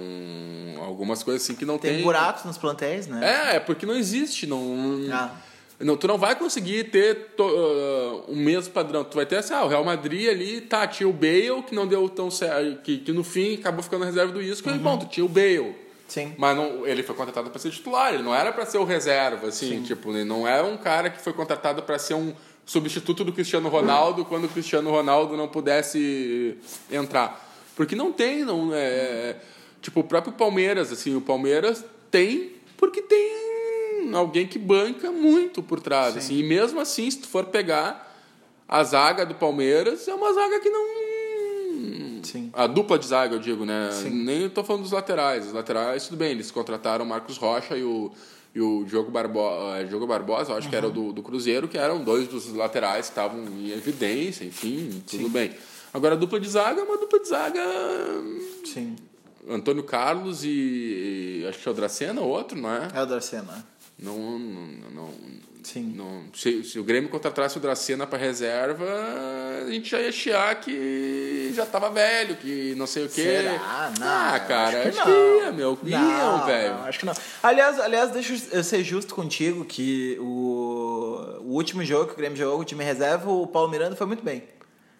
algumas 0.81 1.23
coisas 1.23 1.43
assim 1.43 1.55
que 1.55 1.65
não 1.65 1.77
tem. 1.77 1.95
Tem 1.95 2.03
buracos 2.03 2.45
nos 2.45 2.57
plantéis, 2.57 3.07
né? 3.07 3.51
É, 3.51 3.55
é 3.55 3.59
porque 3.59 3.85
não 3.85 3.95
existe. 3.95 4.47
Não, 4.47 5.07
ah. 5.11 5.31
não, 5.79 5.97
tu 5.97 6.07
não 6.07 6.17
vai 6.17 6.35
conseguir 6.35 6.85
ter 6.85 7.33
to, 7.35 7.43
uh, 7.43 8.31
o 8.31 8.35
mesmo 8.35 8.71
padrão. 8.73 9.03
Tu 9.03 9.15
vai 9.15 9.25
ter 9.25 9.37
assim, 9.37 9.53
ah, 9.53 9.63
o 9.63 9.67
Real 9.67 9.83
Madrid 9.83 10.29
ali, 10.29 10.61
tá, 10.61 10.87
tinha 10.87 11.07
o 11.07 11.13
Bale, 11.13 11.63
que 11.67 11.75
não 11.75 11.87
deu 11.87 12.07
tão 12.09 12.29
certo, 12.31 12.81
que, 12.81 12.97
que 12.97 13.11
no 13.11 13.23
fim 13.23 13.55
acabou 13.55 13.83
ficando 13.83 14.05
reserva 14.05 14.31
do 14.31 14.41
Isco, 14.41 14.69
uhum. 14.69 14.75
e 14.75 14.79
ponto, 14.79 15.05
tinha 15.07 15.25
o 15.25 15.29
Bale. 15.29 15.75
Sim. 16.07 16.33
Mas 16.37 16.57
não, 16.57 16.87
ele 16.87 17.03
foi 17.03 17.15
contratado 17.15 17.51
para 17.51 17.59
ser 17.59 17.69
titular, 17.69 18.13
ele 18.13 18.23
não 18.23 18.33
era 18.33 18.51
para 18.51 18.65
ser 18.65 18.79
o 18.79 18.83
reserva, 18.83 19.47
assim, 19.47 19.77
Sim. 19.77 19.83
tipo, 19.83 20.09
ele 20.09 20.23
não 20.23 20.47
é 20.47 20.61
um 20.61 20.75
cara 20.75 21.09
que 21.09 21.21
foi 21.21 21.33
contratado 21.33 21.83
para 21.83 21.99
ser 21.99 22.15
um 22.15 22.33
substituto 22.69 23.23
do 23.23 23.33
Cristiano 23.33 23.67
Ronaldo 23.67 24.23
quando 24.23 24.45
o 24.45 24.47
Cristiano 24.47 24.91
Ronaldo 24.91 25.35
não 25.35 25.47
pudesse 25.47 26.55
entrar. 26.91 27.43
Porque 27.75 27.95
não 27.95 28.11
tem, 28.11 28.45
não 28.45 28.69
é, 28.71 29.37
tipo 29.81 30.01
o 30.01 30.03
próprio 30.03 30.33
Palmeiras, 30.33 30.91
assim, 30.91 31.15
o 31.15 31.21
Palmeiras 31.21 31.83
tem 32.11 32.51
porque 32.77 33.01
tem 33.01 34.13
alguém 34.13 34.45
que 34.45 34.59
banca 34.59 35.11
muito 35.11 35.63
por 35.63 35.81
trás, 35.81 36.15
assim, 36.15 36.37
e 36.37 36.43
mesmo 36.43 36.79
assim, 36.79 37.09
se 37.09 37.17
tu 37.17 37.27
for 37.27 37.45
pegar 37.45 38.15
a 38.67 38.83
zaga 38.83 39.25
do 39.25 39.33
Palmeiras, 39.33 40.07
é 40.07 40.13
uma 40.13 40.31
zaga 40.31 40.59
que 40.59 40.69
não 40.69 41.09
Sim. 42.21 42.51
A 42.53 42.67
dupla 42.67 42.99
de 42.99 43.07
zaga, 43.07 43.35
eu 43.35 43.39
digo, 43.39 43.65
né? 43.65 43.89
Sim. 43.93 44.09
Nem 44.09 44.45
estou 44.45 44.63
falando 44.63 44.83
dos 44.83 44.91
laterais. 44.91 45.47
Os 45.47 45.53
laterais, 45.53 46.03
tudo 46.03 46.17
bem, 46.17 46.31
eles 46.31 46.51
contrataram 46.51 47.05
o 47.05 47.07
Marcos 47.07 47.37
Rocha 47.37 47.77
e 47.77 47.83
o, 47.83 48.11
e 48.53 48.61
o 48.61 48.83
Diogo, 48.83 49.11
Barbo, 49.11 49.39
uh, 49.39 49.85
Diogo 49.87 50.07
Barbosa, 50.07 50.53
acho 50.53 50.65
uhum. 50.65 50.69
que 50.69 50.75
era 50.75 50.89
do, 50.89 51.13
do 51.13 51.21
Cruzeiro, 51.21 51.67
que 51.67 51.77
eram 51.77 52.03
dois 52.03 52.27
dos 52.27 52.51
laterais 52.53 53.05
que 53.05 53.11
estavam 53.11 53.43
em 53.45 53.71
evidência, 53.71 54.43
enfim, 54.43 55.03
tudo 55.07 55.23
Sim. 55.23 55.29
bem. 55.29 55.51
Agora 55.93 56.15
a 56.15 56.17
dupla 56.17 56.39
de 56.39 56.49
zaga 56.49 56.81
é 56.81 56.83
uma 56.83 56.97
dupla 56.97 57.19
de 57.19 57.27
zaga. 57.27 57.61
Sim. 58.65 58.95
Antônio 59.47 59.83
Carlos 59.83 60.43
e, 60.43 61.41
e 61.41 61.45
acho 61.47 61.59
que 61.59 61.67
é 61.67 61.71
o 61.71 61.73
Dracena, 61.73 62.21
outro, 62.21 62.59
não 62.59 62.69
é? 62.69 62.87
É 62.93 63.01
o 63.01 63.05
Dracena. 63.05 63.65
Não, 64.01 64.39
não, 64.39 64.91
não, 64.91 65.13
Sim. 65.63 65.93
Não, 65.95 66.23
se, 66.33 66.63
se, 66.63 66.79
o 66.79 66.83
Grêmio 66.83 67.09
contratasse 67.09 67.57
o 67.57 67.59
Dracena 67.59 68.07
para 68.07 68.17
reserva, 68.17 68.85
a 69.65 69.69
gente 69.69 69.89
já 69.89 69.99
ia 69.99 70.11
chiar 70.11 70.59
que 70.59 71.51
já 71.53 71.65
tava 71.65 71.91
velho, 71.91 72.35
que 72.37 72.73
não 72.75 72.87
sei 72.87 73.05
o 73.05 73.09
quê. 73.09 73.21
Será? 73.21 73.91
Não, 73.99 74.07
ah, 74.07 74.39
cara, 74.39 74.79
acho, 74.79 74.99
acho 74.99 75.03
que, 75.03 75.09
ia, 75.09 75.51
meu. 75.51 75.77
Não, 75.83 75.89
iam, 75.89 76.45
velho. 76.45 76.73
Não, 76.73 76.85
acho 76.85 76.99
que 76.99 77.05
não. 77.05 77.13
Aliás, 77.43 77.79
aliás, 77.79 78.09
deixa 78.11 78.33
eu 78.51 78.63
ser 78.63 78.83
justo 78.83 79.13
contigo 79.13 79.63
que 79.63 80.17
o, 80.19 81.41
o 81.41 81.53
último 81.53 81.83
jogo 81.83 82.07
que 82.07 82.13
o 82.13 82.17
Grêmio 82.17 82.37
jogou, 82.37 82.59
o 82.59 82.65
time 82.65 82.83
reserva, 82.83 83.29
o 83.29 83.45
Paulo 83.45 83.69
Miranda 83.69 83.95
foi 83.95 84.07
muito 84.07 84.23
bem. 84.23 84.41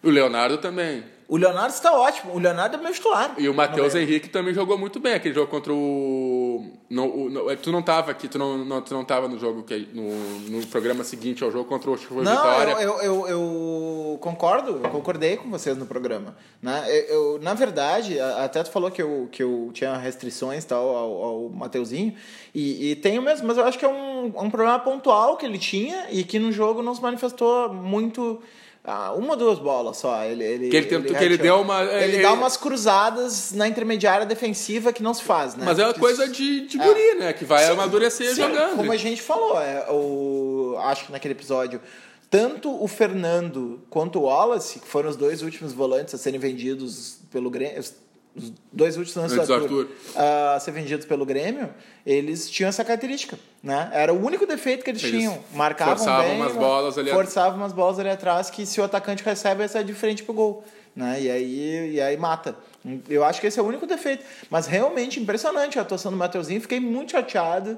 O 0.02 0.10
Leonardo 0.10 0.58
também. 0.58 1.02
O 1.30 1.36
Leonardo 1.36 1.72
está 1.72 1.92
ótimo. 1.92 2.32
O 2.34 2.40
Leonardo 2.40 2.76
é 2.76 2.80
meu 2.80 2.92
titular. 2.92 3.36
E 3.38 3.48
o 3.48 3.54
Matheus 3.54 3.94
Henrique 3.94 4.28
também 4.28 4.52
jogou 4.52 4.76
muito 4.76 4.98
bem 4.98 5.14
aquele 5.14 5.32
jogo 5.32 5.46
contra 5.46 5.72
o. 5.72 6.72
No, 6.90 7.04
o 7.04 7.30
no, 7.30 7.48
é, 7.48 7.54
tu 7.54 7.70
não 7.70 7.78
estava 7.78 8.10
aqui, 8.10 8.26
tu 8.26 8.36
não, 8.36 8.58
no, 8.58 8.82
tu 8.82 8.92
não 8.92 9.04
tava 9.04 9.28
no 9.28 9.38
jogo 9.38 9.62
que 9.62 9.88
no, 9.94 10.10
no 10.50 10.66
programa 10.66 11.04
seguinte 11.04 11.44
ao 11.44 11.52
jogo 11.52 11.66
contra 11.66 11.88
o 11.88 11.96
Chuva 11.96 12.24
não, 12.24 12.34
Vitória. 12.34 12.72
Eu, 12.72 12.80
eu, 12.80 12.98
eu, 13.00 13.28
eu, 13.28 14.18
concordo, 14.18 14.80
eu 14.82 14.90
concordei 14.90 15.36
com 15.36 15.48
vocês 15.48 15.76
no 15.76 15.86
programa. 15.86 16.34
Né? 16.60 16.82
Eu, 17.08 17.38
na 17.40 17.54
verdade, 17.54 18.18
até 18.18 18.64
tu 18.64 18.72
falou 18.72 18.90
que 18.90 19.00
eu, 19.00 19.28
que 19.30 19.40
eu 19.40 19.70
tinha 19.72 19.96
restrições 19.96 20.64
tal 20.64 20.88
ao, 20.88 21.22
ao 21.22 21.48
Mateuzinho, 21.48 22.12
e, 22.52 22.90
e 22.90 22.96
tenho 22.96 23.22
mesmo, 23.22 23.46
mas 23.46 23.56
eu 23.56 23.64
acho 23.64 23.78
que 23.78 23.84
é 23.84 23.88
um, 23.88 24.32
um 24.36 24.50
problema 24.50 24.80
pontual 24.80 25.36
que 25.36 25.46
ele 25.46 25.58
tinha 25.58 26.06
e 26.10 26.24
que 26.24 26.40
no 26.40 26.50
jogo 26.50 26.82
não 26.82 26.92
se 26.92 27.00
manifestou 27.00 27.72
muito 27.72 28.42
ah, 28.84 29.12
uma 29.12 29.30
ou 29.30 29.36
duas 29.36 29.58
bolas 29.58 29.98
só. 29.98 30.24
Ele, 30.24 30.42
ele, 30.42 30.68
que 30.68 30.76
ele, 30.76 30.86
tentou, 30.86 31.10
ele, 31.10 31.18
que 31.18 31.24
ele 31.24 31.38
deu 31.38 31.60
uma. 31.60 31.82
Ele, 31.82 32.16
ele, 32.16 32.22
dá 32.22 32.32
umas 32.32 32.56
cruzadas 32.56 33.52
na 33.52 33.68
intermediária 33.68 34.24
defensiva 34.24 34.92
que 34.92 35.02
não 35.02 35.12
se 35.12 35.22
faz, 35.22 35.54
né? 35.54 35.64
Mas 35.64 35.78
é 35.78 35.84
uma 35.84 35.94
coisa 35.94 36.26
de, 36.26 36.66
de 36.66 36.78
guri, 36.78 37.00
é. 37.00 37.14
né? 37.16 37.32
Que 37.32 37.44
vai 37.44 37.64
sim, 37.64 37.72
amadurecer 37.72 38.34
sim, 38.34 38.42
jogando. 38.42 38.76
Como 38.76 38.90
a 38.92 38.96
gente 38.96 39.20
falou, 39.20 39.60
é, 39.60 39.86
o, 39.90 40.76
acho 40.78 41.06
que 41.06 41.12
naquele 41.12 41.32
episódio 41.32 41.80
tanto 42.30 42.70
o 42.82 42.86
Fernando 42.86 43.82
quanto 43.90 44.20
o 44.20 44.22
Wallace, 44.22 44.78
que 44.78 44.86
foram 44.86 45.10
os 45.10 45.16
dois 45.16 45.42
últimos 45.42 45.72
volantes 45.72 46.14
a 46.14 46.18
serem 46.18 46.38
vendidos 46.38 47.18
pelo 47.30 47.50
Grêmio, 47.50 47.82
os 48.34 48.52
dois 48.72 48.96
últimos 48.96 49.16
antes 49.16 49.46
do 49.46 49.54
Arthur, 49.54 49.88
a 50.14 50.58
ser 50.60 50.70
vendidos 50.70 51.04
pelo 51.04 51.26
Grêmio, 51.26 51.70
eles 52.06 52.48
tinham 52.48 52.68
essa 52.68 52.84
característica, 52.84 53.38
né? 53.62 53.90
Era 53.92 54.12
o 54.12 54.24
único 54.24 54.46
defeito 54.46 54.84
que 54.84 54.90
eles, 54.90 55.02
eles 55.02 55.20
tinham. 55.20 55.38
Marcavam 55.52 55.96
forçavam 55.96 56.28
bem, 56.28 56.36
umas 56.36 56.54
bolas 56.54 56.98
ali 56.98 57.10
forçavam 57.10 57.58
umas 57.58 57.72
bolas 57.72 57.98
ali 57.98 58.10
atrás 58.10 58.48
que 58.48 58.64
se 58.64 58.80
o 58.80 58.84
atacante 58.84 59.24
recebe, 59.24 59.58
vai 59.58 59.68
sair 59.68 59.84
de 59.84 59.94
frente 59.94 60.22
pro 60.22 60.32
gol, 60.32 60.64
né? 60.94 61.20
E 61.20 61.30
aí, 61.30 61.94
e 61.94 62.00
aí 62.00 62.16
mata. 62.16 62.54
Eu 63.08 63.24
acho 63.24 63.40
que 63.40 63.46
esse 63.46 63.58
é 63.58 63.62
o 63.62 63.66
único 63.66 63.86
defeito. 63.86 64.24
Mas 64.48 64.66
realmente 64.66 65.20
impressionante 65.20 65.78
a 65.78 65.82
atuação 65.82 66.10
do 66.10 66.16
Mateuzinho. 66.16 66.60
Fiquei 66.60 66.80
muito 66.80 67.12
chateado 67.12 67.76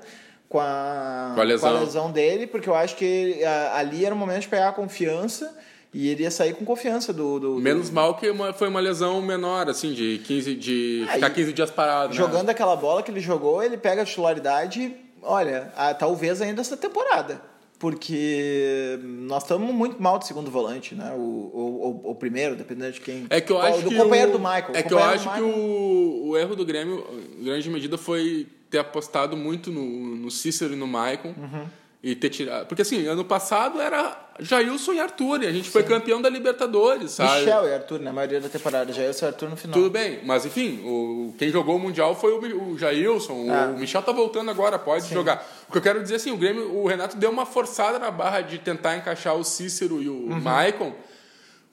com 0.48 0.60
a, 0.60 1.32
com 1.34 1.40
a, 1.40 1.44
lesão. 1.44 1.70
Com 1.70 1.76
a 1.76 1.80
lesão 1.80 2.12
dele, 2.12 2.46
porque 2.46 2.68
eu 2.68 2.74
acho 2.74 2.94
que 2.94 3.42
ali 3.72 4.04
era 4.04 4.14
o 4.14 4.18
momento 4.18 4.42
de 4.42 4.48
pegar 4.48 4.68
a 4.68 4.72
confiança 4.72 5.52
e 5.94 6.08
ele 6.08 6.22
ia 6.22 6.30
sair 6.30 6.54
com 6.54 6.64
confiança 6.64 7.12
do. 7.12 7.38
do, 7.38 7.54
do... 7.54 7.60
Menos 7.60 7.90
mal 7.90 8.14
que 8.16 8.30
uma, 8.30 8.52
foi 8.52 8.68
uma 8.68 8.80
lesão 8.80 9.20
menor, 9.20 9.68
assim, 9.68 9.92
de 9.92 10.22
15 10.24 10.54
de 10.54 11.04
é, 11.08 11.12
ficar 11.14 11.30
15 11.30 11.52
dias 11.52 11.70
parado. 11.70 12.10
Né? 12.10 12.14
Jogando 12.14 12.46
né? 12.46 12.52
aquela 12.52 12.74
bola 12.74 13.02
que 13.02 13.10
ele 13.10 13.20
jogou, 13.20 13.62
ele 13.62 13.76
pega 13.76 14.02
a 14.02 14.04
titularidade, 14.04 14.94
olha, 15.20 15.70
a, 15.76 15.92
talvez 15.92 16.40
ainda 16.40 16.62
essa 16.62 16.76
temporada. 16.76 17.42
Porque 17.78 18.98
nós 19.02 19.42
estamos 19.42 19.74
muito 19.74 20.00
mal 20.00 20.16
de 20.16 20.26
segundo 20.26 20.50
volante, 20.50 20.94
né? 20.94 21.12
O, 21.16 21.20
o, 21.20 22.00
o, 22.04 22.10
o 22.12 22.14
primeiro, 22.14 22.54
dependendo 22.54 22.92
de 22.92 23.00
quem. 23.00 23.26
É 23.28 23.40
que 23.40 23.52
eu 23.52 23.60
acho 23.60 23.82
do 23.82 23.88
que. 23.88 23.96
Do 23.96 24.02
companheiro 24.04 24.32
do 24.32 24.38
Michael. 24.38 24.70
É 24.72 24.82
que 24.82 24.94
eu 24.94 24.98
acho 24.98 25.28
que 25.34 25.42
o, 25.42 26.28
o 26.28 26.38
erro 26.38 26.54
do 26.54 26.64
Grêmio, 26.64 27.04
em 27.38 27.44
grande 27.44 27.68
medida, 27.68 27.98
foi 27.98 28.46
ter 28.70 28.78
apostado 28.78 29.36
muito 29.36 29.70
no, 29.70 29.82
no 30.16 30.30
Cícero 30.30 30.72
e 30.72 30.76
no 30.76 30.86
Maicon. 30.86 31.34
Uhum 31.36 31.81
e 32.02 32.16
ter 32.16 32.30
tirado. 32.30 32.66
Porque 32.66 32.82
assim, 32.82 33.06
ano 33.06 33.24
passado 33.24 33.80
era 33.80 34.18
Jailson 34.40 34.94
e 34.94 35.00
Arthur, 35.00 35.44
e 35.44 35.46
a 35.46 35.52
gente 35.52 35.66
Sim. 35.66 35.70
foi 35.70 35.84
campeão 35.84 36.20
da 36.20 36.28
Libertadores, 36.28 37.12
sabe? 37.12 37.40
Michel 37.40 37.68
e 37.68 37.74
Arthur 37.74 38.00
na 38.00 38.12
maioria 38.12 38.40
da 38.40 38.48
temporada, 38.48 38.92
Jailson 38.92 39.26
e 39.26 39.28
Arthur 39.28 39.50
no 39.50 39.56
final. 39.56 39.78
Tudo 39.78 39.90
bem, 39.90 40.20
mas 40.24 40.44
enfim, 40.44 40.80
o, 40.84 41.32
quem 41.38 41.50
jogou 41.50 41.76
o 41.76 41.78
Mundial 41.78 42.16
foi 42.16 42.32
o, 42.32 42.70
o 42.70 42.78
Jailson, 42.78 43.46
ah. 43.50 43.72
o 43.74 43.78
Michel 43.78 44.02
tá 44.02 44.10
voltando 44.10 44.50
agora, 44.50 44.80
pode 44.80 45.06
Sim. 45.06 45.14
jogar. 45.14 45.46
O 45.68 45.72
que 45.72 45.78
eu 45.78 45.82
quero 45.82 46.02
dizer 46.02 46.16
assim, 46.16 46.32
o 46.32 46.36
Grêmio, 46.36 46.74
o 46.76 46.88
Renato 46.88 47.16
deu 47.16 47.30
uma 47.30 47.46
forçada 47.46 48.00
na 48.00 48.10
barra 48.10 48.40
de 48.40 48.58
tentar 48.58 48.96
encaixar 48.96 49.36
o 49.36 49.44
Cícero 49.44 50.02
e 50.02 50.08
o 50.08 50.12
uhum. 50.12 50.40
Maicon, 50.40 50.92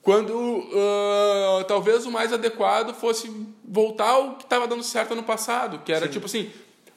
quando 0.00 0.30
uh, 0.30 1.64
talvez 1.66 2.06
o 2.06 2.10
mais 2.10 2.32
adequado 2.32 2.94
fosse 2.94 3.30
voltar 3.64 4.10
ao 4.10 4.36
que 4.36 4.44
estava 4.44 4.68
dando 4.68 4.82
certo 4.84 5.12
ano 5.12 5.24
passado, 5.24 5.80
que 5.84 5.92
era 5.92 6.06
Sim. 6.06 6.12
tipo 6.12 6.26
assim, 6.26 6.42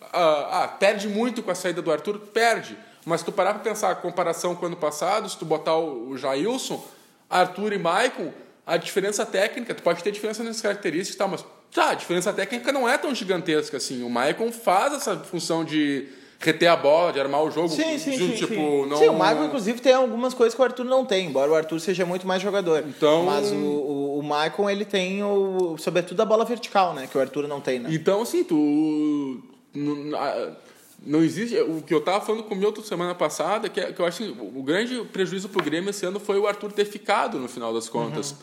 uh, 0.01 0.07
ah, 0.13 0.75
perde 0.79 1.07
muito 1.07 1.41
com 1.41 1.49
a 1.49 1.55
saída 1.55 1.81
do 1.81 1.91
Arthur, 1.91 2.19
perde. 2.19 2.77
Mas 3.05 3.19
se 3.19 3.25
tu 3.25 3.31
parar 3.31 3.53
para 3.53 3.63
pensar 3.63 3.91
a 3.91 3.95
comparação 3.95 4.55
com 4.55 4.63
o 4.63 4.67
ano 4.67 4.77
passado, 4.77 5.29
se 5.29 5.37
tu 5.37 5.45
botar 5.45 5.77
o, 5.77 6.17
Jailson, 6.17 6.83
Arthur 7.29 7.73
e 7.73 7.77
Maicon, 7.77 8.31
a 8.65 8.77
diferença 8.77 9.25
técnica, 9.25 9.73
tu 9.73 9.83
pode 9.83 10.01
ter 10.03 10.11
diferença 10.11 10.43
nessas 10.43 10.61
características, 10.61 11.17
tá, 11.17 11.27
mas 11.27 11.45
tá, 11.73 11.89
a 11.89 11.93
diferença 11.93 12.31
técnica 12.31 12.71
não 12.71 12.87
é 12.87 12.97
tão 12.97 13.13
gigantesca 13.13 13.77
assim. 13.77 14.03
O 14.03 14.09
Maicon 14.09 14.51
faz 14.51 14.93
essa 14.93 15.17
função 15.17 15.65
de 15.65 16.07
reter 16.39 16.67
a 16.67 16.75
bola, 16.75 17.11
de 17.11 17.19
armar 17.19 17.43
o 17.43 17.51
jogo. 17.51 17.69
Sim, 17.69 17.97
sim, 17.97 18.17
sim, 18.17 18.31
tipo, 18.31 18.53
sim. 18.53 18.85
Não... 18.89 18.97
sim 18.97 19.09
o 19.09 19.13
Maicon, 19.13 19.45
inclusive, 19.45 19.81
tem 19.81 19.93
algumas 19.93 20.33
coisas 20.33 20.53
que 20.53 20.61
o 20.61 20.63
Arthur 20.63 20.85
não 20.85 21.05
tem, 21.05 21.27
embora 21.27 21.51
o 21.51 21.55
Arthur 21.55 21.79
seja 21.79 22.05
muito 22.05 22.27
mais 22.27 22.41
jogador. 22.41 22.83
Então... 22.87 23.23
Mas 23.23 23.51
o, 23.51 23.55
o, 23.55 24.19
o 24.19 24.23
Maicon, 24.23 24.69
ele 24.69 24.85
tem, 24.85 25.23
o, 25.23 25.77
sobretudo, 25.77 26.21
a 26.21 26.25
bola 26.25 26.45
vertical, 26.45 26.93
né? 26.93 27.07
Que 27.09 27.17
o 27.17 27.21
Arthur 27.21 27.47
não 27.47 27.61
tem, 27.61 27.79
né? 27.79 27.89
Então, 27.91 28.21
assim, 28.21 28.43
tu 28.43 29.41
não 31.05 31.23
existe. 31.23 31.57
O 31.59 31.81
que 31.81 31.93
eu 31.93 31.99
estava 31.99 32.23
falando 32.23 32.43
com 32.43 32.53
o 32.53 32.57
Milton 32.57 32.81
semana 32.81 33.13
passada, 33.13 33.69
que, 33.69 33.79
é, 33.79 33.91
que 33.91 33.99
eu 33.99 34.05
acho 34.05 34.23
que 34.23 34.29
o 34.29 34.63
grande 34.63 35.03
prejuízo 35.11 35.49
para 35.49 35.61
o 35.61 35.65
Grêmio 35.65 35.89
esse 35.89 36.05
ano 36.05 36.19
foi 36.19 36.39
o 36.39 36.47
Arthur 36.47 36.71
ter 36.71 36.85
ficado 36.85 37.37
no 37.39 37.47
final 37.47 37.73
das 37.73 37.89
contas. 37.89 38.31
Uhum. 38.31 38.37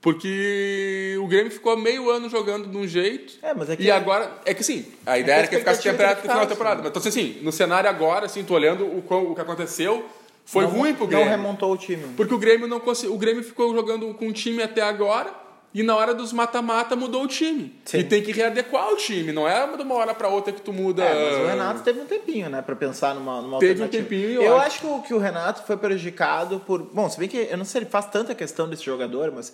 Porque 0.00 1.16
o 1.22 1.28
Grêmio 1.28 1.50
ficou 1.50 1.76
meio 1.76 2.10
ano 2.10 2.28
jogando 2.28 2.68
de 2.68 2.76
um 2.76 2.86
jeito. 2.86 3.34
É, 3.40 3.54
mas 3.54 3.70
é 3.70 3.76
que 3.76 3.84
e 3.84 3.90
agora. 3.90 4.40
É 4.44 4.52
que 4.52 4.64
sim, 4.64 4.84
a 5.06 5.16
ideia 5.16 5.36
é 5.36 5.38
era 5.38 5.48
que 5.48 5.54
ele 5.54 5.60
ficasse 5.60 5.82
temperado 5.82 6.16
no 6.16 6.22
final 6.22 6.40
da 6.40 6.46
temporada. 6.46 6.82
Mas 6.82 6.90
então, 6.90 7.02
assim, 7.08 7.38
no 7.40 7.52
cenário 7.52 7.88
agora, 7.88 8.26
assim, 8.26 8.42
tô 8.42 8.54
olhando 8.54 8.84
o, 8.84 8.98
o 8.98 9.34
que 9.34 9.40
aconteceu. 9.40 10.04
Foi 10.44 10.64
não, 10.64 10.70
ruim 10.72 10.92
pro 10.92 11.06
Grêmio. 11.06 11.24
Não 11.24 11.30
remontou 11.30 11.72
o 11.72 11.76
time. 11.76 12.02
Porque 12.16 12.34
o 12.34 12.38
Grêmio 12.38 12.66
não 12.66 12.80
conseguiu. 12.80 13.14
O 13.14 13.18
Grêmio 13.18 13.44
ficou 13.44 13.72
jogando 13.72 14.12
com 14.14 14.26
o 14.26 14.32
time 14.32 14.60
até 14.60 14.82
agora 14.82 15.41
e 15.74 15.82
na 15.82 15.96
hora 15.96 16.14
dos 16.14 16.32
mata-mata 16.32 16.94
mudou 16.94 17.24
o 17.24 17.26
time. 17.26 17.74
Sim. 17.84 17.98
E 17.98 18.04
tem 18.04 18.22
que 18.22 18.32
readequar 18.32 18.92
o 18.92 18.96
time, 18.96 19.32
não 19.32 19.48
é 19.48 19.66
de 19.76 19.82
uma 19.82 19.94
hora 19.94 20.14
para 20.14 20.28
outra 20.28 20.52
que 20.52 20.60
tu 20.60 20.72
muda. 20.72 21.02
É, 21.02 21.30
mas 21.30 21.40
o 21.40 21.46
Renato 21.46 21.80
teve 21.80 22.00
um 22.00 22.04
tempinho, 22.04 22.48
né, 22.50 22.62
para 22.62 22.76
pensar 22.76 23.14
numa, 23.14 23.40
numa 23.40 23.58
teve 23.58 23.82
um 23.82 23.88
tempinho. 23.88 24.34
Eu, 24.34 24.42
eu 24.42 24.56
acho 24.58 24.80
que 24.80 24.86
o, 24.86 25.02
que 25.02 25.14
o 25.14 25.18
Renato 25.18 25.62
foi 25.62 25.76
prejudicado 25.76 26.60
por, 26.60 26.82
bom, 26.82 27.08
se 27.08 27.18
bem 27.18 27.28
que 27.28 27.48
eu 27.50 27.56
não 27.56 27.64
sei 27.64 27.72
se 27.72 27.78
ele 27.78 27.86
faz 27.86 28.06
tanta 28.06 28.34
questão 28.34 28.68
desse 28.68 28.84
jogador, 28.84 29.32
mas 29.32 29.52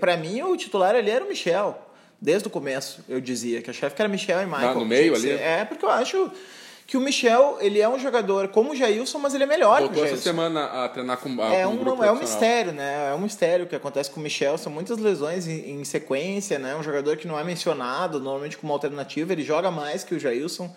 para 0.00 0.16
mim 0.16 0.42
o 0.42 0.56
titular 0.56 0.94
ali 0.94 1.10
era 1.10 1.24
o 1.24 1.28
Michel. 1.28 1.86
Desde 2.20 2.48
o 2.48 2.50
começo 2.50 3.02
eu 3.08 3.20
dizia 3.20 3.62
que 3.62 3.70
a 3.70 3.72
chefe 3.72 3.96
era 3.98 4.08
Michel 4.08 4.42
e 4.42 4.46
Michael. 4.46 4.70
Ah, 4.70 4.74
no 4.74 4.84
meio 4.84 5.14
ali? 5.14 5.30
É, 5.30 5.64
porque 5.64 5.84
eu 5.84 5.90
acho 5.90 6.30
que 6.90 6.96
o 6.96 7.00
Michel, 7.00 7.56
ele 7.60 7.80
é 7.80 7.88
um 7.88 8.00
jogador 8.00 8.48
como 8.48 8.72
o 8.72 8.74
Jailson, 8.74 9.20
mas 9.20 9.32
ele 9.32 9.44
é 9.44 9.46
melhor 9.46 9.78
Voltou 9.78 9.90
que 9.90 9.94
o 9.94 10.02
Jailson. 10.02 10.14
essa 10.14 10.22
semana 10.24 10.64
a 10.64 10.88
treinar 10.88 11.18
com, 11.18 11.40
a, 11.40 11.54
é 11.54 11.62
com 11.62 11.70
um, 11.70 12.02
É 12.02 12.10
um 12.10 12.18
mistério, 12.18 12.72
né? 12.72 13.10
É 13.12 13.14
um 13.14 13.20
mistério 13.20 13.64
que 13.68 13.76
acontece 13.76 14.10
com 14.10 14.18
o 14.18 14.22
Michel. 14.24 14.58
São 14.58 14.72
muitas 14.72 14.98
lesões 14.98 15.46
em, 15.46 15.70
em, 15.70 15.84
sequência, 15.84 16.58
né? 16.58 16.74
Um 16.74 16.82
jogador 16.82 17.16
que 17.16 17.28
não 17.28 17.38
é 17.38 17.44
mencionado, 17.44 18.18
normalmente 18.18 18.58
como 18.58 18.72
alternativa. 18.72 19.32
Ele 19.32 19.44
joga 19.44 19.70
mais 19.70 20.02
que 20.02 20.16
o 20.16 20.18
Jailson. 20.18 20.68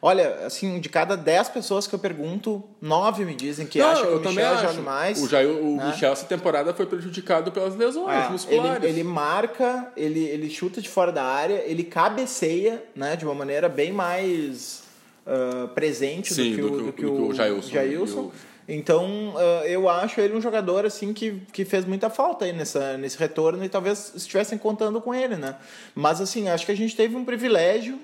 Olha, 0.00 0.46
assim, 0.46 0.80
de 0.80 0.88
cada 0.88 1.18
10 1.18 1.50
pessoas 1.50 1.86
que 1.86 1.94
eu 1.94 1.98
pergunto, 1.98 2.64
9 2.80 3.26
me 3.26 3.34
dizem 3.34 3.66
que 3.66 3.78
não, 3.78 3.90
acham 3.90 4.06
que 4.06 4.26
o 4.26 4.30
Michel 4.30 4.58
joga 4.60 4.80
mais. 4.80 5.22
O, 5.22 5.28
Jair, 5.28 5.50
o 5.50 5.76
né? 5.76 5.90
Michel 5.90 6.12
essa 6.12 6.24
temporada 6.24 6.72
foi 6.72 6.86
prejudicado 6.86 7.52
pelas 7.52 7.76
lesões 7.76 8.24
é, 8.24 8.30
musculares. 8.30 8.84
Ele, 8.84 9.00
ele, 9.00 9.04
marca, 9.04 9.92
ele, 9.94 10.20
ele 10.20 10.48
chuta 10.48 10.80
de 10.80 10.88
fora 10.88 11.12
da 11.12 11.24
área, 11.24 11.62
ele 11.66 11.84
cabeceia, 11.84 12.82
né? 12.96 13.16
De 13.16 13.26
uma 13.26 13.34
maneira 13.34 13.68
bem 13.68 13.92
mais 13.92 14.87
uh, 15.28 15.68
presente 15.68 16.32
Sim, 16.32 16.50
do, 16.50 16.56
que 16.56 16.62
do, 16.62 16.66
o, 16.66 16.70
do, 16.70 16.92
que 16.92 17.06
o, 17.06 17.10
do 17.10 17.16
que 17.16 17.22
o 17.22 17.34
Jailson. 17.34 17.70
Jailson. 17.70 18.32
Então, 18.66 19.34
uh, 19.34 19.64
eu 19.64 19.88
acho 19.88 20.20
ele 20.20 20.34
um 20.34 20.40
jogador 20.40 20.84
assim 20.84 21.12
que, 21.12 21.40
que 21.52 21.64
fez 21.64 21.84
muita 21.84 22.10
falta 22.10 22.44
aí 22.44 22.52
nessa, 22.52 22.98
nesse 22.98 23.18
retorno 23.18 23.64
e 23.64 23.68
talvez 23.68 24.12
estivessem 24.14 24.58
contando 24.58 25.00
com 25.00 25.14
ele, 25.14 25.36
né? 25.36 25.56
Mas 25.94 26.20
assim, 26.20 26.48
acho 26.48 26.66
que 26.66 26.72
a 26.72 26.76
gente 26.76 26.94
teve 26.94 27.16
um 27.16 27.24
privilégio 27.24 27.98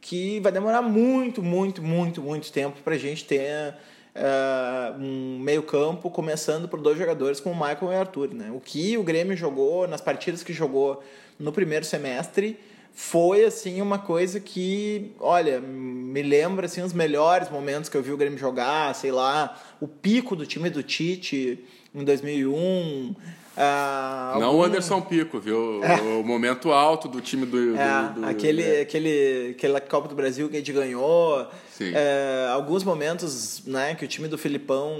que 0.00 0.40
vai 0.40 0.50
demorar 0.50 0.82
muito, 0.82 1.42
muito, 1.42 1.82
muito, 1.82 2.22
muito 2.22 2.50
tempo 2.50 2.80
para 2.82 2.94
a 2.94 2.98
gente 2.98 3.24
ter 3.24 3.74
uh, 4.16 4.98
um 4.98 5.38
meio-campo 5.38 6.10
começando 6.10 6.68
por 6.68 6.80
dois 6.80 6.98
jogadores 6.98 7.38
como 7.38 7.54
o 7.54 7.58
Michael 7.58 7.92
e 7.92 7.94
o 7.94 8.00
Arthur, 8.00 8.34
né? 8.34 8.50
O 8.50 8.60
que 8.60 8.96
o 8.96 9.02
Grêmio 9.02 9.36
jogou 9.36 9.86
nas 9.86 10.00
partidas 10.00 10.42
que 10.42 10.54
jogou 10.54 11.02
no 11.38 11.52
primeiro 11.52 11.84
semestre 11.84 12.58
foi 12.94 13.44
assim 13.44 13.80
uma 13.80 13.98
coisa 13.98 14.38
que, 14.38 15.12
olha, 15.18 15.60
me 15.60 16.22
lembra 16.22 16.66
assim 16.66 16.82
os 16.82 16.92
melhores 16.92 17.50
momentos 17.50 17.88
que 17.88 17.96
eu 17.96 18.02
vi 18.02 18.12
o 18.12 18.16
Grêmio 18.16 18.38
jogar, 18.38 18.94
sei 18.94 19.10
lá, 19.10 19.60
o 19.80 19.88
pico 19.88 20.36
do 20.36 20.46
time 20.46 20.68
do 20.68 20.82
Tite 20.82 21.64
em 21.94 22.04
2001, 22.04 23.14
ah, 23.56 24.36
não 24.40 24.56
o 24.56 24.64
Anderson 24.64 25.00
Pico, 25.02 25.38
viu? 25.38 25.82
É. 25.84 26.00
O 26.18 26.24
momento 26.24 26.72
alto 26.72 27.06
do 27.06 27.20
time 27.20 27.44
do. 27.44 27.76
É, 27.76 28.08
do, 28.14 28.20
do 28.20 28.26
aquele, 28.26 28.62
é. 28.62 28.80
aquele, 28.80 29.50
aquela 29.50 29.80
Copa 29.80 30.08
do 30.08 30.14
Brasil 30.14 30.48
que 30.48 30.56
a 30.56 30.58
gente 30.58 30.72
ganhou. 30.72 31.46
É, 31.80 32.48
alguns 32.52 32.84
momentos 32.84 33.62
né, 33.66 33.94
que 33.96 34.04
o 34.04 34.08
time 34.08 34.28
do 34.28 34.38
Filipão 34.38 34.98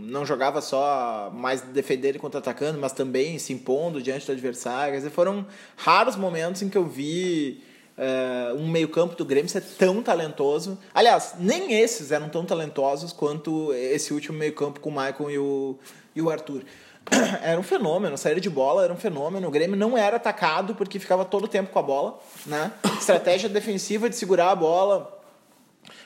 não 0.00 0.26
jogava 0.26 0.60
só 0.60 1.30
mais 1.32 1.60
defender 1.60 2.16
e 2.16 2.18
contra-atacando, 2.18 2.78
mas 2.78 2.92
também 2.92 3.38
se 3.38 3.52
impondo 3.52 4.02
diante 4.02 4.26
do 4.26 4.32
adversário. 4.32 4.96
Dizer, 4.96 5.10
foram 5.10 5.46
raros 5.76 6.16
momentos 6.16 6.60
em 6.60 6.68
que 6.68 6.76
eu 6.76 6.84
vi 6.84 7.62
é, 7.96 8.52
um 8.56 8.68
meio-campo 8.68 9.14
do 9.14 9.24
Grêmio 9.24 9.48
ser 9.48 9.62
tão 9.62 10.02
talentoso. 10.02 10.76
Aliás, 10.92 11.34
nem 11.38 11.72
esses 11.80 12.10
eram 12.10 12.28
tão 12.28 12.44
talentosos 12.44 13.12
quanto 13.12 13.72
esse 13.72 14.12
último 14.12 14.36
meio-campo 14.36 14.80
com 14.80 14.90
o 14.90 14.92
Maicon 14.92 15.30
e 15.30 15.38
o, 15.38 15.78
e 16.14 16.20
o 16.20 16.28
Arthur. 16.28 16.62
era 17.42 17.58
um 17.58 17.62
fenômeno, 17.62 18.16
saída 18.16 18.40
de 18.40 18.50
bola 18.50 18.84
era 18.84 18.92
um 18.92 18.96
fenômeno. 18.96 19.48
O 19.48 19.50
Grêmio 19.50 19.76
não 19.76 19.96
era 19.96 20.16
atacado 20.16 20.74
porque 20.74 20.98
ficava 20.98 21.24
todo 21.24 21.44
o 21.44 21.48
tempo 21.48 21.70
com 21.70 21.78
a 21.78 21.82
bola, 21.82 22.18
né? 22.46 22.72
Estratégia 22.98 23.48
defensiva 23.48 24.08
de 24.08 24.16
segurar 24.16 24.50
a 24.50 24.56
bola 24.56 25.20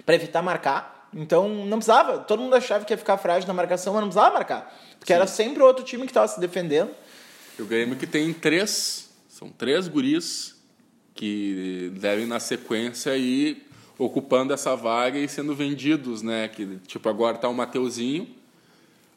para 0.05 0.15
evitar 0.15 0.43
marcar. 0.43 1.09
Então 1.15 1.49
não 1.49 1.79
precisava, 1.79 2.19
todo 2.19 2.43
mundo 2.43 2.55
achava 2.55 2.85
que 2.85 2.93
ia 2.93 2.99
ficar 2.99 3.17
frágil 3.17 3.47
na 3.49 3.55
marcação, 3.55 3.95
mas 3.95 4.03
não 4.03 4.09
precisava 4.09 4.35
marcar, 4.35 4.79
porque 4.99 5.13
Sim. 5.13 5.17
era 5.17 5.27
sempre 5.27 5.63
outro 5.63 5.83
time 5.83 6.03
que 6.05 6.11
estava 6.11 6.29
se 6.29 6.39
defendendo. 6.39 6.91
O 7.59 7.65
Grêmio 7.65 7.97
que 7.97 8.07
tem 8.07 8.33
três, 8.33 9.09
são 9.29 9.49
três 9.49 9.89
guris 9.89 10.57
que 11.15 11.91
devem 11.97 12.27
na 12.27 12.39
sequência 12.39 13.17
ir 13.17 13.67
ocupando 13.99 14.53
essa 14.53 14.77
vaga 14.77 15.19
e 15.19 15.29
sendo 15.29 15.55
vendidos, 15.55 16.23
né? 16.23 16.47
Que 16.49 16.79
tipo 16.87 17.09
agora 17.09 17.37
está 17.37 17.49
o 17.49 17.55
Mateuzinho, 17.55 18.29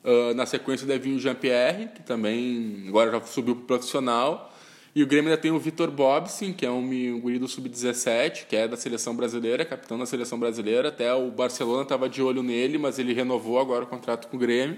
Uh, 0.04 0.34
na 0.34 0.46
sequência 0.46 0.88
deve 0.88 1.10
vir 1.10 1.16
o 1.16 1.20
Jean-Pierre, 1.20 1.90
que 1.90 2.02
também 2.02 2.86
agora 2.88 3.12
já 3.12 3.22
subiu 3.22 3.56
para 3.56 3.66
profissional. 3.66 4.52
E 4.94 5.04
o 5.04 5.08
Grêmio 5.08 5.30
ainda 5.30 5.42
tem 5.42 5.52
o 5.52 5.60
Vitor 5.60 5.90
Bobsin, 5.90 6.52
que 6.52 6.66
é 6.66 6.70
um, 6.70 6.80
um 6.80 7.20
guri 7.22 7.40
do 7.40 7.48
Sub-17, 7.48 8.46
que 8.48 8.56
é 8.56 8.68
da 8.68 8.76
seleção 8.76 9.16
brasileira, 9.16 9.64
capitão 9.64 9.98
da 9.98 10.06
seleção 10.06 10.38
brasileira. 10.38 10.90
Até 10.90 11.14
o 11.14 11.32
Barcelona 11.32 11.84
estava 11.84 12.10
de 12.10 12.22
olho 12.22 12.44
nele, 12.44 12.78
mas 12.78 13.00
ele 13.00 13.14
renovou 13.14 13.60
agora 13.60 13.86
o 13.86 13.88
contrato 13.88 14.28
com 14.28 14.36
o 14.36 14.40
Grêmio. 14.40 14.78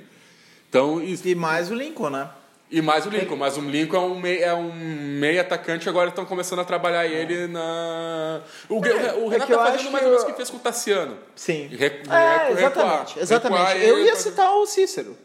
Então, 0.69 1.01
E 1.01 1.35
mais 1.35 1.71
o 1.71 1.75
Lincoln, 1.75 2.11
né? 2.11 2.29
E 2.73 2.81
mais 2.81 3.05
o 3.05 3.09
Lincoln, 3.09 3.35
mas 3.37 3.55
o 3.57 3.61
Lincoln 3.61 3.95
é 3.97 3.99
um 4.01 4.19
meio, 4.19 4.43
é 4.43 4.53
um 4.53 4.73
meio 4.73 5.39
atacante, 5.39 5.87
agora 5.87 6.09
estão 6.09 6.25
começando 6.25 6.59
a 6.59 6.65
trabalhar 6.65 7.05
ele 7.05 7.47
na. 7.47 8.41
O, 8.67 8.79
o 8.79 8.85
é 8.85 8.89
Renato 8.89 9.45
que 9.47 9.53
eu 9.53 9.57
tá 9.59 9.65
fazendo 9.71 9.91
mais 9.91 10.03
ou 10.05 10.09
menos 10.11 10.23
o 10.23 10.25
eu- 10.25 10.31
que 10.31 10.37
fez 10.37 10.49
com 10.49 10.57
o 10.57 10.59
Tassiano. 10.59 11.17
Sim. 11.35 11.67
Re- 11.71 12.01
É, 12.09 12.51
exatamente. 12.51 13.19
Exatamente. 13.19 13.61
Recuar 13.61 13.77
eu 13.77 13.99
ele 13.99 14.07
ia 14.07 14.15
citar 14.15 14.51
o 14.55 14.65
Cícero. 14.65 15.15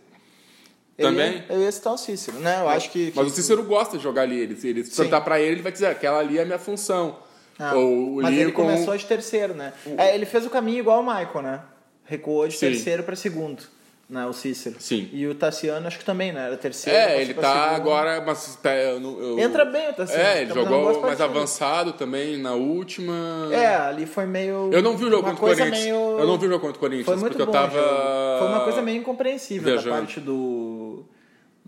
Eu 0.99 1.09
Também? 1.11 1.33
ia- 1.33 1.45
eu 1.49 1.61
ia 1.63 1.73
citar 1.73 1.93
o 1.95 1.97
Cícero, 1.99 2.39
né? 2.41 2.61
Eu 2.61 2.69
acho 2.69 2.91
que. 2.91 3.13
Mas 3.15 3.27
que- 3.27 3.33
o 3.33 3.35
Cícero 3.35 3.63
gosta 3.63 3.97
de 3.97 4.03
jogar 4.03 4.23
ali. 4.23 4.39
Ele, 4.41 4.59
ele 4.65 4.85
se 4.85 4.91
Sim. 4.91 4.97
perguntar 4.97 5.21
pra 5.23 5.41
ele, 5.41 5.53
ele 5.53 5.63
vai 5.63 5.73
dizer: 5.73 5.87
aquela 5.87 6.19
ali 6.19 6.39
é 6.39 6.43
a 6.43 6.45
minha 6.45 6.59
função. 6.59 7.19
Ah, 7.59 7.75
Ou 7.75 8.19
o 8.19 8.23
mas 8.23 8.35
ele 8.35 8.45
Lincoln. 8.45 8.63
começou 8.67 8.97
de 8.97 9.05
terceiro, 9.07 9.55
né? 9.55 9.73
É, 9.97 10.15
ele 10.15 10.27
fez 10.27 10.45
o 10.47 10.51
caminho 10.51 10.79
igual 10.81 11.01
o 11.01 11.03
Michael, 11.07 11.43
né? 11.43 11.61
Recuou 12.05 12.47
de 12.47 12.55
Sim. 12.55 12.67
terceiro 12.71 13.03
para 13.03 13.17
segundo, 13.17 13.63
né? 14.09 14.25
O 14.27 14.33
Cícero. 14.33 14.77
Sim. 14.79 15.09
E 15.13 15.27
o 15.27 15.35
Tassiano 15.35 15.87
acho 15.87 15.99
que 15.99 16.05
também, 16.05 16.33
né? 16.33 16.47
Era 16.47 16.57
terceiro. 16.57 16.99
É, 16.99 17.21
ele 17.21 17.35
tá 17.35 17.77
agora. 17.77 18.23
Mas, 18.27 18.57
tá, 18.63 18.75
eu 18.75 19.01
eu- 19.21 19.39
Entra 19.39 19.65
bem 19.65 19.91
o 19.91 19.93
Tassiano. 19.93 20.23
É, 20.23 20.41
ele 20.41 20.49
tá 20.49 20.55
fazendo 20.55 20.71
jogou 20.71 21.03
mais 21.03 21.21
avançado 21.21 21.93
também 21.93 22.37
na 22.39 22.55
última. 22.55 23.15
É, 23.53 23.77
ali 23.77 24.07
foi 24.07 24.25
meio. 24.27 24.71
Eu 24.73 24.81
não 24.83 24.97
vi 24.97 25.05
o 25.05 25.11
jogo 25.11 25.23
contra 25.25 25.37
o 25.37 25.39
Corinthians. 25.49 25.71
Meio... 25.85 26.19
Eu 26.19 26.27
não 26.27 26.39
vi 26.39 26.47
o 26.47 26.49
jogo 26.49 26.61
contra 26.61 26.77
o 26.77 26.81
Corinthians, 26.81 27.05
Foi 27.07 27.17
muito 27.17 27.37
porque 27.37 27.45
bom 27.45 27.51
eu 27.59 27.61
tava. 27.63 27.79
jogo. 27.79 28.39
Foi 28.39 28.49
uma 28.49 28.61
coisa 28.65 28.83
meio 28.83 28.99
incompreensível 28.99 29.65
viajando. 29.73 29.91
da 29.91 29.97
parte 29.99 30.21
do, 30.21 31.05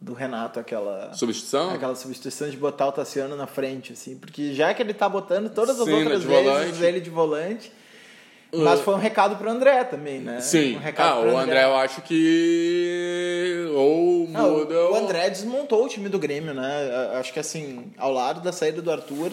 do 0.01 0.15
Renato, 0.15 0.59
aquela. 0.59 1.13
Substituição? 1.13 1.75
Aquela 1.75 1.95
substituição 1.95 2.49
de 2.49 2.57
botar 2.57 2.87
o 2.89 2.93
Tassiano 2.93 3.37
na 3.37 3.47
frente, 3.47 3.93
assim, 3.93 4.17
porque 4.17 4.55
já 4.55 4.73
que 4.73 4.83
ele 4.83 4.95
tá 4.95 5.09
botando 5.09 5.51
todas 5.51 5.79
as 5.79 5.85
Sim, 5.85 5.91
né, 5.93 5.99
outras 5.99 6.25
vezes 6.25 6.45
volante. 6.47 6.83
ele 6.85 7.01
de 7.01 7.11
volante. 7.11 7.73
Mas 8.53 8.81
foi 8.81 8.95
um 8.95 8.99
recado 8.99 9.37
pro 9.37 9.49
André 9.49 9.85
também, 9.85 10.21
né? 10.21 10.41
Sim. 10.41 10.77
Um 10.77 10.81
recado 10.81 11.19
ah, 11.19 11.23
pro 11.23 11.33
o 11.33 11.39
André 11.39 11.65
eu 11.65 11.77
acho 11.77 12.03
que. 12.03 13.67
Ou 13.75 14.29
Não, 14.29 14.59
muda. 14.59 14.75
o 14.75 14.89
ou- 14.91 14.97
André 14.97 15.31
desmontou 15.31 15.85
o 15.85 15.89
time 15.89 16.09
do 16.09 16.19
Grêmio, 16.19 16.53
né? 16.53 16.91
Acho 17.19 17.33
que 17.33 17.39
assim, 17.39 17.93
ao 17.97 18.13
lado 18.13 18.41
da 18.41 18.53
saída 18.53 18.83
do 18.83 18.91
Arthur, 18.91 19.33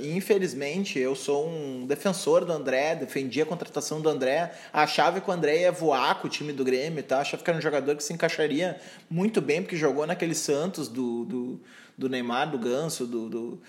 e 0.00 0.16
infelizmente 0.16 0.98
eu 0.98 1.14
sou 1.14 1.48
um 1.48 1.86
defensor 1.86 2.44
do 2.44 2.52
André, 2.52 2.94
defendi 2.94 3.40
a 3.40 3.46
contratação 3.46 4.00
do 4.00 4.08
André, 4.08 4.52
achava 4.72 5.20
que 5.20 5.30
o 5.30 5.32
André 5.32 5.60
ia 5.60 5.72
voar 5.72 6.20
com 6.20 6.26
o 6.26 6.30
time 6.30 6.52
do 6.52 6.64
Grêmio 6.64 6.98
e 7.00 7.02
tal, 7.02 7.20
achava 7.20 7.42
que 7.42 7.48
era 7.50 7.58
um 7.58 7.62
jogador 7.62 7.96
que 7.96 8.04
se 8.04 8.12
encaixaria 8.12 8.78
muito 9.08 9.40
bem, 9.40 9.62
porque 9.62 9.76
jogou 9.76 10.06
naquele 10.06 10.34
Santos 10.34 10.86
do, 10.88 11.24
do, 11.24 11.60
do 11.96 12.08
Neymar, 12.08 12.50
do 12.50 12.58
Ganso, 12.58 13.06
do. 13.06 13.28
do, 13.28 13.62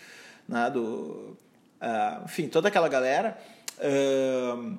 né, 0.48 0.70
do 0.70 1.38
ah, 1.80 2.22
enfim, 2.26 2.48
toda 2.48 2.68
aquela 2.68 2.88
galera. 2.88 3.38
Ah, 3.82 4.76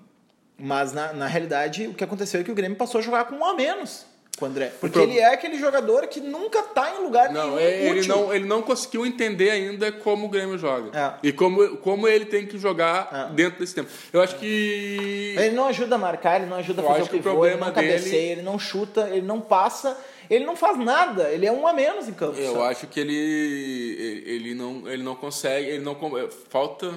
mas 0.59 0.93
na, 0.93 1.13
na 1.13 1.27
realidade 1.27 1.87
o 1.89 1.95
que 1.95 2.05
aconteceu 2.05 2.41
é 2.41 2.45
que 2.45 2.53
o 2.53 2.55
Grêmio 2.55 2.77
passou 2.77 2.99
a 3.01 3.03
jogar 3.03 3.25
com 3.25 3.35
um 3.37 3.45
a 3.45 3.55
menos 3.55 4.07
com 4.39 4.47
o 4.47 4.49
André. 4.49 4.73
Porque 4.81 4.99
ele 4.99 5.19
é 5.19 5.27
aquele 5.27 5.59
jogador 5.59 6.07
que 6.07 6.19
nunca 6.19 6.63
tá 6.63 6.95
em 6.99 7.03
lugar 7.05 7.31
Não, 7.33 7.49
nenhum 7.57 7.59
é- 7.59 7.87
ele 7.89 8.01
útil. 8.01 8.17
não, 8.17 8.35
ele 8.35 8.47
não 8.47 8.63
conseguiu 8.63 9.05
entender 9.05 9.51
ainda 9.51 9.93
como 9.93 10.25
o 10.27 10.29
Grêmio 10.29 10.57
joga. 10.57 10.91
É. 10.99 11.29
E 11.29 11.33
como, 11.33 11.77
como 11.79 12.09
ele 12.09 12.25
tem 12.25 12.47
que 12.47 12.57
jogar 12.57 13.29
É. 13.31 13.35
dentro 13.35 13.59
desse 13.61 13.75
tempo. 13.75 13.91
Eu 14.11 14.23
acho 14.23 14.37
que. 14.37 15.35
Ele 15.39 15.55
não 15.55 15.67
ajuda 15.67 15.97
a 15.97 15.99
marcar, 15.99 16.41
ele 16.41 16.49
não 16.49 16.57
ajuda 16.57 16.81
a 16.81 16.85
fazer 16.85 17.03
o 17.03 17.09
que 17.09 17.17
o 17.17 17.19
pivô, 17.23 17.45
ele 17.45 17.57
não 17.57 17.61
problema 17.61 17.71
dele- 17.73 17.93
cabeceia, 17.99 18.33
ele 18.33 18.43
não 18.43 18.59
chuta, 18.59 19.09
ele 19.11 19.27
não 19.27 19.39
passa, 19.41 19.99
ele 20.31 20.47
não 20.47 20.57
faz 20.57 20.79
nada, 20.79 21.29
ele 21.31 21.45
é 21.45 21.53
um 21.53 21.67
a 21.67 21.73
menos 21.75 22.09
em 22.09 22.13
campo. 22.15 22.39
Eu 22.41 22.55
só. 22.55 22.65
acho 22.71 22.87
que 22.87 22.99
ele, 23.01 24.23
ele, 24.27 24.55
não, 24.55 24.89
ele 24.89 25.03
não 25.03 25.15
consegue, 25.15 25.69
ele 25.69 25.85
não 25.85 25.95
falta 26.49 26.91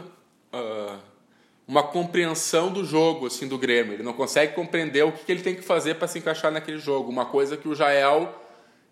ah, 0.54 1.00
uma 1.68 1.84
compreensão 1.84 2.72
do 2.72 2.86
jogo 2.86 3.28
assim 3.28 3.48
do 3.48 3.58
Grêmio. 3.58 3.94
Ele 3.94 4.04
não 4.04 4.14
consegue 4.14 4.54
compreender 4.54 5.04
o 5.04 5.12
que, 5.12 5.26
que 5.26 5.32
ele 5.32 5.42
tem 5.42 5.56
que 5.56 5.62
fazer 5.62 5.96
para 5.96 6.08
se 6.08 6.20
encaixar 6.20 6.52
naquele 6.52 6.78
jogo. 6.78 7.10
Uma 7.10 7.26
coisa 7.26 7.58
que 7.58 7.68
o 7.68 7.74
Jael 7.76 8.34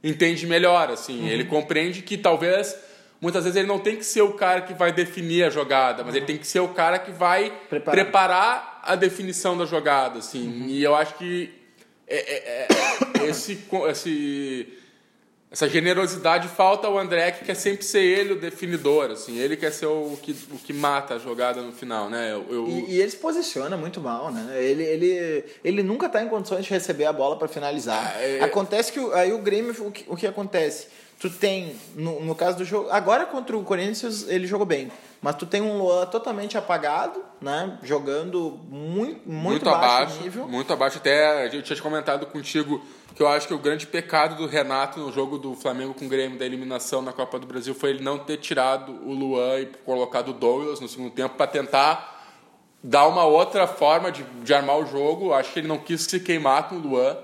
entende 0.04 0.46
melhor, 0.48 0.90
assim. 0.90 1.22
Uhum. 1.22 1.28
Ele 1.28 1.46
compreende 1.46 2.02
que 2.02 2.18
talvez 2.18 2.76
muitas 3.22 3.44
vezes 3.44 3.58
ele 3.58 3.68
não 3.68 3.80
tem 3.80 3.96
que 3.96 4.04
ser 4.04 4.22
o 4.22 4.34
cara 4.34 4.62
que 4.62 4.74
vai 4.74 4.92
definir 4.92 5.44
a 5.46 5.50
jogada, 5.50 6.04
mas 6.04 6.14
ele 6.14 6.26
tem 6.26 6.38
que 6.38 6.46
ser 6.48 6.60
o 6.60 6.70
cara 6.70 7.00
que 7.00 7.12
vai 7.12 7.52
Preparar. 7.70 8.04
preparar, 8.04 8.82
a 8.84 8.96
definição 8.96 9.58
da 9.58 9.66
jogada, 9.66 10.20
assim. 10.20 10.46
Uhum. 10.46 10.68
E 10.68 10.84
eu 10.84 10.94
acho 10.94 11.14
que 11.14 11.50
é- 12.06 12.18
é- 12.18 12.68
é- 13.24 13.24
esse, 13.30 13.58
esse 13.90 14.68
essa 15.54 15.70
generosidade 15.70 16.48
falta 16.48 16.88
ao 16.88 16.98
André, 16.98 17.30
que 17.32 17.46
quer 17.46 17.54
sempre 17.54 17.86
ser 17.86 18.02
ele 18.02 18.34
o 18.34 18.40
definidor, 18.40 19.12
assim. 19.12 19.38
Ele 19.38 19.56
quer 19.56 19.72
ser 19.72 19.86
o 19.86 20.18
que, 20.20 20.32
o 20.52 20.58
que 20.58 20.74
mata 20.74 21.14
a 21.14 21.20
jogada 21.20 21.62
no 21.62 21.72
final, 21.72 22.10
né? 22.10 22.34
Eu, 22.34 22.46
eu- 22.50 22.68
E, 22.68 22.94
e 22.96 23.00
ele 23.00 23.12
se 23.12 23.18
posiciona 23.18 23.78
muito 23.78 24.02
mal, 24.02 24.32
né? 24.32 24.58
Ele, 24.60 24.82
ele, 24.84 25.46
ele 25.64 25.84
nunca 25.84 26.08
está 26.08 26.24
em 26.24 26.28
condições 26.28 26.66
de 26.66 26.72
receber 26.72 27.06
a 27.06 27.14
bola 27.14 27.38
para 27.38 27.48
finalizar. 27.48 28.14
Ah, 28.18 28.20
é- 28.22 28.44
Acontece 28.44 28.92
que 28.92 29.00
aí 29.14 29.32
o 29.32 29.38
Grêmio, 29.38 29.76
o 29.86 29.92
que, 29.92 30.04
o 30.08 30.16
que 30.16 30.26
acontece? 30.26 30.88
Tu 31.20 31.30
tem, 31.30 31.76
no, 31.96 32.20
no 32.26 32.34
caso 32.36 32.58
do 32.58 32.66
jogo, 32.66 32.90
agora 32.90 33.26
contra 33.28 33.56
o 33.56 33.64
Corinthians 33.64 34.28
ele 34.28 34.48
jogou 34.48 34.66
bem, 34.66 34.92
mas 35.22 35.36
tu 35.36 35.46
tem 35.46 35.62
um 35.62 35.78
Luan 35.78 36.06
totalmente 36.08 36.58
apagado, 36.58 37.24
né? 37.44 37.78
Jogando 37.84 38.60
muito, 38.70 39.22
muito, 39.28 39.30
muito 39.30 39.66
baixo 39.66 39.86
abaixo, 39.86 40.24
nível. 40.24 40.48
muito 40.48 40.74
abaixo. 40.74 40.98
Até 40.98 41.56
eu 41.56 41.62
tinha 41.62 41.80
comentado 41.82 42.26
contigo 42.28 42.82
que 43.14 43.22
eu 43.22 43.28
acho 43.28 43.48
que 43.48 43.54
o 43.54 43.60
grande 43.60 43.86
pecado 43.86 44.36
do 44.36 44.48
Renato 44.48 45.00
no 45.00 45.12
jogo 45.12 45.38
do 45.38 45.54
Flamengo 45.54 45.94
com 45.94 46.06
o 46.06 46.10
Grêmio 46.10 46.40
da 46.40 46.46
eliminação 46.46 47.02
na 47.02 47.12
Copa 47.12 47.38
do 47.38 47.46
Brasil 47.46 47.76
foi 47.76 47.92
ele 47.92 48.04
não 48.04 48.18
ter 48.18 48.38
tirado 48.38 48.92
o 49.06 49.14
Luan 49.14 49.60
e 49.60 49.66
colocado 49.86 50.30
o 50.30 50.34
Douglas 50.34 50.80
no 50.80 50.88
segundo 50.88 51.12
tempo 51.12 51.36
para 51.36 51.46
tentar 51.46 52.14
dar 52.82 53.08
uma 53.08 53.26
outra 53.26 53.68
forma 53.68 54.12
de, 54.12 54.24
de 54.24 54.54
armar 54.54 54.78
o 54.78 54.86
jogo. 54.86 55.34
Acho 55.34 55.52
que 55.52 55.60
ele 55.60 55.68
não 55.68 55.78
quis 55.78 56.02
se 56.04 56.20
queimar 56.20 56.70
com 56.70 56.76
o 56.76 56.80
Luan, 56.80 57.18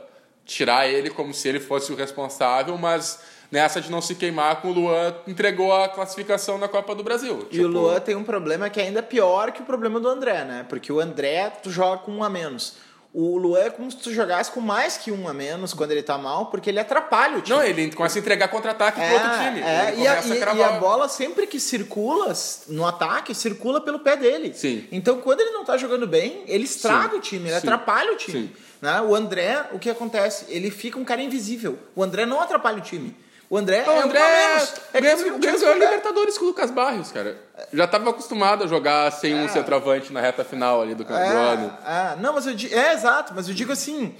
tirar 0.45 0.87
ele 0.87 1.09
como 1.09 1.33
se 1.33 1.47
ele 1.47 1.59
fosse 1.59 1.91
o 1.91 1.95
responsável, 1.95 2.77
mas 2.77 3.19
nessa 3.51 3.81
de 3.81 3.89
não 3.91 4.01
se 4.01 4.15
queimar 4.15 4.61
com 4.61 4.69
o 4.69 4.73
Luan 4.73 5.15
entregou 5.27 5.73
a 5.73 5.89
classificação 5.89 6.57
na 6.57 6.67
Copa 6.67 6.93
do 6.95 7.03
Brasil. 7.03 7.47
E 7.51 7.59
o 7.61 7.67
Luan 7.67 7.99
tem 7.99 8.15
um 8.15 8.23
problema 8.23 8.69
que 8.69 8.79
é 8.79 8.83
ainda 8.83 9.01
pior 9.03 9.51
que 9.51 9.61
o 9.61 9.65
problema 9.65 9.99
do 9.99 10.07
André, 10.07 10.43
né? 10.43 10.65
Porque 10.69 10.91
o 10.91 10.99
André, 10.99 11.49
tu 11.63 11.71
joga 11.71 11.97
com 12.03 12.11
um 12.11 12.23
a 12.23 12.29
menos. 12.29 12.75
O 13.11 13.39
Luan 13.39 13.61
é 13.61 13.69
como 13.71 13.89
se 13.89 13.97
tu 13.97 14.13
jogasse 14.13 14.51
com 14.51 14.61
mais 14.61 14.95
que 14.95 15.11
um 15.11 15.27
a 15.27 15.33
menos 15.33 15.73
quando 15.73 15.89
ele 15.89 16.03
tá 16.03 16.15
mal, 16.15 16.45
porque 16.45 16.69
ele 16.69 16.79
atrapalha 16.79 17.39
o 17.39 17.41
time. 17.41 17.57
Não, 17.57 17.65
ele 17.65 17.91
começa 17.91 18.19
a 18.19 18.21
entregar 18.21 18.47
contra-ataque 18.49 19.01
pro 19.01 19.13
outro 19.13 19.29
time. 19.31 19.61
É, 19.61 19.95
e, 19.97 20.07
a, 20.07 20.21
e- 20.23 20.31
e 20.31 20.39
cravar. 20.39 20.75
a 20.75 20.79
bola 20.79 21.09
sempre 21.09 21.47
que 21.47 21.59
circula 21.59 22.31
no 22.67 22.85
ataque, 22.85 23.33
circula 23.33 23.81
pelo 23.81 23.97
pé 23.97 24.15
dele. 24.15 24.53
Sim. 24.53 24.87
Então, 24.91 25.17
quando 25.21 25.39
ele 25.41 25.49
não 25.49 25.65
tá 25.65 25.75
jogando 25.75 26.05
bem, 26.05 26.43
ele 26.45 26.65
estraga 26.65 27.13
Sim. 27.13 27.17
o 27.17 27.19
time, 27.19 27.49
ele 27.49 27.59
Sim. 27.59 27.67
atrapalha 27.67 28.13
o 28.13 28.15
time. 28.15 28.41
Sim. 28.43 28.51
Né? 28.79 29.01
O 29.01 29.15
André, 29.15 29.65
o 29.71 29.79
que 29.79 29.89
acontece? 29.89 30.45
Ele 30.47 30.69
fica 30.69 30.99
um 30.99 31.03
cara 31.03 31.19
invisível. 31.23 31.79
O 31.95 32.03
André 32.03 32.27
não 32.27 32.39
atrapalha 32.39 32.77
o 32.77 32.81
time. 32.81 33.15
O 33.49 33.57
André 33.57 33.83
Não, 33.83 33.93
é 33.93 33.99
o 33.99 34.03
André 34.03 34.19
é, 34.19 34.55
É 34.93 34.99
o 34.99 35.01
ganhou 35.39 35.55
a 35.55 35.59
jogado- 35.59 35.79
Libertadores 35.79 36.37
com 36.37 36.45
o 36.45 36.47
Lucas 36.49 36.69
Barrios, 36.69 37.11
cara. 37.11 37.35
Já 37.73 37.85
estava 37.85 38.09
acostumado 38.11 38.63
a 38.63 38.67
jogar 38.67 39.11
sem 39.11 39.33
um 39.33 39.49
centroavante 39.49 40.13
na 40.13 40.21
reta 40.21 40.43
final 40.43 40.81
ali 40.81 40.93
do, 40.93 41.03
ano. 41.11 41.73
É, 41.85 42.13
é, 42.13 42.15
não, 42.21 42.33
mas 42.35 42.45
eu 42.45 42.53
digo, 42.53 42.75
é 42.75 42.93
exato, 42.93 43.33
mas 43.35 43.47
eu 43.47 43.55
digo 43.55 43.71
assim, 43.71 44.13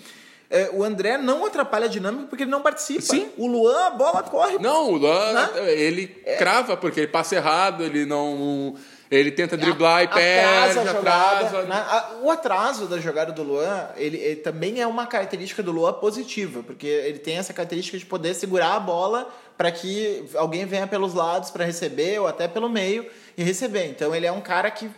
é, 0.49 0.71
o 0.73 0.83
André 0.83 1.17
não 1.19 1.45
atrapalha 1.45 1.85
a 1.85 1.87
dinâmica 1.89 2.25
porque 2.27 2.43
ele 2.43 2.49
não 2.51 2.61
participa. 2.61 3.01
Sim. 3.01 3.29
O 3.37 3.45
Luan, 3.45 3.85
a 3.85 3.89
bola 3.91 4.23
corre. 4.23 4.57
Não, 4.57 4.89
o 4.93 4.97
Luan, 4.97 5.33
Né? 5.33 5.49
ele 5.73 6.07
crava 6.39 6.75
porque 6.75 7.01
ele 7.01 7.07
passa 7.07 7.35
errado, 7.35 7.83
ele 7.83 8.05
não. 8.07 8.73
Ele 9.11 9.31
tenta 9.31 9.57
driblar 9.57 10.03
e 10.03 10.07
perde, 10.07 10.47
atrasa 10.69 10.81
a 10.81 10.85
jogada, 10.93 11.45
atrasa. 11.47 11.61
né? 11.63 11.75
A- 11.75 12.09
O 12.21 12.29
atraso 12.29 12.85
da 12.85 12.99
jogada 12.99 13.31
do 13.31 13.41
Luan, 13.41 13.87
ele, 13.97 14.17
ele 14.17 14.35
também 14.35 14.79
é 14.81 14.85
uma 14.85 15.07
característica 15.07 15.63
do 15.63 15.71
Luan 15.71 15.93
positiva, 15.93 16.61
porque 16.61 16.85
ele 16.85 17.17
tem 17.17 17.37
essa 17.37 17.51
característica 17.51 17.97
de 17.97 18.05
poder 18.05 18.35
segurar 18.35 18.75
a 18.75 18.79
bola 18.79 19.27
para 19.57 19.71
que 19.71 20.23
alguém 20.35 20.63
venha 20.65 20.85
pelos 20.85 21.13
lados 21.15 21.49
para 21.49 21.65
receber 21.65 22.19
ou 22.19 22.27
até 22.27 22.47
pelo 22.47 22.69
meio 22.69 23.05
e 23.35 23.43
receber. 23.43 23.87
Então 23.87 24.13
ele 24.13 24.27
é 24.27 24.31
um 24.31 24.41
cara 24.41 24.69
que 24.69 24.89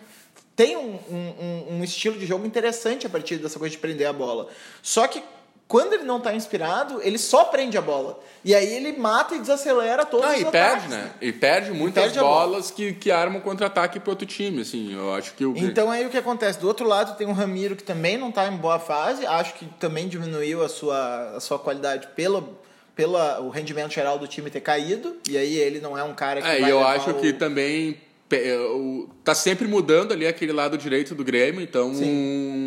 tem 0.57 0.75
um- 0.75 0.99
um- 1.09 1.65
um 1.77 1.83
estilo 1.83 2.19
de 2.19 2.25
jogo 2.25 2.45
interessante 2.45 3.07
a 3.07 3.09
partir 3.09 3.37
dessa 3.37 3.57
coisa 3.57 3.71
de 3.73 3.79
prender 3.79 4.07
a 4.07 4.13
bola. 4.13 4.49
Só 4.81 5.07
que 5.07 5.23
quando 5.71 5.93
ele 5.93 6.03
não 6.03 6.17
está 6.17 6.35
inspirado, 6.35 6.99
ele 7.01 7.17
só 7.17 7.45
prende 7.45 7.77
a 7.77 7.81
bola. 7.81 8.19
E 8.43 8.53
aí 8.53 8.73
ele 8.73 8.91
mata 8.97 9.35
e 9.35 9.39
desacelera 9.39 10.03
todos 10.05 10.25
Ah, 10.27 10.33
os 10.33 10.41
e 10.41 10.45
ataques, 10.45 10.87
perde, 10.87 10.87
né? 10.89 11.11
E 11.21 11.31
perde 11.31 11.71
muitas 11.71 12.03
perde 12.03 12.19
a 12.19 12.23
bola. 12.23 12.47
bolas 12.47 12.69
que, 12.71 12.91
que 12.91 13.09
armam 13.09 13.39
contra-ataque 13.39 13.97
pro 14.01 14.09
outro 14.09 14.25
time, 14.25 14.61
assim. 14.63 14.93
Eu 14.93 15.13
acho 15.13 15.33
que 15.33 15.45
o. 15.45 15.55
Então 15.55 15.89
aí 15.89 16.05
o 16.05 16.09
que 16.09 16.17
acontece? 16.17 16.59
Do 16.59 16.67
outro 16.67 16.85
lado 16.85 17.15
tem 17.17 17.25
o 17.25 17.31
Ramiro 17.31 17.77
que 17.77 17.83
também 17.83 18.17
não 18.17 18.27
está 18.27 18.47
em 18.47 18.57
boa 18.57 18.79
fase, 18.79 19.25
acho 19.25 19.53
que 19.53 19.65
também 19.79 20.09
diminuiu 20.09 20.61
a 20.61 20.67
sua, 20.67 21.35
a 21.37 21.39
sua 21.39 21.57
qualidade 21.57 22.07
pelo, 22.17 22.57
pelo 22.93 23.17
o 23.45 23.49
rendimento 23.49 23.93
geral 23.93 24.19
do 24.19 24.27
time 24.27 24.49
ter 24.49 24.59
caído, 24.59 25.15
e 25.29 25.37
aí 25.37 25.55
ele 25.55 25.79
não 25.79 25.97
é 25.97 26.03
um 26.03 26.13
cara 26.13 26.41
que 26.41 26.47
É, 26.49 26.57
e 26.57 26.61
vai 26.63 26.71
eu 26.71 26.85
acho 26.85 27.11
o- 27.11 27.13
que 27.13 27.31
também 27.31 27.97
o- 28.73 29.07
tá 29.23 29.35
sempre 29.35 29.67
mudando 29.67 30.11
ali 30.13 30.25
aquele 30.27 30.51
lado 30.53 30.77
direito 30.77 31.13
do 31.15 31.23
Grêmio, 31.23 31.61
então 31.61 31.91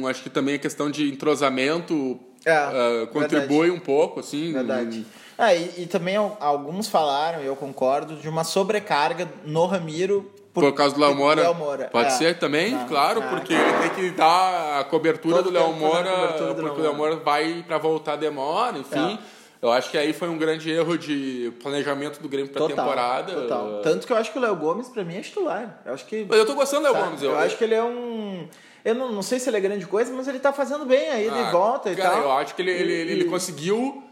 acho 0.08 0.22
que 0.22 0.30
também 0.30 0.54
a 0.54 0.58
questão 0.58 0.90
de 0.90 1.08
entrosamento 1.10 2.18
É, 2.46 2.52
ah, 2.52 3.06
contribui 3.12 3.70
um 3.70 3.80
pouco, 3.80 4.20
assim. 4.20 4.52
Verdade. 4.52 5.06
Ah, 5.36 5.54
e, 5.54 5.82
e 5.82 5.86
também 5.86 6.16
al- 6.16 6.36
alguns 6.40 6.88
falaram, 6.88 7.42
e 7.42 7.46
eu 7.46 7.56
concordo, 7.56 8.16
de 8.16 8.28
uma 8.28 8.44
sobrecarga 8.44 9.28
no 9.44 9.66
Ramiro 9.66 10.30
Por, 10.52 10.72
causa 10.72 10.94
do 10.94 11.00
Léo 11.00 11.14
Moura. 11.14 11.52
Moura, 11.54 11.88
Pode 11.90 12.08
é. 12.08 12.10
ser 12.10 12.38
também, 12.38 12.78
claro, 12.86 13.20
é. 13.22 13.28
porque 13.28 13.52
ele 13.52 13.78
tem 13.80 13.90
que 13.90 14.10
dar 14.16 14.80
a 14.80 14.84
cobertura 14.84 15.36
Todo 15.36 15.46
do 15.46 15.50
Léo 15.50 15.66
a 15.66 15.72
Moura, 15.72 16.26
do 16.38 16.62
porque 16.62 16.80
o 16.80 16.84
Léo 16.84 16.94
Moura 16.94 17.16
vai 17.16 17.64
para 17.66 17.78
voltar 17.78 18.16
demora, 18.16 18.78
enfim. 18.78 19.18
Eu 19.60 19.72
acho 19.72 19.90
que 19.90 19.96
aí 19.96 20.12
foi 20.12 20.28
um 20.28 20.36
grande 20.36 20.70
erro 20.70 20.98
de 20.98 21.50
planejamento 21.62 22.20
do 22.20 22.28
Grêmio 22.28 22.52
pra 22.52 22.60
Total, 22.60 22.76
temporada. 22.76 23.32
total. 23.32 23.80
Tanto 23.82 24.06
que 24.06 24.12
eu 24.12 24.16
acho 24.18 24.30
que 24.30 24.38
o 24.38 24.42
Léo 24.42 24.54
Gomes, 24.56 24.90
pra 24.90 25.02
mim, 25.02 25.16
é 25.16 25.20
titular. 25.22 25.80
Eu 25.86 25.94
acho 25.94 26.04
que. 26.04 26.26
Mas 26.28 26.38
eu 26.38 26.44
tô 26.44 26.54
gostando 26.54 26.86
do 26.86 26.92
Léo 26.92 27.02
Gomes. 27.02 27.22
Eu, 27.22 27.34
acho 27.38 27.56
que 27.56 27.64
ele 27.64 27.74
é 27.74 27.82
um. 27.82 28.46
Eu 28.84 28.94
não, 28.94 29.10
não 29.10 29.22
sei 29.22 29.38
se 29.40 29.48
ele 29.48 29.56
é 29.56 29.60
grande 29.60 29.86
coisa, 29.86 30.12
mas 30.12 30.28
ele 30.28 30.38
tá 30.38 30.52
fazendo 30.52 30.84
bem 30.84 31.08
aí, 31.08 31.30
de 31.30 31.38
Ah, 31.38 31.50
volta 31.50 31.90
e 31.90 31.96
cara, 31.96 32.10
tal. 32.10 32.22
Eu 32.22 32.32
acho 32.32 32.54
que 32.54 32.60
ele, 32.62 32.70
ele, 32.70 32.92
ele, 32.92 33.12
ele 33.12 33.24
conseguiu 33.24 34.02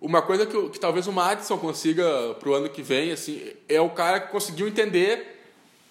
uma 0.00 0.20
coisa 0.20 0.44
que, 0.44 0.68
que 0.68 0.78
talvez 0.78 1.06
o 1.06 1.12
Madison 1.12 1.56
consiga 1.56 2.34
pro 2.38 2.54
ano 2.54 2.68
que 2.68 2.82
vem, 2.82 3.10
assim, 3.10 3.42
é 3.68 3.80
o 3.80 3.90
cara 3.90 4.20
que 4.20 4.30
conseguiu 4.30 4.68
entender 4.68 5.36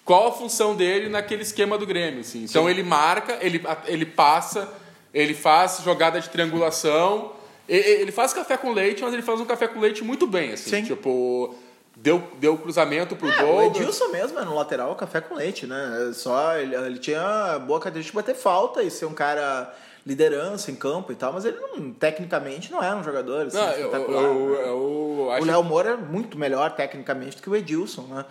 qual 0.04 0.28
a 0.28 0.32
função 0.32 0.74
dele 0.74 1.08
naquele 1.08 1.42
esquema 1.42 1.76
do 1.76 1.84
Grêmio, 1.84 2.20
assim. 2.20 2.44
Então 2.44 2.70
ele 2.70 2.82
marca, 2.82 3.38
ele, 3.42 3.62
ele 3.86 4.06
passa, 4.06 4.72
ele 5.12 5.34
faz 5.34 5.82
jogada 5.84 6.18
de 6.20 6.30
triangulação, 6.30 7.32
ele 7.68 8.10
faz 8.10 8.32
café 8.32 8.56
com 8.56 8.72
leite, 8.72 9.02
mas 9.02 9.12
ele 9.12 9.22
faz 9.22 9.40
um 9.40 9.44
café 9.44 9.68
com 9.68 9.80
leite 9.80 10.02
muito 10.02 10.26
bem, 10.26 10.52
assim. 10.52 10.70
Sim. 10.70 10.84
Tipo, 10.84 11.54
deu, 12.02 12.22
deu 12.38 12.56
cruzamento 12.56 13.14
pro 13.16 13.28
É, 13.28 13.42
o 13.42 13.46
Douglas. 13.46 13.76
Edilson 13.76 14.08
mesmo 14.08 14.38
é 14.38 14.44
no 14.44 14.54
lateral 14.54 14.94
café 14.96 15.20
com 15.20 15.34
leite, 15.34 15.66
né? 15.66 16.08
É 16.08 16.12
Só 16.12 16.56
ele, 16.56 16.74
ele 16.74 16.98
tinha 16.98 17.58
boa 17.60 17.78
característica 17.78 18.18
de 18.20 18.26
bater 18.26 18.40
falta 18.40 18.82
e 18.82 18.90
ser 18.90 19.06
um 19.06 19.14
cara 19.14 19.74
liderança 20.06 20.70
em 20.70 20.74
campo 20.74 21.12
e 21.12 21.14
tal, 21.14 21.32
mas 21.34 21.44
ele 21.44 21.58
não, 21.60 21.92
tecnicamente 21.92 22.72
não 22.72 22.82
era 22.82 22.96
um 22.96 23.04
jogador 23.04 23.46
assim, 23.46 23.58
Não, 23.58 23.70
eu, 23.72 23.86
espetacular. 23.86 24.22
eu, 24.22 24.48
né? 24.50 24.68
eu 24.68 25.30
acho 25.32 25.42
O 25.42 25.46
Léo 25.46 25.64
Moura 25.64 25.90
é 25.90 25.96
muito 25.96 26.38
melhor 26.38 26.70
tecnicamente 26.70 27.36
do 27.36 27.42
que 27.42 27.50
o 27.50 27.54
Edilson, 27.56 28.02
né? 28.02 28.24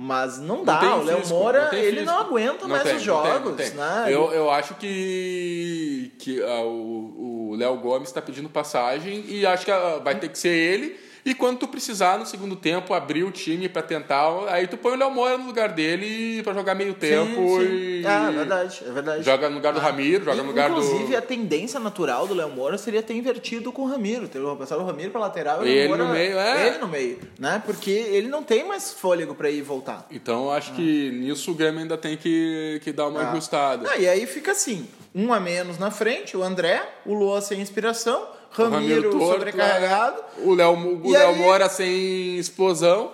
Mas 0.00 0.38
não 0.38 0.64
dá, 0.64 0.78
tem 0.78 0.88
o 0.88 1.02
Léo 1.02 1.18
físico, 1.18 1.38
Moura, 1.38 1.68
não 1.72 1.78
ele 1.78 2.02
não 2.02 2.18
aguenta 2.20 2.62
Não 2.62 2.68
mais 2.68 2.84
tem, 2.84 2.96
os 2.96 2.98
não 2.98 3.14
jogos, 3.16 3.44
não 3.50 3.56
tem. 3.56 3.70
né? 3.70 4.04
Eu, 4.06 4.32
eu 4.32 4.48
acho 4.48 4.74
que, 4.76 6.12
que 6.18 6.40
ah, 6.42 6.62
o 6.62 7.48
o 7.50 7.56
Léo 7.56 7.76
Gomes 7.78 8.08
está 8.08 8.20
pedindo 8.22 8.48
passagem 8.48 9.24
e 9.26 9.44
acho 9.46 9.64
que 9.64 9.70
ah, 9.70 10.00
vai 10.04 10.14
ter 10.18 10.28
que 10.28 10.38
ser 10.38 10.50
ele. 10.50 11.07
E 11.28 11.34
quando 11.34 11.58
tu 11.58 11.68
precisar 11.68 12.18
no 12.18 12.24
segundo 12.24 12.56
tempo 12.56 12.94
abrir 12.94 13.22
o 13.22 13.30
time 13.30 13.68
para 13.68 13.82
tentar, 13.82 14.26
aí 14.48 14.66
tu 14.66 14.78
põe 14.78 14.92
o 14.94 14.96
Léo 14.96 15.10
Moura 15.10 15.36
no 15.36 15.44
lugar 15.44 15.68
dele 15.68 16.42
para 16.42 16.54
jogar 16.54 16.74
meio 16.74 16.94
tempo 16.94 17.60
sim, 17.60 17.66
e 17.66 18.00
sim. 18.00 18.06
Ah, 18.06 18.30
é 18.30 18.32
verdade, 18.32 18.82
é 18.86 18.90
verdade. 18.90 19.22
joga 19.24 19.50
no 19.50 19.56
lugar 19.56 19.74
do 19.74 19.78
Ramiro, 19.78 20.24
joga 20.24 20.42
no 20.42 20.48
lugar 20.48 20.70
do 20.70 20.80
Inclusive, 20.80 21.14
a 21.16 21.20
tendência 21.20 21.78
natural 21.78 22.26
do 22.26 22.32
Léo 22.32 22.48
Moura 22.48 22.78
seria 22.78 23.02
ter 23.02 23.12
invertido 23.12 23.70
com 23.70 23.82
o 23.82 23.86
Ramiro. 23.86 24.26
Ter 24.26 24.40
passado 24.56 24.80
o 24.80 24.86
Ramiro 24.86 25.10
pra 25.10 25.20
lateral 25.20 25.66
e 25.66 25.68
o 25.68 25.70
Ele 25.70 25.88
Moura, 25.88 26.04
no 26.04 26.12
meio, 26.14 26.38
é. 26.38 26.66
Ele 26.68 26.78
no 26.78 26.88
meio, 26.88 27.18
né? 27.38 27.62
Porque 27.66 27.90
ele 27.90 28.28
não 28.28 28.42
tem 28.42 28.66
mais 28.66 28.90
fôlego 28.94 29.34
pra 29.34 29.50
ir 29.50 29.58
e 29.58 29.62
voltar. 29.62 30.06
Então 30.10 30.44
eu 30.44 30.52
acho 30.52 30.72
que 30.72 31.10
nisso 31.10 31.50
o 31.50 31.54
Grêmio 31.54 31.80
ainda 31.82 31.98
tem 31.98 32.16
que, 32.16 32.80
que 32.82 32.90
dar 32.90 33.06
uma 33.06 33.20
Ah. 33.20 33.32
ajustada. 33.32 33.86
Ah, 33.90 33.98
e 33.98 34.08
aí 34.08 34.26
fica 34.26 34.52
assim, 34.52 34.88
um 35.14 35.30
a 35.30 35.38
menos 35.38 35.78
na 35.78 35.90
frente, 35.90 36.38
o 36.38 36.42
André, 36.42 36.82
o 37.04 37.12
Luan 37.12 37.42
sem 37.42 37.60
inspiração, 37.60 38.37
O 38.66 38.68
Ramiro, 38.70 39.10
torto, 39.10 39.32
sobrecarregado. 39.32 40.22
O 40.38 40.54
Léo, 40.54 40.72
o 41.04 41.10
Léo 41.10 41.28
aí- 41.28 41.36
Moura 41.36 41.68
sem 41.68 42.36
explosão. 42.38 43.12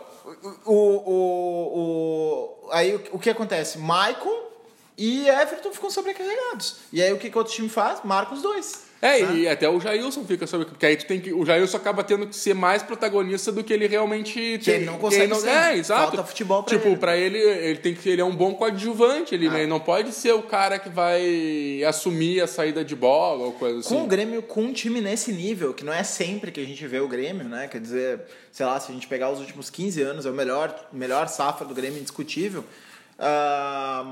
o, 0.65 0.73
o, 0.73 2.65
o, 2.67 2.71
aí 2.73 2.95
o, 2.95 3.03
o 3.13 3.19
que 3.19 3.31
acontece? 3.31 3.79
Maicon 3.79 4.45
e 4.97 5.29
Everton 5.29 5.73
ficam 5.73 5.91
sobrecarregados. 5.91 6.77
E 6.93 7.03
aí 7.03 7.13
o 7.13 7.19
que, 7.19 7.29
que 7.31 7.37
o 7.37 7.41
outro 7.41 7.53
time 7.53 7.69
faz? 7.69 8.01
Marca 8.05 8.35
os 8.35 8.43
dois. 8.43 8.85
É, 9.03 9.21
né? 9.21 9.35
e 9.37 9.49
até 9.49 9.69
o 9.69 9.79
Jailson 9.79 10.25
fica 10.25 10.47
sobre. 10.47 10.67
Porque 10.67 10.87
aí 10.87 10.97
tu 10.97 11.07
tem 11.07 11.21
que. 11.21 11.33
O 11.33 11.45
Jailson 11.45 11.77
acaba 11.77 12.03
tendo 12.03 12.27
que 12.27 12.35
ser 12.35 12.55
mais 12.55 12.83
protagonista 12.83 13.53
do 13.53 13.63
que 13.63 13.73
ele 13.73 13.87
realmente 13.87 14.59
Que 14.63 14.71
ele 14.71 14.87
não 14.87 14.99
consegue 14.99 15.35
ser. 15.35 15.49
É, 15.49 15.77
exato. 15.77 16.13
Falta 16.17 16.25
futebol 16.25 16.63
pra 16.63 16.75
tipo, 16.75 16.89
ele. 16.89 16.97
pra 16.97 17.17
ele, 17.17 17.39
ele 17.39 17.79
tem 17.79 17.95
que. 17.95 18.09
Ele 18.09 18.23
é 18.23 18.25
um 18.25 18.35
bom 18.35 18.55
coadjuvante, 18.55 19.35
ele, 19.35 19.49
Ah. 19.49 19.59
ele 19.59 19.67
não 19.67 19.79
pode 19.81 20.13
ser 20.13 20.33
o 20.33 20.43
cara 20.43 20.79
que 20.79 20.89
vai 20.89 21.83
assumir 21.87 22.41
a 22.41 22.47
saída 22.47 22.85
de 22.85 22.97
bola 22.97 23.45
ou 23.45 23.53
coisa 23.53 23.81
assim. 23.81 23.89
Com 23.95 24.05
o 24.05 24.07
Grêmio, 24.07 24.43
com 24.43 24.63
um 24.63 24.73
time 24.73 25.01
nesse 25.01 25.33
nível, 25.33 25.75
que 25.75 25.85
não 25.85 25.93
é 25.93 26.03
sempre 26.03 26.51
que 26.51 26.61
a 26.61 26.65
gente 26.65 26.87
vê 26.87 27.01
o 27.01 27.09
Grêmio, 27.09 27.45
né? 27.45 27.69
Quer 27.69 27.81
dizer, 27.81 28.21
sei 28.51 28.65
lá, 28.65 28.81
se 28.81 28.91
a 28.91 28.95
gente 28.95 29.07
pegar 29.07 29.31
os 29.31 29.39
últimos 29.41 29.69
15 29.69 30.01
anos, 30.01 30.25
é 30.25 30.31
o 30.31 30.35
melhor, 30.35 30.89
melhor 30.93 31.29
safra 31.29 31.67
do 31.67 31.75
Grêmio 31.75 31.99
indiscutível. 31.99 32.65
Ah, 33.19 34.05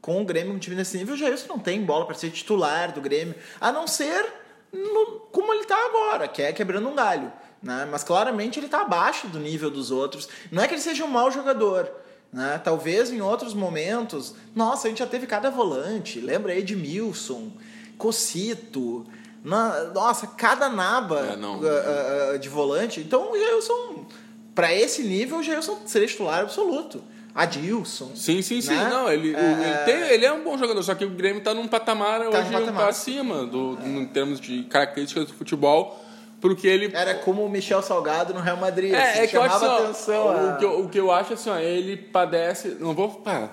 com 0.00 0.20
o 0.22 0.24
Grêmio, 0.24 0.52
um 0.54 0.58
time 0.58 0.76
nesse 0.76 0.96
nível, 0.96 1.14
o 1.14 1.18
Jailson 1.18 1.48
não 1.48 1.58
tem 1.58 1.82
bola 1.84 2.06
para 2.06 2.14
ser 2.14 2.30
titular 2.30 2.92
do 2.92 3.00
Grêmio, 3.00 3.34
a 3.60 3.70
não 3.72 3.86
ser 3.86 4.24
no- 4.72 5.20
como 5.32 5.52
ele 5.54 5.64
tá 5.64 5.76
agora, 5.86 6.26
que 6.28 6.42
é 6.42 6.52
quebrando 6.52 6.88
um 6.88 6.94
galho. 6.94 7.32
Né? 7.62 7.88
Mas 7.90 8.04
claramente 8.04 8.58
ele 8.58 8.66
está 8.66 8.82
abaixo 8.82 9.26
do 9.26 9.38
nível 9.40 9.70
dos 9.70 9.90
outros. 9.90 10.28
Não 10.52 10.62
é 10.62 10.68
que 10.68 10.74
ele 10.74 10.80
seja 10.80 11.04
um 11.04 11.08
mau 11.08 11.30
jogador. 11.30 11.90
Né? 12.32 12.60
Talvez 12.62 13.10
em 13.10 13.20
outros 13.20 13.52
momentos. 13.54 14.34
Nossa, 14.54 14.86
a 14.86 14.90
gente 14.90 14.98
já 14.98 15.06
teve 15.06 15.26
cada 15.26 15.50
volante. 15.50 16.20
Lembra 16.20 16.52
aí 16.52 16.62
de 16.62 16.76
Milson, 16.76 17.50
Cocito. 17.96 19.06
na- 19.44 19.84
nossa, 19.94 20.26
cada 20.26 20.68
naba 20.68 21.20
É, 21.20 21.36
ah, 21.68 22.30
ah, 22.34 22.38
de 22.38 22.48
volante. 22.48 23.00
Então 23.00 23.32
o 23.32 23.38
Jailson, 23.38 24.06
para 24.54 24.72
esse 24.74 25.02
nível, 25.02 25.38
o 25.38 25.42
Jailson 25.42 25.78
seria 25.86 26.06
titular 26.08 26.40
absoluto. 26.42 27.02
Adilson. 27.34 28.10
Sim, 28.14 28.42
sim, 28.42 28.60
sim. 28.60 28.74
né? 28.74 28.88
Não, 28.90 29.10
ele, 29.12 29.34
É, 29.34 29.40
ele, 29.40 29.84
tem- 29.84 30.14
ele 30.14 30.24
é 30.26 30.32
um 30.32 30.42
bom 30.42 30.58
jogador, 30.58 30.82
só 30.82 30.94
que 30.94 31.04
o 31.04 31.10
Grêmio 31.10 31.42
tá 31.42 31.54
num 31.54 31.68
patamar 31.68 32.20
num 32.20 32.28
hoje 32.30 32.48
um 32.48 32.52
patamar. 32.52 32.82
tá 32.84 32.88
acima 32.88 33.44
do, 33.46 33.76
do- 33.76 33.86
em 33.86 34.06
termos 34.06 34.40
de 34.40 34.64
características 34.64 35.26
do 35.26 35.34
futebol, 35.34 36.04
porque 36.40 36.66
ele 36.66 36.90
Era 36.94 37.14
como 37.16 37.44
o 37.44 37.48
Michel 37.50 37.82
Salgado 37.82 38.32
no 38.34 38.40
Real 38.40 38.56
Madrid. 38.56 38.92
assim, 38.94 39.18
É, 39.20 39.24
é 39.24 39.26
que 39.26 39.36
eu 39.36 39.42
acho 39.42 39.58
chamava 39.58 39.90
assim, 39.90 40.12
ó, 40.12 40.28
atenção. 40.28 40.28
a- 40.28 40.54
o, 40.54 40.58
que 40.58 40.64
eu, 40.64 40.80
o 40.84 40.88
que 40.88 40.98
eu 41.00 41.10
acho 41.12 41.32
assim, 41.34 41.50
ó, 41.50 41.58
ele 41.58 41.96
padece. 41.96 42.76
Não 42.80 42.94
vou. 42.94 43.08
Pá, 43.10 43.50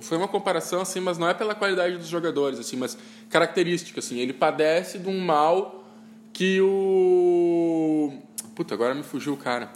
foi 0.00 0.16
uma 0.18 0.28
comparação 0.28 0.80
assim, 0.80 1.00
mas 1.00 1.18
não 1.18 1.28
é 1.28 1.34
pela 1.34 1.54
qualidade 1.54 1.96
dos 1.96 2.08
jogadores, 2.08 2.58
assim, 2.58 2.76
mas 2.76 2.96
característica, 3.28 4.00
assim. 4.00 4.18
Ele 4.18 4.32
padece 4.32 4.98
de 4.98 5.08
um 5.08 5.18
mal 5.20 5.84
que 6.32 6.60
o. 6.60 8.12
Puta, 8.54 8.74
agora 8.74 8.94
me 8.94 9.02
fugiu 9.02 9.32
o 9.34 9.36
cara. 9.36 9.68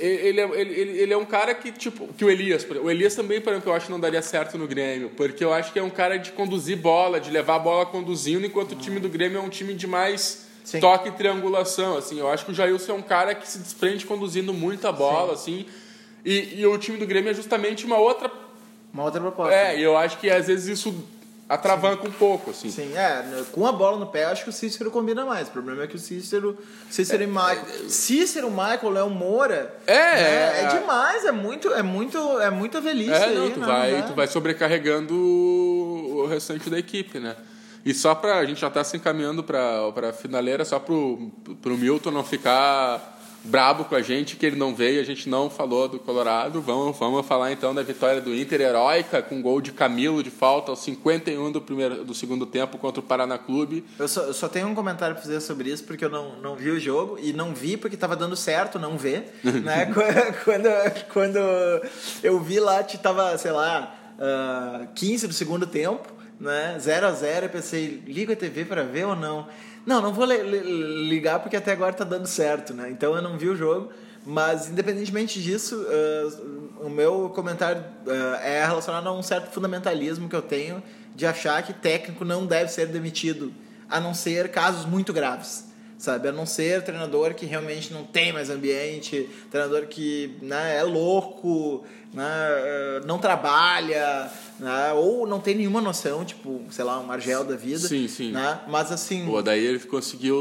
Ele 0.00 0.40
é, 0.40 0.60
ele, 0.60 1.00
ele, 1.00 1.12
é 1.12 1.16
um 1.16 1.24
cara 1.24 1.54
que, 1.54 1.70
tipo, 1.70 2.08
que 2.14 2.24
o 2.24 2.30
Elias, 2.30 2.64
por 2.64 2.72
exemplo, 2.72 2.88
o 2.88 2.90
Elias 2.90 3.14
também, 3.14 3.40
por 3.40 3.52
exemplo, 3.52 3.70
eu 3.70 3.76
acho 3.76 3.86
que 3.86 3.92
não 3.92 4.00
daria 4.00 4.20
certo 4.20 4.58
no 4.58 4.66
Grêmio, 4.66 5.10
porque 5.16 5.44
eu 5.44 5.52
acho 5.52 5.72
que 5.72 5.78
é 5.78 5.82
um 5.82 5.90
cara 5.90 6.18
de 6.18 6.32
conduzir 6.32 6.76
bola, 6.76 7.20
de 7.20 7.30
levar 7.30 7.54
a 7.54 7.58
bola 7.60 7.86
conduzindo, 7.86 8.44
enquanto 8.44 8.72
o 8.72 8.74
time 8.74 8.98
do 8.98 9.08
Grêmio 9.08 9.38
é 9.38 9.40
um 9.40 9.48
time 9.48 9.72
de 9.72 9.86
mais 9.86 10.48
Sim. 10.64 10.80
toque 10.80 11.08
e 11.08 11.12
triangulação, 11.12 11.96
assim. 11.96 12.18
Eu 12.18 12.28
acho 12.28 12.44
que 12.44 12.50
o 12.50 12.54
Jailson 12.54 12.92
é 12.92 12.94
um 12.96 13.02
cara 13.02 13.32
que 13.32 13.48
se 13.48 13.60
desprende 13.60 14.04
conduzindo 14.06 14.52
muita 14.52 14.90
bola, 14.90 15.34
assim. 15.34 15.64
E, 16.24 16.60
e 16.60 16.66
o 16.66 16.76
time 16.76 16.98
do 16.98 17.06
Grêmio 17.06 17.30
é 17.30 17.34
justamente 17.34 17.86
uma 17.86 17.96
outra. 17.96 18.28
Uma 18.92 19.04
outra 19.04 19.20
proposta. 19.20 19.54
É, 19.54 19.78
e 19.78 19.82
eu 19.84 19.96
acho 19.96 20.18
que 20.18 20.28
às 20.28 20.48
vezes 20.48 20.78
isso 20.78 21.04
atravanca 21.50 22.06
um 22.06 22.12
pouco, 22.12 22.50
assim. 22.50 22.70
Sim, 22.70 22.96
é, 22.96 23.44
com 23.52 23.66
a 23.66 23.72
bola 23.72 23.98
no 23.98 24.06
pé, 24.06 24.24
acho 24.24 24.44
que 24.44 24.50
o 24.50 24.52
Cícero 24.52 24.90
combina 24.90 25.26
mais. 25.26 25.48
O 25.48 25.50
problema 25.50 25.82
é 25.82 25.86
que 25.86 25.96
o 25.96 25.98
Cícero. 25.98 26.56
Cícero 26.88 27.22
e 27.22 27.26
Michael. 27.26 27.88
Cícero, 27.88 28.50
Michael, 28.50 28.90
Léo 28.90 29.10
Moura. 29.10 29.74
É, 29.86 29.92
né, 29.92 30.22
é, 30.22 30.60
é, 30.60 30.64
é. 30.64 30.78
demais, 30.78 31.24
é 31.24 31.32
muito, 31.32 31.68
é 31.74 31.82
muito, 31.82 32.18
é 32.40 32.50
muita 32.50 32.80
velhice 32.80 33.10
É, 33.10 33.24
aí, 33.24 33.34
não, 33.34 33.50
tu 33.50 33.60
né, 33.60 33.66
vai, 33.66 33.92
né? 33.92 34.04
tu 34.06 34.14
vai 34.14 34.26
sobrecarregando 34.26 35.14
o 35.14 35.80
o 36.20 36.26
restante 36.26 36.68
da 36.68 36.78
equipe, 36.78 37.18
né? 37.18 37.36
E 37.84 37.94
só 37.94 38.14
pra. 38.14 38.38
A 38.38 38.44
gente 38.44 38.60
já 38.60 38.70
tá 38.70 38.84
se 38.84 38.96
encaminhando 38.96 39.42
pra, 39.42 39.90
pra 39.92 40.12
finaleira, 40.12 40.64
só 40.64 40.78
pro, 40.78 41.30
pro 41.62 41.76
Milton 41.76 42.10
não 42.10 42.24
ficar 42.24 43.19
brabo 43.42 43.84
com 43.84 43.94
a 43.94 44.02
gente, 44.02 44.36
que 44.36 44.44
ele 44.44 44.56
não 44.56 44.74
veio, 44.74 45.00
a 45.00 45.04
gente 45.04 45.28
não 45.28 45.48
falou 45.48 45.88
do 45.88 45.98
Colorado. 45.98 46.60
Vamos, 46.60 46.98
vamos 46.98 47.26
falar 47.26 47.50
então 47.52 47.74
da 47.74 47.82
vitória 47.82 48.20
do 48.20 48.34
Inter 48.34 48.60
heróica, 48.60 49.22
com 49.22 49.40
gol 49.40 49.60
de 49.60 49.72
Camilo 49.72 50.22
de 50.22 50.30
falta 50.30 50.70
aos 50.70 50.80
51 50.80 51.50
do, 51.50 51.60
primeiro, 51.60 52.04
do 52.04 52.14
segundo 52.14 52.44
tempo 52.46 52.76
contra 52.78 53.00
o 53.00 53.02
Paraná 53.02 53.38
Clube. 53.38 53.84
Eu 53.98 54.08
só, 54.08 54.22
eu 54.22 54.34
só 54.34 54.48
tenho 54.48 54.68
um 54.68 54.74
comentário 54.74 55.14
pra 55.14 55.22
fazer 55.24 55.40
sobre 55.40 55.70
isso, 55.70 55.84
porque 55.84 56.04
eu 56.04 56.10
não, 56.10 56.36
não 56.40 56.54
vi 56.54 56.70
o 56.70 56.78
jogo, 56.78 57.18
e 57.20 57.32
não 57.32 57.54
vi 57.54 57.76
porque 57.76 57.96
tava 57.96 58.14
dando 58.14 58.36
certo 58.36 58.78
não 58.78 58.98
ver, 58.98 59.32
né? 59.42 59.86
Qu- 59.86 60.44
quando, 60.44 60.68
quando 61.12 61.38
eu 62.22 62.38
vi 62.40 62.60
lá, 62.60 62.82
que 62.84 62.98
tava, 62.98 63.36
sei 63.38 63.52
lá, 63.52 63.94
ah, 64.18 64.86
15 64.94 65.26
do 65.26 65.32
segundo 65.32 65.66
tempo, 65.66 66.12
né? 66.38 66.76
0 66.78 67.06
a 67.06 67.12
0 67.12 67.46
eu 67.46 67.50
pensei, 67.50 68.02
liga 68.06 68.32
a 68.34 68.36
TV 68.36 68.64
pra 68.64 68.82
ver 68.82 69.06
ou 69.06 69.16
não? 69.16 69.46
Não, 69.90 70.00
não 70.00 70.12
vou 70.12 70.24
li- 70.24 70.40
li- 70.40 71.08
ligar 71.08 71.40
porque 71.40 71.56
até 71.56 71.72
agora 71.72 71.92
tá 71.92 72.04
dando 72.04 72.24
certo, 72.28 72.72
né? 72.72 72.88
Então 72.90 73.12
eu 73.16 73.20
não 73.20 73.36
vi 73.36 73.48
o 73.48 73.56
jogo, 73.56 73.90
mas 74.24 74.68
independentemente 74.70 75.42
disso, 75.42 75.84
ah, 75.90 76.84
o 76.84 76.88
meu 76.88 77.28
comentário 77.34 77.82
ah, 78.06 78.38
é 78.40 78.64
relacionado 78.64 79.08
a 79.08 79.12
um 79.12 79.20
certo 79.20 79.50
fundamentalismo 79.50 80.28
que 80.28 80.36
eu 80.36 80.42
tenho 80.42 80.80
de 81.16 81.26
achar 81.26 81.60
que 81.64 81.72
técnico 81.72 82.24
não 82.24 82.46
deve 82.46 82.70
ser 82.70 82.86
demitido, 82.86 83.52
a 83.88 83.98
não 83.98 84.14
ser 84.14 84.52
casos 84.52 84.84
muito 84.86 85.12
graves, 85.12 85.64
sabe? 86.00 86.28
A 86.28 86.32
não 86.32 86.46
ser 86.46 86.82
treinador 86.82 87.34
que 87.34 87.44
realmente 87.44 87.92
não 87.92 88.04
tem 88.04 88.32
mais 88.32 88.48
ambiente, 88.48 89.28
treinador 89.50 89.86
que 89.86 90.34
né, 90.40 90.78
é 90.78 90.82
louco, 90.82 91.84
né, 92.12 92.24
eh, 92.24 93.02
não 93.04 93.18
trabalha, 93.18 94.30
né, 94.58 94.92
ou 94.94 95.26
não 95.26 95.38
tem 95.38 95.54
nenhuma 95.54 95.80
noção, 95.80 96.24
tipo, 96.24 96.62
sei 96.70 96.84
lá, 96.84 96.98
um 96.98 97.12
Argel 97.12 97.44
da 97.44 97.54
vida. 97.54 97.86
Sim, 97.86 98.08
sim. 98.08 98.32
Né? 98.32 98.60
Mas 98.66 98.90
assim. 98.90 99.26
Pô, 99.26 99.42
daí 99.42 99.64
ele 99.64 99.78
conseguiu 99.80 100.36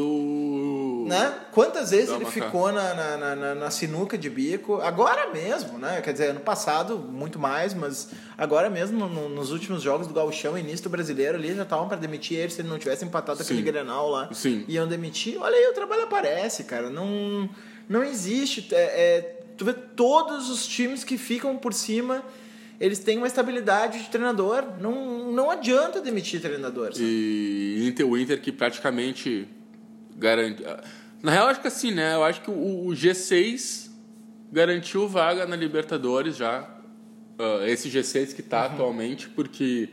Né? 1.09 1.33
Quantas 1.51 1.91
vezes 1.91 2.09
ele 2.09 2.25
ficou 2.25 2.71
na, 2.71 2.93
na, 2.93 3.35
na- 3.35 3.55
na- 3.55 3.71
sinuca 3.71 4.17
de 4.17 4.29
bico? 4.29 4.75
Agora 4.81 5.31
mesmo, 5.33 5.77
né? 5.77 6.01
Quer 6.01 6.11
dizer, 6.13 6.27
ano 6.31 6.39
passado, 6.39 6.97
muito 6.97 7.37
mais, 7.39 7.73
mas 7.73 8.09
agora 8.37 8.69
mesmo, 8.69 9.07
no- 9.07 9.29
nos 9.29 9.51
últimos 9.51 9.81
jogos 9.81 10.07
do 10.07 10.13
Gauchão, 10.13 10.57
início 10.57 10.83
do 10.83 10.89
brasileiro 10.89 11.37
ali, 11.37 11.53
já 11.55 11.63
estavam 11.63 11.87
para 11.87 11.97
demitir 11.97 12.37
ele 12.37 12.51
se 12.51 12.61
ele 12.61 12.69
não 12.69 12.77
tivesse 12.79 13.03
empatado 13.05 13.41
aquele. 13.41 13.61
Grenal 13.61 14.09
lá. 14.09 14.29
Sim. 14.33 14.63
Iam 14.67 14.87
demitir. 14.87 15.37
Olha 15.41 15.55
aí, 15.55 15.67
o 15.67 15.73
trabalho 15.73 16.03
aparece, 16.03 16.63
cara. 16.63 16.89
Não, 16.89 17.49
não 17.87 18.03
existe. 18.03 18.67
É, 18.73 18.77
é, 19.17 19.21
tu 19.57 19.65
vê 19.65 19.73
todos 19.73 20.49
os 20.49 20.65
times 20.67 21.03
que 21.03 21.17
ficam 21.17 21.57
por 21.57 21.73
cima. 21.73 22.23
Eles 22.79 22.99
têm 22.99 23.17
uma 23.17 23.27
estabilidade 23.27 23.99
de 24.03 24.09
treinador. 24.09 24.63
Não, 24.79 25.31
não 25.33 25.51
adianta 25.51 25.99
demitir 25.99 26.39
treinador. 26.39 26.93
sabe? 26.93 27.03
E 27.03 27.85
Inter, 27.87 28.07
o 28.07 28.17
Inter 28.17 28.39
que 28.41 28.53
praticamente 28.53 29.47
garante. 30.19 30.63
Na 31.23 31.31
real, 31.31 31.47
acho 31.47 31.61
que 31.61 31.67
assim, 31.67 31.91
né? 31.91 32.13
Eu 32.15 32.23
acho 32.23 32.41
que 32.41 32.51
o, 32.51 32.87
o 32.87 32.91
G6 32.91 33.89
garantiu 34.51 35.07
vaga 35.07 35.45
na 35.45 35.55
Libertadores 35.55 36.35
já. 36.37 36.67
Ah, 37.37 37.67
esse 37.67 37.89
G6 37.89 38.27
que 38.27 38.41
Uhum. 38.41 38.45
está 38.45 38.65
atualmente, 38.65 39.29
porque 39.29 39.89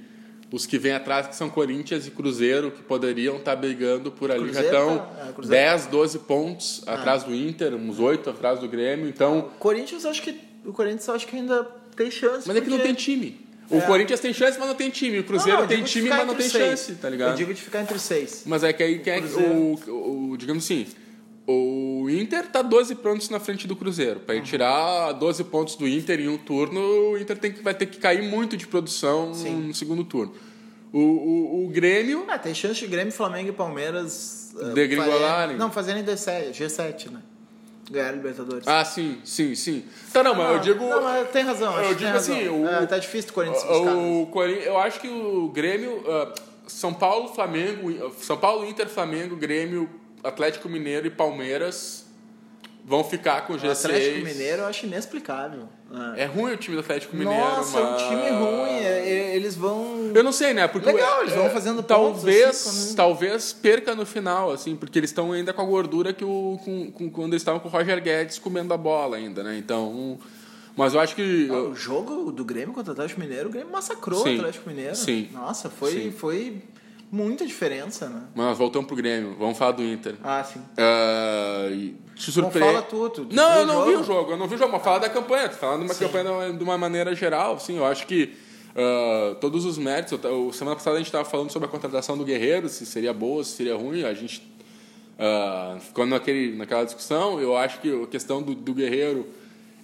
os 0.53 0.67
que 0.67 0.79
vêm 0.79 0.93
atrás, 0.93 1.27
que 1.27 1.35
são 1.37 1.49
Corinthians 1.51 2.07
e 2.07 2.11
Cruzeiro, 2.11 2.71
que 2.71 2.83
poderiam 2.83 3.37
estar 3.37 3.57
brigando 3.57 4.11
por 4.13 4.31
ali, 4.31 4.53
já 4.53 4.63
Cruzeiro 4.63 4.77
estão 4.77 4.99
tá- 4.99 5.27
é, 5.29 5.33
Cruzeiro 5.33 5.65
10, 5.71 5.87
12 5.87 6.19
pontos 6.21 6.83
atrás 6.87 7.25
do 7.25 7.35
Inter, 7.35 7.75
uns 7.75 7.99
8 7.99 8.31
atrás 8.31 8.61
do 8.61 8.69
Grêmio. 8.69 9.09
Então, 9.09 9.39
O 9.39 9.43
Corinthians, 9.59 10.05
acho 10.05 10.23
que 10.23 10.41
o 10.65 10.73
Corinthians 10.73 11.09
acho 11.09 11.27
que 11.27 11.37
ainda 11.37 11.65
tem 11.97 12.11
chance. 12.11 12.47
mas 12.47 12.57
é 12.57 12.61
que 12.61 12.69
não 12.69 12.79
porque- 12.79 12.93
tem 12.93 12.95
time. 12.95 13.46
O 13.71 13.79
É. 13.79 13.81
Corinthians 13.81 14.21
tem 14.21 14.33
chance, 14.33 14.59
mas 14.59 14.69
não 14.69 14.75
tem 14.77 14.91
time. 14.91 15.19
O 15.19 15.25
Cruzeiro 15.25 15.61
Não, 15.61 15.67
tem 15.67 15.83
time, 15.83 16.09
mas 16.09 16.27
não 16.27 16.35
tem 16.35 16.49
seis. 16.49 16.65
chance, 16.81 16.95
tá 16.95 17.09
ligado? 17.11 17.31
Eu 17.31 17.37
digo 17.37 17.53
de 17.55 17.61
ficar 17.61 17.81
entre 17.83 17.99
seis. 17.99 18.43
Mas 18.47 18.63
é 18.63 18.73
que 18.73 18.83
aí 18.83 18.99
quem 19.01 19.13
é 19.15 19.21
que- 19.21 19.27
o, 19.27 19.75
o, 19.89 20.31
o- 20.33 20.37
digamos 20.37 20.65
assim, 20.65 20.87
o 21.47 22.07
Inter 22.11 22.47
tá 22.47 22.63
12 22.63 22.95
pontos 22.97 23.29
na 23.31 23.39
frente 23.41 23.67
do 23.67 23.75
Cruzeiro. 23.77 24.21
Para 24.21 24.41
tirar 24.41 25.13
12 25.13 25.45
pontos 25.45 25.77
do 25.77 25.87
Inter 25.87 26.21
em 26.21 26.29
um 26.29 26.39
turno, 26.39 26.81
o 26.81 27.19
Inter 27.19 27.37
tem 27.39 27.53
que, 27.53 27.63
vai 27.63 27.75
ter 27.75 27.87
que 27.87 27.99
cair 27.99 28.23
muito 28.23 28.57
de 28.57 28.67
produção 28.67 29.33
Sim. 29.35 29.55
no 29.69 29.75
segundo 29.75 30.05
turno. 30.05 30.33
O, 30.93 30.99
o, 31.01 31.65
o 31.67 31.69
Grêmio 31.69 32.25
Ah, 32.29 32.39
tem 32.39 32.55
chance 32.55 32.79
de 32.81 32.87
Grêmio, 32.87 33.13
Flamengo 33.13 33.49
e 33.51 33.53
Palmeiras 33.53 34.55
Degringolarem. 34.75 35.57
Não, 35.57 35.71
fazerem 35.71 36.03
D7, 36.05 36.53
G7, 36.53 37.11
né? 37.11 37.21
Ganhar 37.91 38.09
a 38.09 38.13
Libertadores. 38.13 38.67
Ah, 38.67 38.85
sim, 38.85 39.21
sim, 39.25 39.55
sim. 39.55 39.85
Tá, 40.13 40.23
não, 40.23 40.35
mas 40.35 40.53
eu 40.55 40.59
digo 40.59 40.85
Não, 40.89 41.03
mas 41.03 41.31
tem 41.31 41.43
razão. 41.45 41.79
eu 41.81 41.95
digo 41.95 42.11
razão. 42.11 42.35
assim, 42.37 42.49
o- 42.49 42.67
É, 42.69 42.85
tá 42.87 42.99
difícil 42.99 43.31
o 43.31 43.35
Corinthians 43.35 43.63
buscar. 43.63 43.85
né? 43.85 43.93
o 44.23 44.27
Corin- 44.27 44.55
eu 44.65 44.77
acho 44.79 45.01
que 45.01 45.09
o 45.09 45.49
Grêmio, 45.49 46.03
ah, 46.09 46.35
São 46.67 46.93
Paulo, 46.93 47.29
Flamengo, 47.35 48.13
São 48.21 48.37
Paulo, 48.37 48.67
Inter, 48.67 48.89
Flamengo, 48.89 49.37
Grêmio, 49.37 49.89
Atlético 50.25 50.69
Mineiro 50.69 51.07
e 51.07 51.11
Palmeiras 51.11 52.06
vão 52.89 53.03
ficar 53.03 53.45
com 53.49 53.55
o 53.55 53.57
G6. 53.57 53.67
O 53.69 53.73
Atlético 53.73 54.25
Mineiro 54.25 54.63
eu 54.63 54.67
acho 54.67 54.87
inexplicável. 54.87 55.69
né? 55.91 56.15
É 56.19 56.25
ruim 56.25 56.53
o 56.53 56.57
time 56.57 56.77
do 56.77 56.81
Atlético 56.81 57.17
Mineiro, 57.17 57.39
Nossa, 57.41 57.79
é 57.79 57.83
um 57.83 57.91
mas... 57.91 58.03
time 58.03 58.31
ruim. 58.31 58.71
é- 58.71 59.09
é- 59.09 59.37
eles 59.37 59.57
vão. 59.57 60.13
Eu 60.15 60.23
não 60.23 60.31
sei, 60.33 60.55
né? 60.55 60.69
Porque 60.69 60.91
Legal, 60.91 61.23
eles 61.23 61.35
vão 61.35 61.47
é, 61.47 61.51
fazendo 61.51 61.83
talvez, 61.83 62.47
assim, 62.49 62.87
quando- 62.89 62.97
talvez 62.97 63.53
perca 63.53 63.95
no 63.97 64.07
final, 64.07 64.53
assim, 64.53 64.77
porque 64.77 64.99
eles 65.01 65.11
estão 65.11 65.33
ainda 65.33 65.53
com 65.53 65.61
a 65.63 65.65
gordura 65.65 66.13
que 66.13 66.25
o 66.25 66.59
com, 66.65 66.91
com- 66.93 67.11
quando 67.11 67.33
eles 67.33 67.43
estavam 67.43 67.59
com 67.61 67.69
o 67.69 67.71
Roger 67.73 68.01
Guedes 68.01 68.39
comendo 68.39 68.73
a 68.73 68.77
bola 68.77 69.17
ainda, 69.17 69.43
né? 69.43 69.59
Então, 69.59 70.17
mas 70.77 70.95
eu 70.95 71.01
acho 71.01 71.15
que 71.17 71.51
O 71.51 71.75
jogo 71.75 72.31
do 72.31 72.45
Grêmio 72.45 72.73
contra 72.73 72.91
o 72.91 72.93
Atlético 72.93 73.21
Mineiro, 73.21 73.49
o 73.49 73.53
Grêmio 73.53 73.73
massacrou 73.73 74.23
Sim. 74.23 74.37
o 74.37 74.39
Atlético 74.41 74.69
Mineiro. 74.71 74.95
Sim. 74.95 75.29
Nossa, 75.33 75.69
foi, 75.69 75.91
Sim. 75.93 76.13
foi 76.13 76.63
muita 77.11 77.47
diferença, 77.47 78.09
né? 78.09 78.23
mas 78.35 78.57
voltamos 78.59 78.87
pro 78.87 78.97
Grêmio, 78.97 79.37
vamos 79.39 79.57
falar 79.57 79.73
do 79.73 79.83
Inter. 79.83 80.17
Ah, 80.23 80.43
sim. 80.45 80.61
E 81.73 81.95
te 82.15 82.33
surpreende. 82.33 82.73
fala 82.73 82.83
tu, 82.83 83.09
tu- 83.11 83.27
não, 83.31 83.53
eu 83.61 83.67
não 83.67 83.75
jogo? 83.75 83.87
vi 83.91 83.97
o 83.97 84.05
jogo, 84.05 84.31
eu 84.33 84.37
não 84.37 84.47
vi 84.49 84.55
o 84.55 84.59
jogo, 84.59 84.73
mas 84.73 84.83
fala 84.83 85.01
da 85.01 85.09
campanha, 85.09 85.49
tô 85.49 85.57
falando 85.57 85.81
de 85.81 85.85
uma 85.87 85.95
Sim. 85.95 86.07
campanha 86.07 86.53
de 86.53 86.63
uma 86.65 86.79
maneira 86.79 87.15
geral, 87.15 87.55
assim, 87.55 87.77
eu 87.77 87.85
acho 87.87 88.07
que 88.07 88.35
ah, 88.75 89.37
todos 89.41 89.65
os 89.65 89.79
méritos, 89.79 90.19
eu 90.25 90.53
semana 90.53 90.77
passada 90.77 90.97
a 90.97 90.99
gente 90.99 91.07
estava 91.09 91.25
falando 91.25 91.51
sobre 91.51 91.69
a 91.69 91.71
contratação 91.71 92.17
do 92.17 92.25
Guerreiro, 92.25 92.69
se 92.69 92.85
seria 92.87 93.13
boa, 93.13 93.43
se 93.45 93.53
seria 93.53 93.77
ruim, 93.77 94.05
a 94.05 94.13
gente 94.15 94.43
ah, 95.19 95.77
ficou 95.81 96.07
naquele, 96.07 96.57
naquela 96.57 96.85
discussão, 96.85 97.41
eu 97.41 97.57
acho 97.57 97.81
que 97.81 98.03
a 98.03 98.07
questão 98.07 98.43
do, 98.43 98.55
do 98.55 98.75
Guerreiro, 98.75 99.27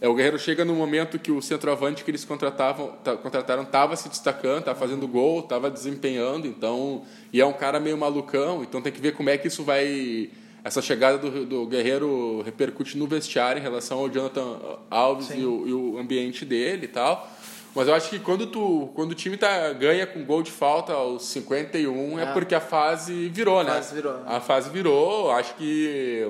é, 0.02 0.08
o 0.08 0.14
Guerreiro 0.14 0.38
chega 0.38 0.64
no 0.64 0.74
momento 0.74 1.18
que 1.18 1.30
o 1.32 1.40
centroavante 1.40 2.02
que 2.04 2.10
eles 2.10 2.24
contratavam, 2.24 2.88
tá- 3.04 3.16
contrataram 3.16 3.62
estava 3.62 3.94
se 3.96 4.08
destacando, 4.08 4.58
estava 4.58 4.78
fazendo 4.78 5.06
gol, 5.08 5.40
estava 5.40 5.70
desempenhando, 5.70 6.46
então 6.46 7.02
e 7.32 7.40
é 7.40 7.46
um 7.46 7.52
cara 7.54 7.80
meio 7.80 7.96
malucão, 7.96 8.62
então 8.62 8.82
tem 8.82 8.92
que 8.92 9.00
ver 9.00 9.12
como 9.14 9.30
é 9.30 9.38
que 9.38 9.48
isso 9.48 9.62
vai 9.64 10.28
essa 10.64 10.80
chegada 10.82 11.18
do, 11.18 11.44
do 11.46 11.66
Guerreiro 11.66 12.42
repercute 12.42 12.96
no 12.98 13.06
vestiário 13.06 13.58
em 13.58 13.62
relação 13.62 13.98
ao 14.00 14.08
Jonathan 14.10 14.58
Alves 14.90 15.30
e 15.30 15.44
o, 15.44 15.66
e 15.66 15.72
o 15.72 15.98
ambiente 15.98 16.44
dele 16.44 16.84
e 16.84 16.88
tal. 16.88 17.28
Mas 17.74 17.88
eu 17.88 17.94
acho 17.94 18.10
que 18.10 18.18
quando, 18.18 18.46
tu, 18.46 18.90
quando 18.94 19.12
o 19.12 19.14
time 19.14 19.36
tá, 19.38 19.72
ganha 19.72 20.06
com 20.06 20.22
gol 20.24 20.42
de 20.42 20.50
falta 20.52 20.92
aos 20.92 21.24
51 21.24 22.18
é, 22.18 22.22
É. 22.24 22.26
porque 22.32 22.54
a 22.54 22.60
fase 22.60 23.28
virou, 23.30 23.64
né? 23.64 23.70
A 23.70 23.74
fase 23.76 23.94
virou. 23.94 24.16
A 24.26 24.40
fase 24.40 24.70
virou. 24.70 25.30
Acho 25.32 25.54
que 25.54 26.28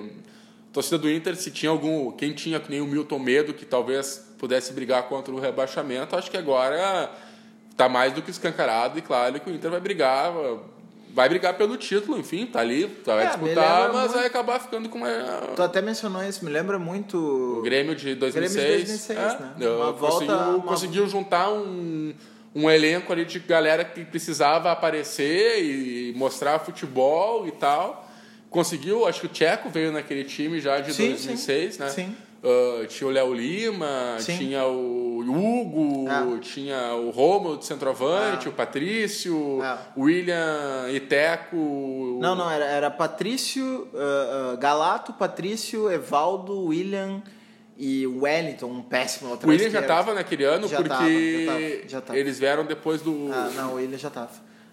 torcida 0.73 0.99
do 0.99 1.11
Inter, 1.11 1.37
se 1.37 1.51
tinha 1.51 1.71
algum. 1.71 2.11
Quem 2.13 2.33
tinha 2.33 2.59
que 2.61 2.71
nem 2.71 2.81
o 2.81 2.87
Milton 2.87 3.19
Medo, 3.19 3.53
que 3.55 3.65
talvez 3.65 4.27
pudesse 4.39 4.73
brigar 4.73 5.05
contra 5.05 5.33
o 5.33 5.39
rebaixamento, 5.39 6.17
acho 6.17 6.31
que 6.31 6.37
agora 6.37 7.11
tá 7.77 7.89
mais 7.89 8.13
do 8.13 8.21
que 8.23 8.31
escancarado 8.31 8.99
e 8.99 9.03
claro 9.03 9.39
que 9.41 9.51
o 9.51 9.55
Inter 9.55 9.71
vai 9.71 9.81
brigar. 9.81 10.33
Vai 11.15 11.29
brigar 11.29 11.53
pelo 11.59 11.77
título, 11.77 12.19
enfim, 12.19 12.47
tá 12.47 12.61
ali, 12.61 12.87
vai 13.05 13.27
É, 13.27 13.29
disputar, 13.29 13.93
mas 13.93 14.01
muito- 14.05 14.15
vai 14.15 14.27
acabar 14.27 14.59
ficando 14.59 14.89
com 14.89 14.97
uma. 14.97 15.09
Tu 15.55 15.63
até 15.63 15.83
mencionou 15.83 16.25
isso, 16.25 16.43
me 16.43 16.51
lembra 16.51 16.79
muito. 16.79 17.19
O 17.59 17.61
Grêmio 17.61 17.95
de 17.95 18.15
2006. 18.15 18.55
Grêmio 18.55 18.77
de 18.79 18.87
2006, 18.87 19.19
é, 19.19 19.59
né? 19.59 19.69
Uma 19.77 19.93
volta- 19.93 20.09
conseguiu, 20.27 20.37
uma- 20.57 20.63
conseguiu 20.67 21.07
juntar 21.09 21.51
um, 21.53 22.15
um 22.55 22.71
elenco 22.71 23.13
ali 23.13 23.27
de 23.27 23.39
galera 23.41 23.85
que 23.85 24.07
precisava 24.07 24.73
aparecer 24.73 25.63
e 25.63 26.15
mostrar 26.17 26.59
futebol 26.61 27.47
e 27.47 27.51
tal. 27.53 28.09
Conseguiu, 28.53 29.07
acho 29.07 29.21
que 29.21 29.27
o 29.27 29.31
Tcheco 29.31 29.69
veio 29.71 29.91
naquele 29.91 30.25
time 30.25 30.61
já 30.61 30.79
de 30.81 30.93
Sim, 30.95 31.09
2006, 31.11 31.75
sim, 31.75 31.81
né? 31.83 31.89
sim. 31.89 32.17
Ah, 32.45 32.85
tinha 32.89 33.09
o 33.09 33.13
Léo 33.13 33.33
Lima, 33.33 34.17
Sim. 34.19 34.37
tinha 34.37 34.65
o 34.67 35.21
Hugo, 35.21 36.09
É. 36.09 36.39
tinha 36.41 36.95
o 36.95 37.11
Romulo 37.11 37.57
de 37.57 37.65
centroavante, 37.65 38.47
É. 38.47 38.51
o 38.51 38.53
Patrício, 38.53 39.61
o 39.97 40.03
William 40.03 40.89
Iteco. 40.93 42.19
Não, 42.21 42.35
não, 42.35 42.51
era, 42.51 42.65
era 42.65 42.91
Patrício, 42.91 43.89
ah, 43.95 44.53
ah, 44.53 44.57
Galato, 44.57 45.13
Patrício, 45.13 45.89
Evaldo, 45.91 46.65
William 46.65 47.23
e 47.79 48.07
Wellington, 48.09 48.67
um 48.67 48.83
péssimo 48.83 49.29
O 49.29 49.33
lateral 49.35 49.51
William 49.55 49.71
já 49.71 49.81
estava 49.81 50.13
naquele 50.13 50.45
ano 50.45 50.67
Já 50.69 50.77
porque 50.79 50.89
tava, 50.89 51.09
já 51.09 51.47
tava, 51.47 51.89
já 51.89 52.01
tava. 52.01 52.19
eles 52.19 52.39
vieram 52.41 52.65
depois 52.67 53.01
do. 53.03 53.31
Ah, 53.33 53.51
não, 53.55 53.73
o 53.73 53.75
William 53.77 53.99
já 53.99 54.11
tava. 54.11 54.31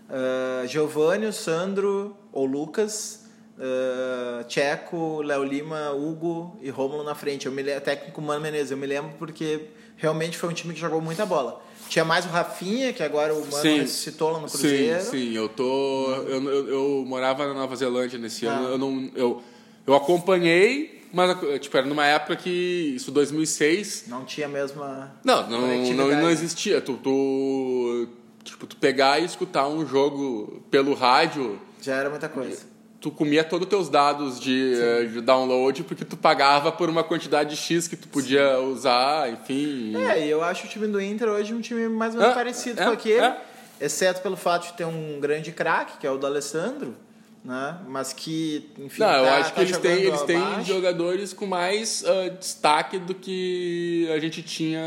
Uh, 0.09 0.65
Giovanni, 0.67 1.27
o 1.27 1.33
Sandro, 1.33 2.17
ou 2.33 2.45
Lucas, 2.47 3.18
uh, 3.59 4.43
Tcheco, 4.45 5.21
Léo 5.21 5.43
Lima, 5.43 5.91
Hugo 5.91 6.57
e 6.61 6.69
Rômulo 6.69 7.03
na 7.03 7.13
frente. 7.13 7.45
Eu 7.45 7.51
me 7.51 7.61
lembro, 7.61 7.81
técnico 7.81 8.21
Mano 8.21 8.41
Menezes, 8.41 8.71
eu 8.71 8.77
me 8.77 8.87
lembro 8.87 9.11
porque 9.19 9.65
realmente 9.97 10.37
foi 10.37 10.49
um 10.49 10.53
time 10.53 10.73
que 10.73 10.79
jogou 10.79 11.01
muita 11.01 11.25
bola. 11.25 11.61
Tinha 11.89 12.05
mais 12.05 12.25
o 12.25 12.29
Rafinha, 12.29 12.93
que 12.93 13.01
agora 13.03 13.33
o 13.33 13.39
Mano 13.41 13.51
Sim. 13.61 13.79
ressuscitou 13.79 14.31
lá 14.31 14.39
no 14.39 14.47
Cruzeiro. 14.47 15.01
Sim, 15.01 15.09
sim, 15.11 15.33
eu 15.35 15.49
tô. 15.49 16.11
Eu, 16.27 16.43
eu, 16.49 16.67
eu 16.69 17.05
morava 17.05 17.47
na 17.47 17.53
Nova 17.53 17.75
Zelândia 17.75 18.17
nesse 18.19 18.47
Ah. 18.47 18.51
ano. 18.53 18.67
Eu 18.69 18.77
não. 18.77 19.11
Eu, 19.15 19.41
eu 19.87 19.95
acompanhei, 19.95 21.03
mas 21.11 21.35
tipo, 21.59 21.75
era 21.75 21.87
numa 21.87 22.05
época 22.05 22.35
que. 22.35 22.93
Isso 22.95 23.11
2006. 23.11 24.05
Não 24.07 24.23
tinha 24.23 24.45
a 24.45 24.49
mesma. 24.49 25.15
Não, 25.23 25.49
não, 25.49 25.61
não, 25.61 26.07
não 26.21 26.29
existia. 26.29 26.79
Tu, 26.79 26.93
tu, 26.97 28.07
tipo, 28.43 28.67
tu 28.67 28.77
pegar 28.77 29.19
e 29.19 29.25
escutar 29.25 29.67
um 29.67 29.83
jogo 29.87 30.61
pelo 30.69 30.93
rádio, 30.93 31.59
Já 31.81 31.95
era 31.95 32.09
muita 32.11 32.29
coisa. 32.29 32.68
Tu 32.99 33.09
comia 33.11 33.43
todos 33.43 33.65
os 33.65 33.69
teus 33.69 33.89
dados 33.89 34.39
de, 34.39 34.73
eh, 34.73 35.05
de 35.05 35.21
download 35.21 35.83
porque 35.83 36.03
tu 36.03 36.17
pagava 36.17 36.71
por 36.71 36.89
uma 36.89 37.03
quantidade 37.03 37.55
X 37.55 37.87
que 37.87 37.95
tu 37.95 38.07
podia 38.07 38.59
usar, 38.59 39.31
enfim. 39.31 39.95
É, 39.95 40.25
e 40.25 40.29
eu 40.29 40.43
acho 40.43 40.65
o 40.65 40.69
time 40.69 40.87
do 40.87 41.01
Inter 41.01 41.29
hoje 41.29 41.53
um 41.53 41.61
time 41.61 41.87
mais 41.87 42.13
ou 42.13 42.19
menos 42.19 42.33
É, 42.33 42.37
parecido 42.37 42.81
é, 42.81 42.85
com 42.85 42.91
aquele, 42.91 43.25
é. 43.25 43.37
exceto 43.79 44.21
pelo 44.21 44.35
fato 44.35 44.67
de 44.67 44.73
ter 44.73 44.85
um 44.85 45.19
grande 45.19 45.51
craque, 45.51 45.97
que 45.99 46.07
é 46.07 46.11
o 46.11 46.17
do 46.17 46.25
Alessandro, 46.27 46.93
né? 47.43 47.77
Mas 47.87 48.11
que, 48.13 48.69
enfim, 48.77 49.01
Não, 49.01 49.09
eu 49.11 49.23
tá- 49.25 49.37
acho 49.37 49.49
que 49.51 49.55
tá 49.55 49.61
eles 49.61 49.77
têm, 49.77 49.91
eles 50.03 50.21
têm 50.23 50.37
abaixo. 50.37 50.67
jogadores 50.67 51.33
com 51.33 51.45
mais 51.45 52.03
ah, 52.05 52.29
destaque 52.29 52.99
do 52.99 53.13
que 53.15 54.09
a 54.13 54.19
gente 54.19 54.41
tinha 54.43 54.81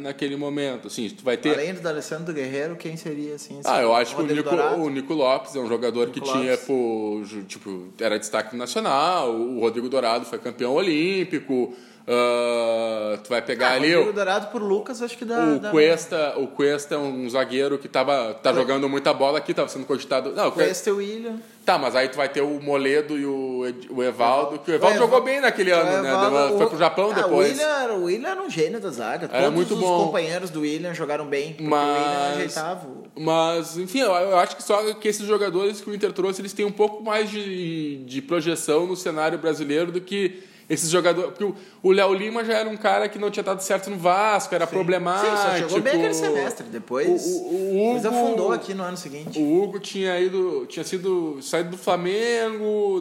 naquele 0.00 0.36
momento. 0.36 0.88
Assim, 0.88 1.08
tu 1.10 1.22
vai 1.24 1.36
ter. 1.36 1.50
Além 1.54 1.74
do 1.74 1.86
Alessandro 1.88 2.32
Guerreiro, 2.32 2.76
quem 2.76 2.96
seria 2.96 3.34
assim? 3.34 3.60
Ah, 3.64 3.80
eu 3.80 3.94
acho 3.94 4.14
que 4.16 4.22
o 4.22 4.26
Nico, 4.26 4.54
o 4.54 4.88
Nico 4.90 5.14
Lopes 5.14 5.54
é 5.54 5.60
um 5.60 5.68
jogador 5.68 6.06
Nico 6.08 6.12
que 6.20 6.20
tinha, 6.20 6.52
Lopes. 6.52 6.66
pô, 6.66 7.20
ju- 7.24 7.44
tipo, 7.44 7.88
era 8.00 8.18
destaque 8.18 8.56
nacional. 8.56 9.30
O 9.34 9.60
Rodrigo 9.60 9.88
Dourado 9.88 10.24
foi 10.24 10.38
campeão 10.38 10.72
olímpico. 10.74 11.74
Uh, 12.06 13.16
tu 13.22 13.28
vai 13.30 13.40
pegar 13.42 13.68
Ah, 13.70 13.74
ali 13.74 13.94
o, 13.94 14.12
Dourado 14.12 14.48
por 14.48 14.60
Lucas, 14.62 15.00
acho 15.00 15.16
que 15.16 15.24
dá. 15.24 15.44
o 15.44 15.58
dá- 15.60 15.70
Cuesta, 15.70 16.34
o 16.36 16.46
Cuesta 16.48 16.96
é 16.96 16.98
um 16.98 17.28
zagueiro 17.30 17.78
que 17.78 17.88
tava, 17.88 18.34
tá 18.34 18.52
jogando 18.52 18.88
muita 18.88 19.14
bola 19.14 19.38
aqui, 19.38 19.54
tava 19.54 19.68
sendo 19.68 19.86
cogitado. 19.86 20.32
Não, 20.32 20.48
o 20.48 20.52
Cuesta, 20.52 20.90
e 20.90 20.92
o 20.92 20.96
William. 20.96 21.36
tá, 21.64 21.78
mas 21.78 21.94
aí 21.94 22.08
tu 22.08 22.16
vai 22.16 22.28
ter 22.28 22.40
o 22.40 22.60
Moledo 22.60 23.16
e 23.16 23.24
o, 23.24 23.64
Ed- 23.66 23.88
o 23.90 24.02
Evaldo, 24.02 24.58
que 24.58 24.70
o 24.70 24.74
O 24.74 24.76
Evaldo 24.76 24.96
Eval- 24.96 25.06
jogou 25.08 25.22
bem 25.22 25.40
naquele 25.40 25.70
ano, 25.70 25.98
O 25.98 26.02
né? 26.02 26.08
Evaldo- 26.10 26.30
Deu 26.30 26.38
uma- 26.48 26.56
Foi 26.56 26.66
o- 26.66 26.68
pro 26.70 26.78
Japão 26.78 27.10
Ah, 27.12 27.14
depois. 27.14 27.48
O 27.48 27.52
William, 27.52 27.68
era- 27.82 27.94
o 27.94 28.04
William 28.04 28.28
era 28.30 28.42
um 28.42 28.50
gênio 28.50 28.80
da 28.80 28.90
zaga. 28.90 29.26
Era 29.32 29.42
Todos 29.44 29.54
muito 29.54 29.74
os 29.74 29.80
bom. 29.80 30.04
companheiros 30.06 30.50
do 30.50 30.60
William 30.62 30.92
jogaram 30.94 31.26
bem. 31.26 31.50
Porque 31.52 31.64
Mas- 31.64 31.88
o 31.88 31.92
William 32.02 32.28
ajeitava. 32.34 32.88
o- 32.88 33.20
Mas, 33.20 33.76
enfim, 33.76 34.00
eu, 34.00 34.10
eu 34.12 34.38
acho 34.38 34.56
que 34.56 34.62
só 34.62 34.82
que 34.94 35.06
esses 35.08 35.26
jogadores 35.26 35.80
que 35.80 35.88
o 35.88 35.94
Inter 35.94 36.12
trouxe, 36.12 36.40
eles 36.40 36.52
têm 36.52 36.64
um 36.66 36.72
pouco 36.72 37.02
mais 37.02 37.30
de, 37.30 37.98
de 38.04 38.22
projeção 38.22 38.86
no 38.86 38.96
cenário 38.96 39.38
brasileiro 39.38 39.92
do 39.92 40.00
que 40.00 40.42
esses 40.72 40.88
jogadores. 40.90 41.30
Porque 41.36 41.44
o- 41.82 41.92
Léo 41.92 42.14
Lima 42.14 42.44
já 42.44 42.54
era 42.58 42.68
um 42.68 42.76
cara 42.76 43.08
que 43.08 43.18
não 43.18 43.30
tinha 43.30 43.42
dado 43.42 43.60
certo 43.60 43.90
no 43.90 43.96
Vasco, 43.98 44.54
era 44.54 44.66
problemático. 44.66 45.36
Sim, 45.36 45.42
só 45.42 45.56
jogou 45.58 45.80
bem 45.82 45.92
aquele 45.94 46.14
semestre. 46.14 46.66
Depois, 46.68 47.08
O, 47.24 47.28
o, 47.28 47.74
o 47.92 47.96
Hugo, 47.96 48.08
afundou 48.08 48.52
aqui 48.52 48.72
no 48.74 48.82
ano 48.82 48.96
seguinte. 48.96 49.38
O 49.38 49.62
Hugo 49.62 49.78
tinha 49.78 50.18
ido, 50.18 50.66
tinha 50.66 50.84
sido 50.84 51.38
saído 51.42 51.70
do 51.70 51.76
Flamengo. 51.78 53.00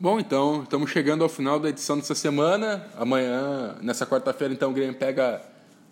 Bom, 0.00 0.20
então, 0.20 0.62
estamos 0.62 0.90
chegando 0.90 1.24
ao 1.24 1.28
final 1.28 1.58
da 1.58 1.68
edição 1.70 1.96
dessa 1.96 2.14
semana. 2.14 2.86
Amanhã, 2.96 3.76
nessa 3.82 4.06
quarta-feira, 4.06 4.54
então, 4.54 4.70
o 4.70 4.72
Grêmio 4.72 4.94
pega, 4.94 5.42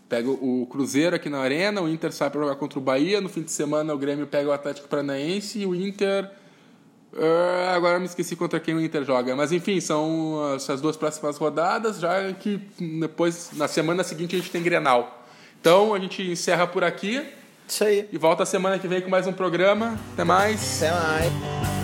pega 0.08 0.30
o 0.30 0.66
Cruzeiro 0.70 1.16
aqui 1.16 1.28
na 1.28 1.38
Arena, 1.38 1.80
o 1.80 1.88
Inter 1.88 2.12
sai 2.12 2.30
para 2.30 2.40
jogar 2.40 2.56
contra 2.56 2.78
o 2.78 2.82
Bahia. 2.82 3.20
No 3.20 3.28
fim 3.28 3.42
de 3.42 3.50
semana, 3.50 3.92
o 3.94 3.98
Grêmio 3.98 4.26
pega 4.26 4.48
o 4.48 4.52
Atlético 4.52 4.88
Paranaense 4.88 5.60
e 5.60 5.66
o 5.66 5.74
Inter. 5.74 6.30
Ah, 7.18 7.72
agora 7.74 7.98
me 7.98 8.06
esqueci 8.06 8.36
contra 8.36 8.60
quem 8.60 8.74
o 8.74 8.80
Inter 8.80 9.04
joga. 9.04 9.34
Mas 9.34 9.52
enfim, 9.52 9.80
são 9.80 10.54
essas 10.54 10.80
duas 10.80 10.96
próximas 10.96 11.36
rodadas, 11.38 11.98
já 11.98 12.32
que 12.32 12.60
depois, 13.00 13.50
na 13.54 13.68
semana 13.68 14.04
seguinte, 14.04 14.36
a 14.36 14.38
gente 14.38 14.50
tem 14.50 14.62
Grenal. 14.62 15.24
Então 15.60 15.94
a 15.94 15.98
gente 15.98 16.22
encerra 16.22 16.66
por 16.66 16.84
aqui 16.84 17.26
Isso 17.66 17.82
aí. 17.82 18.08
e 18.12 18.18
volta 18.18 18.42
a 18.42 18.46
semana 18.46 18.78
que 18.78 18.86
vem 18.86 19.00
com 19.00 19.10
mais 19.10 19.26
um 19.26 19.32
programa. 19.32 19.98
Até 20.12 20.24
mais. 20.24 20.82
Até 20.82 20.92
mais. 20.92 21.75